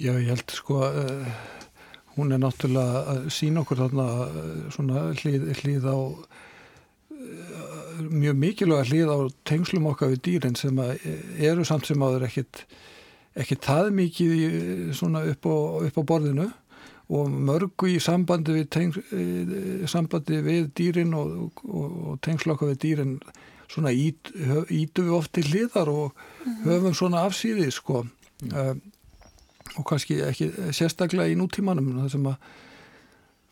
Já, 0.00 0.14
ég 0.16 0.30
held 0.30 0.52
sko 0.56 0.78
uh, 0.80 1.32
hún 2.16 2.32
er 2.32 2.40
náttúrulega 2.40 3.00
að 3.12 3.26
sína 3.36 3.60
okkur 3.60 3.82
þarna 3.82 4.04
uh, 4.24 4.52
svona 4.72 5.02
hlýð, 5.12 5.42
hlýð 5.58 5.88
á 5.92 5.96
uh, 6.00 7.98
mjög 8.08 8.38
mikilvæg 8.40 8.88
hlýð 8.88 9.10
á 9.12 9.18
tengslum 9.44 9.90
okkar 9.90 10.14
við 10.14 10.22
dýrin 10.24 10.56
sem 10.56 10.78
eru 10.80 11.66
samt 11.68 11.90
sem 11.90 12.00
áður 12.00 12.24
ekkit 12.30 12.62
ekki 13.36 13.58
það 13.60 13.90
mikið 13.98 14.32
í, 14.32 14.46
svona 14.96 15.20
upp 15.28 15.44
á, 15.52 15.56
upp 15.90 16.00
á 16.00 16.02
borðinu 16.08 16.46
og 17.10 17.34
mörgu 17.50 17.90
í 17.92 17.98
sambandi 18.00 18.54
við, 18.56 18.66
teng, 18.72 18.96
sambandi 19.90 20.38
við 20.46 20.70
dýrin 20.80 21.12
og, 21.18 21.60
og, 21.66 21.98
og 22.14 22.22
tengslu 22.24 22.54
okkar 22.54 22.72
við 22.72 22.80
dýrin 22.86 23.12
svona 23.68 23.92
ít, 23.92 24.32
ítum 24.72 25.10
við 25.10 25.18
oft 25.18 25.34
til 25.36 25.44
hliðar 25.50 25.92
og 25.92 26.16
mm 26.16 26.48
-hmm. 26.48 26.64
höfum 26.70 26.96
svona 26.96 27.26
afsýðið 27.28 27.70
sko 27.76 28.06
mm. 28.06 28.80
Og 29.76 29.86
kannski 29.86 30.20
ekki 30.26 30.50
sérstaklega 30.76 31.30
í 31.30 31.38
nútímanum 31.38 31.92
það 32.00 32.12
sem 32.14 32.28
að, 32.30 32.52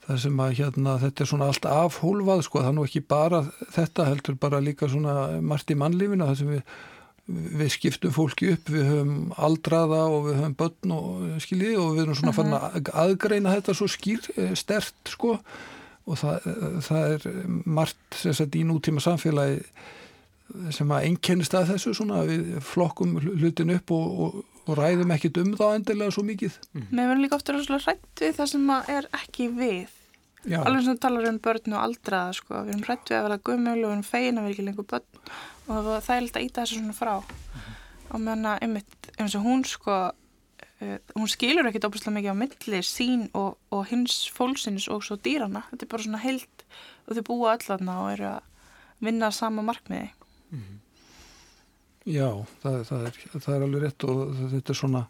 það 0.07 0.21
sem 0.27 0.45
að 0.45 0.55
hérna, 0.61 0.99
þetta 1.05 1.25
er 1.25 1.31
svona 1.33 1.49
allt 1.53 1.69
afhólfað 1.71 2.45
sko. 2.47 2.63
Það 2.63 2.71
er 2.73 2.79
nú 2.79 2.87
ekki 2.89 3.05
bara 3.15 3.43
þetta 3.77 4.07
heldur 4.11 4.39
bara 4.41 4.63
líka 4.65 4.91
svona 4.91 5.41
margt 5.41 5.75
í 5.75 5.79
mannlífina 5.79 6.31
það 6.31 6.41
sem 6.43 6.55
við 6.57 6.63
við 7.29 7.73
skiptum 7.75 8.13
fólki 8.15 8.55
upp, 8.55 8.71
við 8.73 8.87
höfum 8.89 9.17
aldraða 9.37 9.99
og 10.09 10.23
við 10.31 10.39
höfum 10.39 10.55
börn 10.63 10.95
og 10.97 11.43
skilji 11.45 11.75
og 11.77 11.91
við 11.97 12.07
erum 12.07 12.17
svona 12.17 12.33
uh 12.33 12.39
-huh. 12.39 12.71
fann 12.71 12.87
að 12.89 12.93
aðgreina 13.03 13.55
þetta 13.57 13.75
svo 13.75 13.89
skýr, 13.89 14.31
eh, 14.37 14.55
stert 14.55 14.95
sko. 15.05 15.39
Og 16.09 16.17
það, 16.17 16.41
það 16.81 17.13
er 17.13 17.21
margt 17.67 18.15
sagt 18.17 18.57
í 18.57 18.65
nútíma 18.65 19.01
samfélagi 19.01 19.61
sem 20.71 20.89
að 20.89 21.05
einkennist 21.05 21.55
að 21.55 21.75
þessu 21.75 21.95
svona 21.95 22.23
við 22.25 22.61
flokkum 22.65 23.19
hlutin 23.21 23.75
upp 23.75 23.91
og, 23.91 24.21
og, 24.21 24.45
og 24.69 24.77
ræðum 24.79 25.15
ekkit 25.15 25.41
um 25.43 25.55
það 25.57 25.77
endilega 25.79 26.15
svo 26.15 26.25
mikið. 26.29 26.59
Mér 26.91 27.09
verður 27.11 27.23
líka 27.25 27.39
ofta 27.39 27.57
rætt 27.57 28.23
við 28.23 28.37
það 28.37 28.51
sem 28.53 28.71
er 28.97 29.09
ekki 29.17 29.49
við 29.57 29.95
Já. 30.47 30.61
alveg 30.63 30.85
sem 30.85 30.95
þú 30.97 31.03
talar 31.03 31.29
um 31.29 31.41
börn 31.43 31.75
og 31.75 31.83
aldraða 31.83 32.37
sko, 32.37 32.63
við 32.63 32.75
erum 32.75 32.87
rætt 32.87 33.11
við 33.11 33.19
að 33.19 33.27
vera 33.27 33.41
gummul 33.49 33.79
og 33.79 33.85
við 33.85 33.95
erum 33.95 34.07
feina 34.07 34.45
við 34.45 34.55
ekki 34.55 34.67
lengur 34.69 34.89
börn 34.93 35.21
og 35.69 35.89
það 36.05 36.15
er 36.15 36.23
alltaf 36.23 36.41
að 36.41 36.47
íta 36.47 36.63
þessu 36.63 36.79
svona 36.79 36.97
frá 36.97 37.15
mm. 37.19 37.65
og 38.15 38.23
menna 38.25 38.55
einmitt 38.63 39.11
eins 39.17 39.35
og 39.37 39.49
hún 39.49 39.65
sko 39.69 39.97
uh, 40.09 40.99
hún 41.17 41.33
skilur 41.33 41.69
ekkit 41.69 41.89
óbúslega 41.89 42.15
mikið 42.15 42.39
á 42.39 42.41
milli 42.45 42.83
sín 42.87 43.27
og, 43.37 43.59
og 43.75 43.83
hins 43.91 44.21
fólksins 44.35 44.87
og 44.93 45.03
svo 45.05 45.19
dýrana, 45.19 45.67
þetta 45.73 45.89
er 45.89 45.93
bara 45.97 46.07
svona 46.07 46.23
held 46.23 46.65
og 47.09 47.19
þau 47.19 47.25
búa 47.33 47.57
allarna 47.57 47.99
og 48.05 48.13
eru 48.15 48.31
að 48.37 49.05
vinna 49.05 49.33
sama 49.35 49.67
markmiði 49.67 50.13
Mm 50.49 50.61
-hmm. 50.61 50.88
Já, 52.09 52.29
það, 52.63 52.79
það, 52.89 53.05
er, 53.09 53.19
það 53.35 53.53
er 53.55 53.67
alveg 53.67 53.85
rétt 53.85 54.09
og 54.09 54.23
þetta 54.55 54.75
er 54.75 54.81
svona 54.81 55.05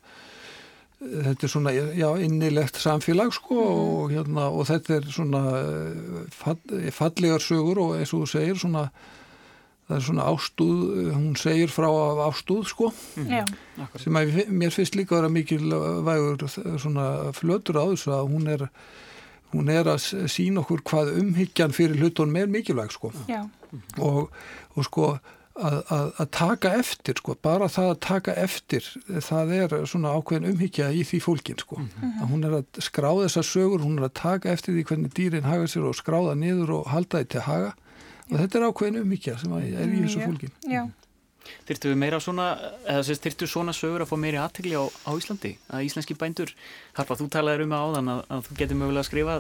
þetta 0.99 1.47
er 1.47 1.53
svona, 1.53 1.73
já, 1.95 2.09
innilegt 2.25 2.81
samfélag 2.83 3.31
sko 3.37 3.59
og 3.63 4.11
hérna, 4.11 4.49
og 4.51 4.67
þetta 4.67 4.97
er 4.97 5.07
svona 5.15 5.43
eh, 5.61 6.27
fall, 6.35 6.59
fallegar 6.95 7.45
sögur 7.45 7.79
og 7.85 7.97
eins 8.01 8.11
og 8.17 8.25
þú 8.25 8.31
segir 8.33 8.59
svona 8.59 8.89
það 9.89 9.97
er 9.97 10.05
svona 10.05 10.27
ástúð, 10.29 10.81
hún 11.15 11.37
segir 11.41 11.71
frá 11.73 11.87
af 11.89 12.19
ástúð 12.27 12.67
sko. 12.69 12.91
Já, 13.25 13.45
Akkurat. 13.79 14.03
sem 14.03 14.19
að 14.21 14.41
mér 14.53 14.75
finnst 14.75 14.99
líka 14.99 15.15
að 15.15 15.23
vera 15.23 15.33
mikilvægur 15.33 16.45
svona 16.83 17.07
flötur 17.37 17.81
á 17.81 17.85
þessu 17.89 18.13
að 18.19 18.35
hún 18.35 18.51
er 18.53 18.67
hún 19.55 19.71
er 19.73 19.89
að 19.89 20.29
sína 20.29 20.61
okkur 20.61 20.83
hvað 20.85 21.15
umhyggjan 21.23 21.73
fyrir 21.73 21.97
hlutunum 22.03 22.37
er 22.37 22.51
mikilvæg 22.53 22.93
sko. 22.93 23.15
Já, 23.31 23.47
og, 23.97 24.29
og 24.77 24.85
sko 24.85 25.15
að, 25.59 25.77
að, 25.95 26.07
að 26.23 26.29
taka 26.37 26.71
eftir 26.79 27.19
sko, 27.21 27.35
bara 27.43 27.69
það 27.73 27.89
að 27.93 27.99
taka 28.07 28.35
eftir 28.45 28.87
það 29.27 29.53
er 29.59 29.75
svona 29.91 30.13
ákveðin 30.19 30.53
umhyggja 30.53 30.91
í 30.95 31.03
því 31.09 31.21
fólkin 31.25 31.59
sko, 31.63 31.81
að 32.07 32.31
hún 32.31 32.47
er 32.49 32.57
að 32.61 32.81
skráða 32.85 33.27
þessar 33.27 33.49
sögur, 33.51 33.85
hún 33.85 33.99
er 33.99 34.09
að 34.09 34.15
taka 34.21 34.53
eftir 34.55 34.77
því 34.77 34.87
hvernig 34.93 35.17
dýrin 35.19 35.49
haga 35.49 35.67
sér 35.71 35.89
og 35.91 35.99
skráða 35.99 36.37
niður 36.39 36.75
og 36.79 36.89
halda 36.95 37.23
því 37.25 37.31
til 37.35 37.45
haga 37.49 37.75
og 38.29 38.37
þetta 38.37 38.59
er 38.61 38.67
ákveðin 38.69 39.03
umhyggja 39.03 39.37
sem 39.41 39.53
að 39.57 39.69
er 39.73 39.93
í 39.93 40.01
þessu 40.05 40.23
Já. 40.23 40.27
fólkin 40.29 40.57
já. 40.69 40.83
Þyrftu 41.69 41.89
við 41.89 41.97
meira 41.97 42.19
svona, 42.21 42.47
eða 42.85 43.05
sérst, 43.09 43.23
þyrftu 43.25 43.47
svona 43.49 43.73
sögur 43.73 44.03
að 44.05 44.11
fá 44.11 44.19
meiri 44.21 44.37
aðtegli 44.37 44.75
á, 44.77 44.85
á 44.85 45.11
Íslandi? 45.17 45.55
Að 45.73 45.87
íslenski 45.87 46.17
bændur, 46.19 46.51
Harpa, 46.99 47.17
þú 47.17 47.29
talaðir 47.33 47.65
um 47.65 47.73
það 47.73 47.87
áðan 47.87 48.11
að, 48.13 48.21
að 48.35 48.43
þú 48.49 48.57
getur 48.59 48.79
mögulega 48.83 49.01
að 49.01 49.09
skrifa 49.09 49.37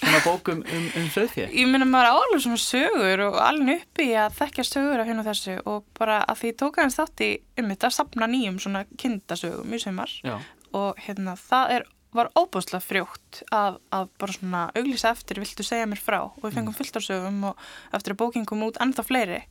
svona 0.00 0.20
bókum 0.24 0.62
um, 0.62 0.86
um 1.00 1.08
söðfjö. 1.14 1.48
Ég 1.54 1.70
minna 1.70 1.86
maður 1.88 2.12
á 2.12 2.14
alveg 2.20 2.44
svona 2.44 2.60
sögur 2.62 3.24
og 3.28 3.40
alveg 3.42 3.82
uppi 3.82 4.08
að 4.18 4.38
þekkja 4.40 4.66
sögur 4.68 5.02
af 5.02 5.12
og 5.16 5.26
þessu 5.30 5.56
og 5.64 5.84
bara 5.98 6.20
að 6.26 6.42
því 6.42 6.54
tók 6.62 6.78
aðeins 6.78 6.98
þátt 7.00 7.24
í 7.26 7.30
um 7.60 7.68
þetta 7.72 7.90
að 7.90 7.98
sapna 7.98 8.30
nýjum 8.30 8.62
svona 8.62 8.84
kindasögum 9.00 9.76
í 9.76 9.82
sumar. 9.82 10.16
Já, 10.26 10.36
og 10.76 11.00
hérna 11.06 11.36
það 11.40 11.74
er, 11.76 11.86
var 12.16 12.30
óbúslega 12.36 12.82
frjótt 12.84 13.42
að, 13.54 13.80
að 13.94 14.06
bara 14.20 14.36
svona 14.36 14.62
auglýsa 14.76 15.12
eftir 15.12 15.40
viltu 15.42 15.66
segja 15.66 15.88
mér 15.88 16.00
frá? 16.02 16.20
Og 16.28 16.46
við 16.46 16.58
fengum 16.58 16.76
fullt 16.76 17.00
af 17.00 17.06
sögum 17.06 17.42
og 17.50 17.66
eftir 17.96 18.16
að 18.16 18.22
bókin 18.22 18.46
kom 18.48 18.64
út 18.66 18.80
ennþá 18.82 19.04
fleiri. 19.06 19.42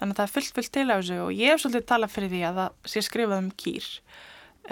Þannig 0.00 0.14
að 0.14 0.18
það 0.20 0.26
er 0.26 0.34
fullt 0.36 0.58
fullt 0.58 0.74
til 0.74 0.88
á 0.90 0.96
þessu 0.96 1.20
og 1.26 1.36
ég 1.36 1.54
hef 1.54 1.62
svolítið 1.62 1.86
talað 1.92 2.14
fyrir 2.14 2.34
því 2.34 2.42
að 2.48 2.60
það 2.62 2.92
sé 2.94 3.04
skrifað 3.06 3.44
um 3.44 3.54
kýr 3.64 3.92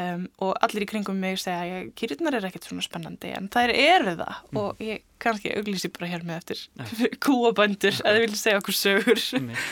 um, 0.03 0.25
og 0.45 0.55
allir 0.65 0.85
í 0.85 0.89
kringum 0.91 1.19
mig 1.23 1.39
segja 1.41 1.65
að 1.81 1.91
kýrnar 1.99 2.37
er 2.39 2.47
ekkert 2.49 2.69
svona 2.69 2.85
spennandi 2.85 3.31
en 3.37 3.47
þær 3.53 3.73
eru 3.75 4.17
það 4.19 4.57
og 4.63 4.83
ég 4.85 5.05
kannski 5.23 5.53
auglýsi 5.57 5.91
bara 5.95 6.11
hér 6.13 6.25
með 6.29 6.41
eftir 6.43 6.65
kúabændur 7.27 8.01
að 8.03 8.19
þið 8.19 8.25
vilja 8.27 8.41
segja 8.43 8.61
okkur 8.63 8.77
sögur 8.81 9.23
einmitt. 9.39 9.63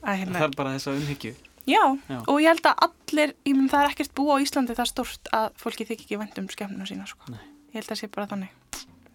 að, 0.00 0.06
það 0.06 0.22
hérna, 0.22 0.44
er 0.48 0.56
bara 0.60 0.74
þessa 0.76 0.94
umhyggju. 0.98 1.34
já, 1.66 1.82
Já. 2.10 2.18
og 2.28 2.40
ég 2.42 2.48
held 2.52 2.66
að 2.70 2.86
allir 2.88 3.34
ég 3.48 3.56
menn 3.56 3.68
það 3.72 3.84
er 3.86 3.92
ekkert 3.94 4.14
búið 4.18 4.32
á 4.36 4.42
Íslandi 4.44 4.78
það 4.78 4.90
stort 4.92 5.30
að 5.32 5.46
fólki 5.62 5.86
þykir 5.88 6.04
ekki 6.06 6.20
vænt 6.20 6.40
um 6.42 6.48
skemmuna 6.52 6.88
sína 6.88 7.06
sko. 7.08 7.32
Ég 7.34 7.78
held 7.80 7.84
að 7.86 7.92
það 7.94 8.00
sé 8.02 8.10
bara 8.14 8.28
þannig 8.32 8.52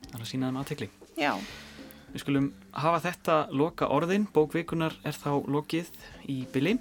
Það 0.09 0.15
er 0.17 0.23
að 0.25 0.29
sína 0.31 0.47
þeim 0.49 0.61
aðtegli. 0.63 0.87
já, 1.21 1.33
Við 2.09 2.23
skulum 2.23 2.45
hafa 2.73 2.99
þetta 3.03 3.33
loka 3.53 3.85
orðin, 3.93 4.23
bókvikunar 4.33 4.95
er 5.05 5.13
þá 5.13 5.29
lokið 5.45 5.91
í 6.25 6.39
byli. 6.49 6.71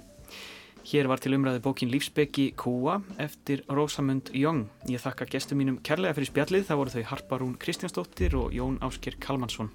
Hér 0.87 1.09
var 1.11 1.19
til 1.19 1.35
umræði 1.35 1.59
bókin 1.63 1.91
Lífsbeki 1.91 2.53
Kúa 2.57 3.01
eftir 3.19 3.65
Rósamund 3.67 4.31
Young. 4.33 4.69
Ég 4.87 5.01
þakka 5.03 5.27
gestum 5.29 5.59
mínum 5.59 5.79
kærlega 5.83 6.15
fyrir 6.15 6.29
spjallið, 6.31 6.65
það 6.69 6.79
voru 6.79 6.93
þau 6.95 7.03
Harparún 7.11 7.57
Kristjánsdóttir 7.59 8.37
og 8.39 8.55
Jón 8.55 8.79
Ásker 8.85 9.19
Kalmansson. 9.19 9.69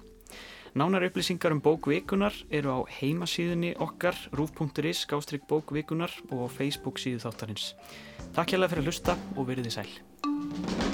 Nánar 0.75 1.05
upplýsingar 1.07 1.53
um 1.55 1.61
bókvikunar 1.63 2.35
eru 2.51 2.73
á 2.73 2.79
heimasíðunni 2.97 3.75
okkar, 3.79 4.17
rúf.is, 4.35 5.05
skástrygg 5.05 5.45
bókvikunar 5.47 6.11
og 6.35 6.49
Facebook 6.51 6.99
síðu 6.99 7.21
þáttarins. 7.23 7.71
Takk 8.35 8.57
hérlega 8.57 8.73
fyrir 8.73 8.83
að 8.83 8.91
hlusta 8.91 9.19
og 9.37 9.47
veriði 9.53 9.71
sæl. 9.77 10.84